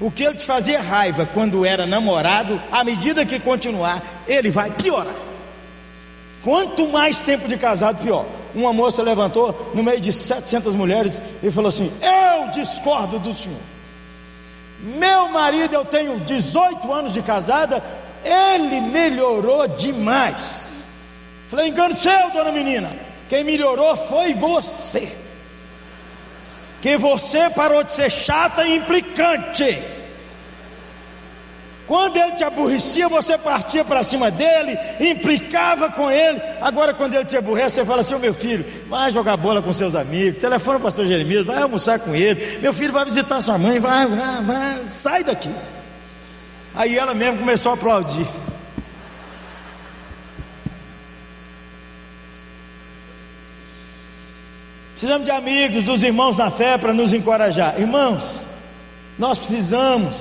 O 0.00 0.10
que 0.10 0.22
ele 0.22 0.36
te 0.36 0.44
fazia 0.44 0.80
raiva 0.80 1.28
quando 1.32 1.64
era 1.64 1.86
namorado, 1.86 2.60
à 2.70 2.84
medida 2.84 3.24
que 3.24 3.40
continuar, 3.40 4.02
ele 4.28 4.50
vai 4.50 4.70
piorar. 4.70 5.14
Quanto 6.42 6.88
mais 6.88 7.20
tempo 7.22 7.48
de 7.48 7.56
casado, 7.56 8.02
pior. 8.02 8.24
Uma 8.54 8.72
moça 8.72 9.02
levantou 9.02 9.72
no 9.74 9.82
meio 9.82 10.00
de 10.00 10.12
700 10.12 10.74
mulheres 10.74 11.20
e 11.42 11.50
falou 11.50 11.68
assim: 11.68 11.92
Eu 12.00 12.48
discordo 12.50 13.18
do 13.18 13.34
senhor. 13.34 13.58
Meu 14.80 15.28
marido, 15.30 15.74
eu 15.74 15.84
tenho 15.84 16.20
18 16.20 16.92
anos 16.92 17.12
de 17.12 17.22
casada, 17.22 17.82
ele 18.24 18.80
melhorou 18.80 19.66
demais. 19.68 20.68
Falei: 21.50 21.68
Engano 21.68 21.94
seu, 21.94 22.30
dona 22.30 22.52
menina. 22.52 22.90
Quem 23.28 23.44
melhorou 23.44 23.96
foi 23.96 24.34
você 24.34 25.12
que 26.80 26.96
você 26.96 27.50
parou 27.50 27.82
de 27.82 27.92
ser 27.92 28.10
chata 28.10 28.64
e 28.64 28.76
implicante. 28.76 29.82
Quando 31.86 32.18
ele 32.18 32.32
te 32.32 32.44
aborrecia, 32.44 33.08
você 33.08 33.38
partia 33.38 33.82
para 33.82 34.02
cima 34.02 34.30
dele, 34.30 34.78
implicava 35.00 35.90
com 35.90 36.10
ele. 36.10 36.38
Agora, 36.60 36.92
quando 36.92 37.14
ele 37.14 37.24
te 37.24 37.36
aborrece, 37.36 37.76
você 37.76 37.84
fala 37.84 38.02
assim: 38.02 38.14
oh, 38.14 38.18
meu 38.18 38.34
filho, 38.34 38.64
vai 38.88 39.10
jogar 39.10 39.38
bola 39.38 39.62
com 39.62 39.72
seus 39.72 39.94
amigos, 39.94 40.38
telefona 40.38 40.78
para 40.78 40.82
o 40.82 40.90
pastor 40.90 41.06
Jeremias, 41.06 41.46
vai 41.46 41.62
almoçar 41.62 41.98
com 41.98 42.14
ele. 42.14 42.58
Meu 42.58 42.74
filho 42.74 42.92
vai 42.92 43.06
visitar 43.06 43.40
sua 43.40 43.56
mãe, 43.56 43.78
vai, 43.78 44.06
vai, 44.06 44.42
vai, 44.42 44.80
sai 45.02 45.24
daqui. 45.24 45.50
Aí 46.78 46.96
ela 46.96 47.12
mesmo 47.12 47.38
começou 47.38 47.72
a 47.72 47.74
aplaudir. 47.74 48.24
Precisamos 54.92 55.24
de 55.24 55.30
amigos, 55.32 55.82
dos 55.82 56.04
irmãos 56.04 56.36
na 56.36 56.52
fé 56.52 56.78
para 56.78 56.92
nos 56.92 57.12
encorajar. 57.12 57.80
Irmãos, 57.80 58.30
nós 59.18 59.38
precisamos 59.38 60.14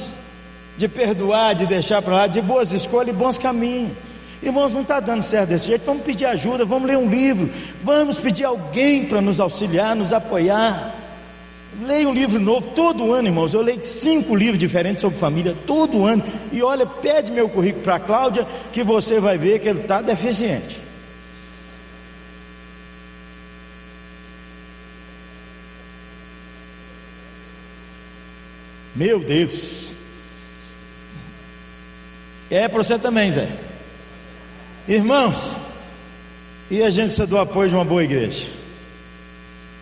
de 0.80 0.88
perdoar, 0.88 1.54
de 1.54 1.68
deixar 1.68 2.02
para 2.02 2.16
lá, 2.16 2.28
de 2.28 2.42
boas 2.42 2.72
escolhas 2.72 3.16
e 3.16 3.20
bons 3.20 3.38
caminhos. 3.38 3.96
Irmãos, 4.42 4.74
não 4.74 4.82
está 4.82 5.00
dando 5.00 5.22
certo 5.22 5.50
desse 5.50 5.68
jeito, 5.68 5.86
vamos 5.86 6.02
pedir 6.02 6.26
ajuda, 6.26 6.66
vamos 6.66 6.88
ler 6.88 6.98
um 6.98 7.08
livro, 7.08 7.52
vamos 7.84 8.18
pedir 8.18 8.46
alguém 8.46 9.06
para 9.06 9.22
nos 9.22 9.40
auxiliar, 9.40 9.96
nos 9.96 10.12
apoiar. 10.12 10.97
Leia 11.82 12.08
um 12.08 12.14
livro 12.14 12.40
novo 12.40 12.68
todo 12.76 13.14
ano, 13.14 13.28
irmãos. 13.28 13.54
Eu 13.54 13.62
leio 13.62 13.84
cinco 13.84 14.36
livros 14.36 14.58
diferentes 14.58 15.02
sobre 15.02 15.20
família 15.20 15.56
todo 15.66 16.06
ano. 16.06 16.24
E 16.52 16.64
olha, 16.64 16.86
pede 16.86 17.32
meu 17.32 17.48
currículo 17.48 17.84
para 17.84 17.96
a 17.96 18.00
Cláudia, 18.00 18.48
que 18.72 18.84
você 18.84 19.20
vai 19.20 19.38
ver 19.38 19.60
que 19.60 19.68
ele 19.68 19.82
está 19.82 20.02
deficiente. 20.02 20.80
Meu 28.96 29.20
Deus. 29.20 29.92
É 32.50 32.68
para 32.68 32.84
você 32.84 32.98
também, 32.98 33.32
Zé. 33.32 33.48
Irmãos, 34.88 35.56
e 36.72 36.82
a 36.82 36.90
gente 36.90 37.08
precisa 37.08 37.28
do 37.28 37.38
apoio 37.38 37.70
de 37.70 37.76
uma 37.76 37.86
boa 37.86 38.04
igreja. 38.04 38.48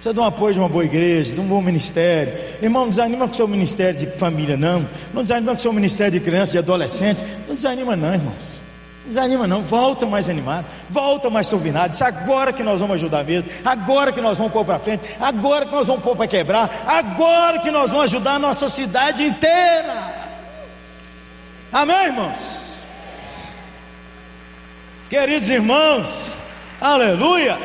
Precisa 0.05 0.13
de 0.13 0.19
um 0.19 0.23
apoio 0.23 0.53
de 0.53 0.59
uma 0.59 0.69
boa 0.69 0.85
igreja, 0.85 1.33
de 1.33 1.39
um 1.39 1.47
bom 1.47 1.59
ministério. 1.59 2.31
Irmão, 2.61 2.83
não 2.83 2.89
desanima 2.91 3.25
com 3.25 3.33
o 3.33 3.35
seu 3.35 3.47
ministério 3.47 3.99
de 3.99 4.05
família, 4.05 4.55
não. 4.55 4.87
Não 5.11 5.23
desanima 5.23 5.53
com 5.53 5.57
o 5.57 5.61
seu 5.61 5.73
ministério 5.73 6.19
de 6.19 6.23
crianças, 6.23 6.51
de 6.51 6.59
adolescentes. 6.59 7.23
Não 7.47 7.55
desanima, 7.55 7.95
não, 7.95 8.13
irmãos. 8.13 8.61
Desanima 9.03 9.47
não, 9.47 9.63
volta 9.63 10.05
mais 10.05 10.29
animado, 10.29 10.63
volta 10.91 11.27
mais 11.31 11.47
turbinado. 11.47 11.97
Agora 12.03 12.53
que 12.53 12.61
nós 12.61 12.79
vamos 12.79 12.97
ajudar 12.97 13.23
mesmo, 13.23 13.49
agora 13.65 14.11
que 14.11 14.21
nós 14.21 14.37
vamos 14.37 14.53
pôr 14.53 14.63
para 14.63 14.77
frente, 14.77 15.01
agora 15.19 15.65
que 15.65 15.71
nós 15.71 15.87
vamos 15.87 16.03
pôr 16.03 16.15
para 16.15 16.27
quebrar, 16.27 16.83
agora 16.85 17.57
que 17.57 17.71
nós 17.71 17.89
vamos 17.89 18.05
ajudar 18.05 18.35
a 18.35 18.39
nossa 18.39 18.69
cidade 18.69 19.23
inteira. 19.23 20.13
Amém, 21.73 22.05
irmãos? 22.05 22.75
Queridos 25.09 25.49
irmãos, 25.49 26.37
aleluia. 26.79 27.57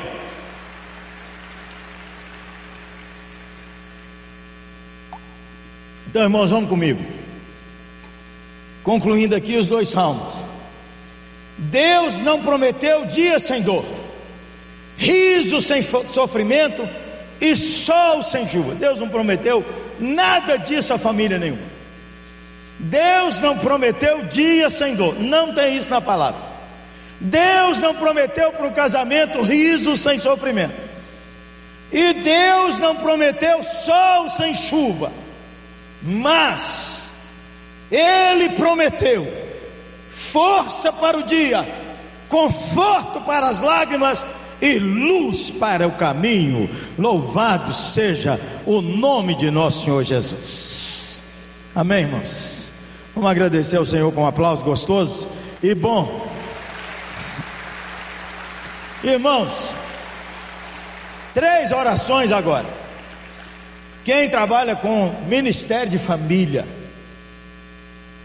Então, 6.11 6.23
irmãos, 6.23 6.51
vamos 6.51 6.69
comigo. 6.69 7.01
Concluindo 8.83 9.37
aqui 9.37 9.57
os 9.57 9.69
dois 9.69 9.91
salmos. 9.91 10.35
Deus 11.57 12.19
não 12.19 12.43
prometeu 12.43 13.07
dia 13.07 13.39
sem 13.39 13.63
dor, 13.63 13.85
riso 14.97 15.61
sem 15.61 15.87
sofrimento 16.09 16.89
e 17.41 17.55
sol 17.55 18.25
sem 18.25 18.49
chuva. 18.49 18.75
Deus 18.75 18.99
não 18.99 19.09
prometeu 19.09 19.65
nada 20.01 20.57
disso 20.57 20.93
a 20.93 20.99
família 20.99 21.39
nenhuma. 21.39 21.63
Deus 22.77 23.39
não 23.39 23.57
prometeu 23.57 24.25
dia 24.25 24.69
sem 24.69 24.97
dor, 24.97 25.15
não 25.21 25.55
tem 25.55 25.77
isso 25.77 25.91
na 25.91 26.01
palavra. 26.01 26.41
Deus 27.21 27.79
não 27.79 27.95
prometeu 27.95 28.51
para 28.51 28.67
o 28.67 28.73
casamento 28.73 29.43
riso 29.43 29.95
sem 29.95 30.19
sofrimento. 30.19 30.75
E 31.93 32.15
Deus 32.15 32.81
não 32.81 32.97
prometeu 32.97 33.63
sol 33.63 34.29
sem 34.29 34.53
chuva. 34.55 35.13
Mas 36.03 37.11
Ele 37.91 38.51
prometeu 38.51 39.51
força 40.15 40.93
para 40.93 41.19
o 41.19 41.23
dia, 41.23 41.67
conforto 42.29 43.21
para 43.23 43.49
as 43.49 43.61
lágrimas 43.61 44.25
e 44.61 44.79
luz 44.79 45.51
para 45.51 45.89
o 45.89 45.93
caminho. 45.93 46.69
Louvado 46.99 47.73
seja 47.73 48.39
o 48.67 48.81
nome 48.81 49.35
de 49.35 49.51
nosso 49.51 49.85
Senhor 49.85 50.05
Jesus. 50.05 51.23
Amém, 51.75 52.03
irmãos. 52.03 52.71
Vamos 53.15 53.31
agradecer 53.31 53.77
ao 53.77 53.85
Senhor 53.85 54.13
com 54.13 54.23
um 54.23 54.27
aplauso 54.27 54.63
gostoso 54.63 55.27
e 55.63 55.75
bom. 55.75 56.29
Irmãos, 59.03 59.75
três 61.33 61.73
orações 61.73 62.31
agora. 62.31 62.80
Quem 64.05 64.29
trabalha 64.29 64.75
com 64.75 65.13
ministério 65.29 65.91
de 65.91 65.99
família, 65.99 66.65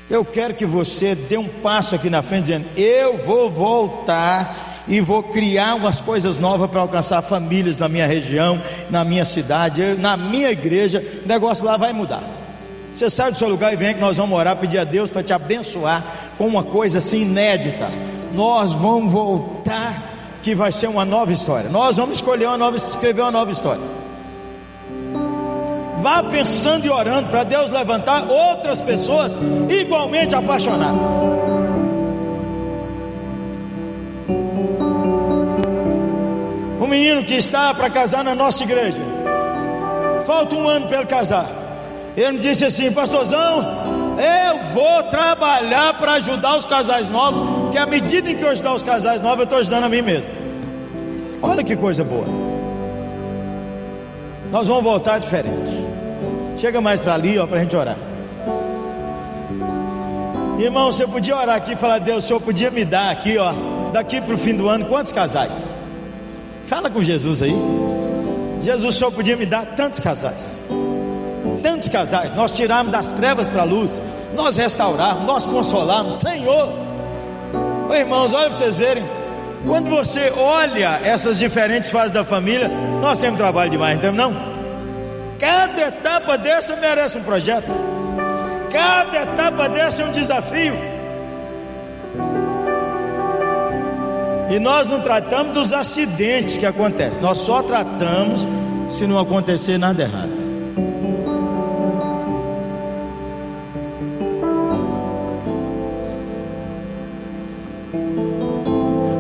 eu 0.10 0.24
quero 0.24 0.54
que 0.54 0.66
você 0.66 1.16
dê 1.16 1.38
um 1.38 1.48
passo 1.48 1.96
aqui 1.96 2.10
na 2.10 2.22
frente, 2.22 2.44
dizendo: 2.46 2.66
Eu 2.78 3.18
vou 3.18 3.50
voltar 3.50 4.84
e 4.88 5.02
vou 5.02 5.24
criar 5.24 5.76
umas 5.76 6.00
coisas 6.00 6.38
novas 6.38 6.70
para 6.70 6.80
alcançar 6.80 7.22
famílias 7.22 7.78
na 7.78 7.90
minha 7.90 8.06
região, 8.06 8.62
na 8.90 9.04
minha 9.04 9.26
cidade, 9.26 9.96
na 9.96 10.16
minha 10.16 10.52
igreja. 10.52 11.04
O 11.24 11.28
negócio 11.28 11.66
lá 11.66 11.76
vai 11.76 11.92
mudar. 11.92 12.24
Você 12.94 13.10
sai 13.10 13.32
do 13.32 13.38
seu 13.38 13.50
lugar 13.50 13.74
e 13.74 13.76
vem 13.76 13.94
que 13.94 14.00
nós 14.00 14.16
vamos 14.16 14.38
orar, 14.38 14.56
pedir 14.56 14.78
a 14.78 14.86
Deus 14.86 15.10
para 15.10 15.24
te 15.24 15.34
abençoar 15.34 16.04
com 16.38 16.48
uma 16.48 16.64
coisa 16.64 17.00
assim 17.00 17.24
inédita. 17.24 17.90
Nós 18.34 18.72
vamos 18.72 19.12
voltar, 19.12 20.14
que 20.42 20.56
vai 20.56 20.72
ser 20.72 20.88
uma 20.88 21.04
nova 21.04 21.34
história. 21.34 21.70
Nós 21.70 21.98
vamos 21.98 22.20
escolher 22.20 22.46
uma 22.46 22.58
nova, 22.58 22.78
escrever 22.78 23.22
uma 23.22 23.32
nova 23.32 23.52
história. 23.52 24.05
Vá 26.06 26.22
pensando 26.22 26.86
e 26.86 26.90
orando 26.92 27.30
para 27.30 27.44
Deus 27.44 27.72
levantar 27.72 28.30
outras 28.30 28.80
pessoas 28.80 29.36
igualmente 29.68 30.36
apaixonadas. 30.36 31.02
Um 36.80 36.86
menino 36.86 37.24
que 37.24 37.34
está 37.34 37.74
para 37.74 37.90
casar 37.90 38.24
na 38.24 38.36
nossa 38.36 38.64
igreja, 38.64 39.00
falta 40.28 40.54
um 40.54 40.68
ano 40.68 40.88
para 40.88 40.98
ele 40.98 41.08
casar. 41.08 41.50
Ele 42.16 42.34
me 42.34 42.38
disse 42.38 42.64
assim, 42.64 42.92
pastorzão, 42.92 43.66
eu 44.20 44.74
vou 44.76 45.02
trabalhar 45.10 45.96
para 45.96 46.14
ajudar 46.14 46.56
os 46.56 46.66
casais 46.66 47.10
novos, 47.10 47.72
que 47.72 47.80
à 47.80 47.88
medida 47.88 48.30
em 48.30 48.36
que 48.36 48.44
eu 48.44 48.50
ajudar 48.50 48.76
os 48.76 48.84
casais 48.84 49.22
novos, 49.22 49.40
eu 49.40 49.44
estou 49.46 49.58
ajudando 49.58 49.86
a 49.86 49.90
mim 49.90 50.04
mesmo. 50.04 50.30
Olha 51.42 51.64
que 51.64 51.76
coisa 51.76 52.04
boa. 52.04 52.28
Nós 54.52 54.68
vamos 54.68 54.84
voltar 54.84 55.18
diferente. 55.18 55.85
Chega 56.58 56.82
mais 56.82 57.02
para 57.02 57.14
ali, 57.14 57.38
ó, 57.38 57.46
para 57.46 57.58
a 57.58 57.60
gente 57.62 57.76
orar. 57.76 57.98
Irmão, 60.60 60.92
você 60.92 61.06
podia 61.06 61.36
orar 61.36 61.56
aqui 61.56 61.74
e 61.74 61.76
falar, 61.76 62.00
Deus, 62.00 62.24
o 62.24 62.28
Senhor 62.28 62.40
podia 62.40 62.72
me 62.72 62.86
dar 62.86 63.12
aqui, 63.12 63.38
ó, 63.38 63.54
daqui 63.92 64.22
para 64.22 64.34
o 64.34 64.38
fim 64.38 64.54
do 64.54 64.70
ano, 64.70 64.86
quantos 64.86 65.12
casais? 65.12 65.52
Fala 66.68 66.90
com 66.90 67.04
Jesus 67.04 67.42
aí. 67.42 67.56
Jesus, 68.64 68.96
o 68.96 68.98
Senhor 68.98 69.12
podia 69.12 69.36
me 69.36 69.46
dar 69.46 69.66
tantos 69.76 70.00
casais. 70.00 70.58
Tantos 71.62 71.90
casais. 71.90 72.34
Nós 72.36 72.52
tirarmos 72.52 72.92
das 72.92 73.12
trevas 73.12 73.48
para 73.50 73.62
a 73.62 73.66
luz. 73.66 74.02
Nós 74.34 74.58
restaurarmos, 74.58 75.26
nós 75.26 75.46
consolarmos. 75.46 76.16
Senhor. 76.16 76.74
Irmãos, 77.92 78.34
olha 78.34 78.50
para 78.50 78.58
vocês 78.58 78.76
verem. 78.76 79.04
Quando 79.68 79.90
você 79.90 80.32
olha 80.36 81.00
essas 81.04 81.38
diferentes 81.38 81.90
fases 81.90 82.12
da 82.12 82.24
família, 82.24 82.70
nós 83.02 83.18
temos 83.18 83.38
trabalho 83.38 83.70
demais, 83.70 83.96
não 83.96 84.02
temos 84.02 84.18
não? 84.18 84.55
Cada 85.46 85.90
etapa 85.90 86.40
dessa 86.40 86.76
merece 86.76 87.20
um 87.20 87.24
projeto. 87.24 87.68
Cada 88.72 89.22
etapa 89.22 89.70
dessa 89.70 90.02
é 90.02 90.06
um 90.08 90.12
desafio. 90.12 90.74
E 94.50 94.58
nós 94.58 94.88
não 94.88 95.02
tratamos 95.02 95.54
dos 95.54 95.72
acidentes 95.72 96.58
que 96.58 96.66
acontecem. 96.66 97.22
Nós 97.22 97.38
só 97.38 97.62
tratamos 97.62 98.48
se 98.92 99.06
não 99.06 99.20
acontecer 99.20 99.78
nada 99.78 100.02
errado. 100.02 100.32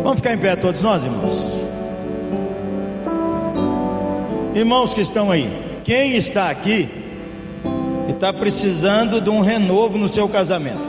Vamos 0.01 0.15
ficar 0.15 0.33
em 0.33 0.39
pé 0.39 0.55
todos 0.55 0.81
nós, 0.81 1.03
irmãos. 1.03 1.45
Irmãos 4.55 4.91
que 4.91 5.01
estão 5.01 5.29
aí. 5.29 5.74
Quem 5.85 6.17
está 6.17 6.49
aqui 6.49 6.89
e 8.07 8.11
está 8.11 8.33
precisando 8.33 9.21
de 9.21 9.29
um 9.29 9.41
renovo 9.41 9.99
no 9.99 10.09
seu 10.09 10.27
casamento? 10.27 10.81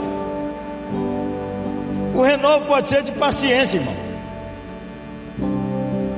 O 2.15 2.23
renovo 2.23 2.65
pode 2.65 2.89
ser 2.89 3.03
de 3.03 3.13
paciência, 3.13 3.77
irmão. 3.77 3.95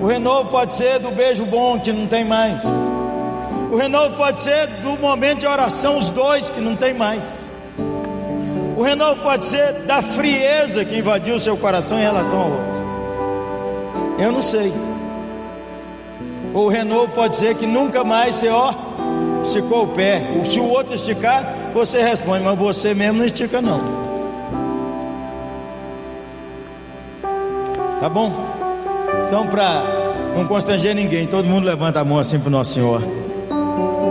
O 0.00 0.06
renovo 0.06 0.48
pode 0.48 0.74
ser 0.74 1.00
do 1.00 1.10
beijo 1.10 1.44
bom 1.44 1.80
que 1.80 1.92
não 1.92 2.06
tem 2.06 2.24
mais. 2.24 2.60
O 3.72 3.74
renovo 3.76 4.16
pode 4.16 4.38
ser 4.38 4.68
do 4.80 4.96
momento 4.96 5.40
de 5.40 5.46
oração, 5.48 5.98
os 5.98 6.08
dois 6.10 6.48
que 6.48 6.60
não 6.60 6.76
tem 6.76 6.94
mais. 6.94 7.24
O 8.76 8.82
renovo 8.82 9.20
pode 9.22 9.46
ser 9.46 9.72
da 9.86 10.02
frieza 10.02 10.84
que 10.84 10.96
invadiu 10.96 11.34
o 11.34 11.40
seu 11.40 11.56
coração 11.56 11.98
em 11.98 12.02
relação 12.02 12.38
ao 12.38 12.50
outro. 12.50 12.78
Eu 14.20 14.30
não 14.30 14.42
sei. 14.42 14.72
Ou 16.54 16.66
o 16.66 16.68
renovo 16.68 17.08
pode 17.12 17.36
ser 17.36 17.54
que 17.54 17.66
nunca 17.66 18.02
mais 18.02 18.36
você, 18.36 18.48
ó, 18.48 18.72
esticou 19.44 19.84
o 19.84 19.88
pé. 19.88 20.22
Se 20.44 20.58
o 20.58 20.68
outro 20.68 20.94
esticar, 20.94 21.54
você 21.74 22.02
responde, 22.02 22.44
mas 22.44 22.58
você 22.58 22.94
mesmo 22.94 23.18
não 23.18 23.26
estica 23.26 23.60
não. 23.60 24.08
Tá 28.00 28.08
bom? 28.08 28.32
Então, 29.26 29.46
para 29.48 29.82
não 30.36 30.46
constranger 30.46 30.94
ninguém. 30.94 31.26
Todo 31.26 31.46
mundo 31.46 31.64
levanta 31.64 32.00
a 32.00 32.04
mão 32.04 32.18
assim 32.18 32.38
para 32.38 32.48
o 32.48 32.50
Nosso 32.50 32.74
Senhor. 32.74 33.02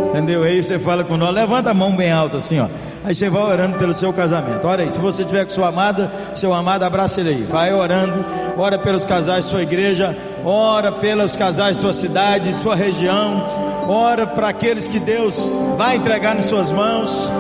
Entendeu? 0.10 0.44
Aí 0.44 0.62
você 0.62 0.78
fala 0.78 1.04
com 1.04 1.16
nós, 1.16 1.34
levanta 1.34 1.72
a 1.72 1.74
mão 1.74 1.96
bem 1.96 2.12
alta 2.12 2.38
assim, 2.38 2.60
ó. 2.60 2.68
Aí 3.08 3.16
você 3.16 3.30
vai 3.30 3.42
orando 3.42 3.78
pelo 3.78 3.94
seu 3.94 4.12
casamento. 4.12 4.68
Ora 4.68 4.84
aí, 4.84 4.90
se 4.92 5.00
você 5.00 5.24
tiver 5.24 5.46
com 5.46 5.52
sua 5.52 5.70
amada, 5.70 6.12
seu 6.36 6.54
amado, 6.54 6.84
abraça 6.84 7.22
ele 7.22 7.30
aí. 7.30 7.44
Vai 7.44 7.74
orando, 7.74 8.26
ora 8.58 8.78
pelos 8.78 9.06
casais 9.06 9.46
de 9.46 9.52
sua 9.52 9.64
igreja, 9.64 10.14
ora 10.44 10.92
pelos 10.92 11.34
casais 11.34 11.78
de 11.78 11.82
sua 11.82 11.94
cidade, 11.94 12.52
de 12.52 12.60
sua 12.60 12.76
região, 12.76 13.42
ora 13.88 14.28
para 14.28 14.50
aqueles 14.50 14.90
que 14.90 15.00
Deus 15.00 15.50
vai 15.78 15.96
entregar 15.96 16.38
em 16.38 16.44
suas 16.44 16.70
mãos. 16.70 17.32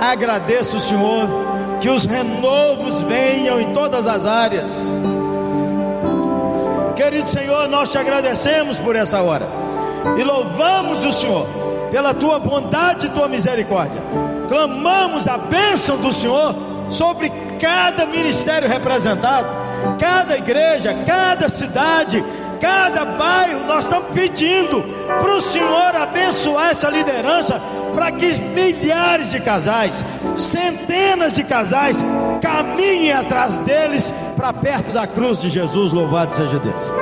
Agradeça 0.00 0.78
o 0.78 0.80
Senhor, 0.80 1.28
que 1.82 1.90
os 1.90 2.06
renovos 2.06 3.02
venham 3.02 3.60
em 3.60 3.74
todas 3.74 4.06
as 4.06 4.24
áreas. 4.24 4.72
Querido 6.96 7.28
Senhor, 7.28 7.68
nós 7.68 7.92
te 7.92 7.98
agradecemos 7.98 8.78
por 8.78 8.96
essa 8.96 9.20
hora 9.20 9.46
e 10.18 10.24
louvamos 10.24 11.04
o 11.04 11.12
Senhor 11.12 11.46
pela 11.92 12.14
tua 12.14 12.38
bondade 12.38 13.04
e 13.04 13.10
tua 13.10 13.28
misericórdia. 13.28 14.00
Clamamos 14.50 15.28
a 15.28 15.38
bênção 15.38 15.96
do 15.98 16.12
Senhor 16.12 16.56
sobre 16.88 17.30
cada 17.60 18.04
ministério 18.04 18.68
representado, 18.68 19.46
cada 19.96 20.36
igreja, 20.36 20.92
cada 21.06 21.48
cidade, 21.48 22.24
cada 22.60 23.04
bairro. 23.04 23.64
Nós 23.68 23.84
estamos 23.84 24.08
pedindo 24.12 24.82
para 25.06 25.36
o 25.36 25.40
Senhor 25.40 25.94
abençoar 25.94 26.70
essa 26.70 26.90
liderança 26.90 27.62
para 27.94 28.10
que 28.10 28.40
milhares 28.40 29.30
de 29.30 29.38
casais, 29.38 30.04
centenas 30.36 31.36
de 31.36 31.44
casais 31.44 31.96
caminhem 32.42 33.12
atrás 33.12 33.56
deles 33.60 34.12
para 34.36 34.52
perto 34.52 34.90
da 34.90 35.06
cruz 35.06 35.40
de 35.40 35.48
Jesus. 35.48 35.92
Louvado 35.92 36.34
seja 36.34 36.58
Deus. 36.58 36.92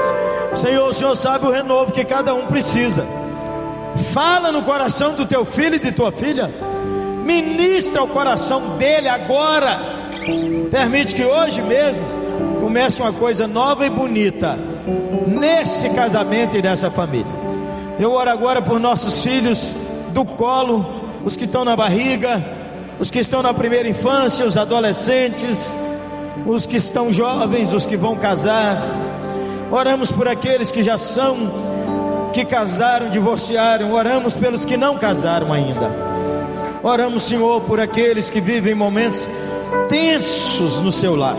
Senhor, 0.55 0.87
o 0.87 0.93
Senhor 0.93 1.17
sabe 1.17 1.47
o 1.47 1.51
renovo 1.51 1.93
que 1.93 2.05
cada 2.05 2.35
um 2.35 2.47
precisa. 2.47 3.07
Fala 4.13 4.53
no 4.53 4.63
coração 4.65 5.15
do 5.15 5.25
teu 5.25 5.47
filho 5.47 5.77
e 5.77 5.79
de 5.79 5.93
tua 5.93 6.13
filha. 6.13 6.68
Ministra 7.29 8.03
o 8.03 8.09
coração 8.09 8.79
dele 8.79 9.07
agora. 9.07 9.79
Permite 10.71 11.15
que 11.15 11.23
hoje 11.23 11.61
mesmo 11.61 12.03
comece 12.59 13.03
uma 13.03 13.13
coisa 13.13 13.47
nova 13.47 13.85
e 13.85 13.91
bonita 13.91 14.59
nesse 15.27 15.91
casamento 15.91 16.57
e 16.57 16.63
nessa 16.63 16.91
família. 16.91 17.31
Eu 18.01 18.13
oro 18.13 18.31
agora 18.31 18.63
por 18.63 18.81
nossos 18.81 19.23
filhos 19.23 19.77
do 20.15 20.25
colo, 20.25 20.87
os 21.23 21.37
que 21.37 21.45
estão 21.45 21.67
na 21.67 21.77
barriga, 21.77 22.43
os 22.99 23.11
que 23.11 23.19
estão 23.19 23.43
na 23.43 23.53
primeira 23.53 23.87
infância, 23.87 24.47
os 24.47 24.57
adolescentes, 24.57 25.71
os 26.47 26.65
que 26.65 26.79
estão 26.79 27.13
jovens, 27.13 27.75
os 27.75 27.85
que 27.85 27.99
vão 27.99 28.17
casar. 28.17 28.83
Oramos 29.71 30.11
por 30.11 30.27
aqueles 30.27 30.71
que 30.71 30.83
já 30.83 30.97
são 30.97 32.31
que 32.33 32.43
casaram, 32.47 33.11
divorciaram, 33.11 33.93
oramos 33.93 34.35
pelos 34.35 34.65
que 34.65 34.79
não 34.79 34.97
casaram 34.97 35.53
ainda. 35.53 36.18
Oramos, 36.83 37.25
Senhor, 37.25 37.61
por 37.63 37.81
aqueles 37.81 38.31
que 38.31 38.41
vivem 38.41 38.75
momentos 38.75 39.27
tensos 39.89 40.81
no 40.81 40.93
seu 40.93 41.17
lar. 41.17 41.37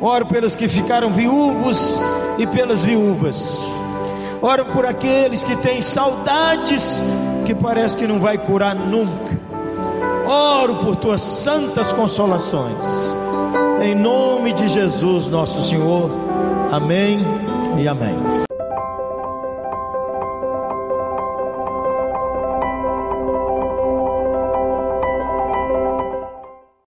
Oro 0.00 0.26
pelos 0.26 0.54
que 0.54 0.68
ficaram 0.68 1.12
viúvos 1.12 1.94
e 2.38 2.46
pelas 2.46 2.82
viúvas. 2.82 3.58
Oro 4.40 4.66
por 4.66 4.86
aqueles 4.86 5.42
que 5.42 5.56
têm 5.56 5.80
saudades 5.82 7.00
que 7.44 7.54
parece 7.54 7.96
que 7.96 8.06
não 8.06 8.20
vai 8.20 8.38
curar 8.38 8.74
nunca. 8.74 9.38
Oro 10.26 10.76
por 10.76 10.96
tuas 10.96 11.20
santas 11.20 11.92
consolações. 11.92 12.76
Em 13.82 13.94
nome 13.94 14.52
de 14.52 14.68
Jesus, 14.68 15.28
nosso 15.28 15.62
Senhor. 15.62 16.10
Amém 16.72 17.20
e 17.78 17.86
amém. 17.86 18.45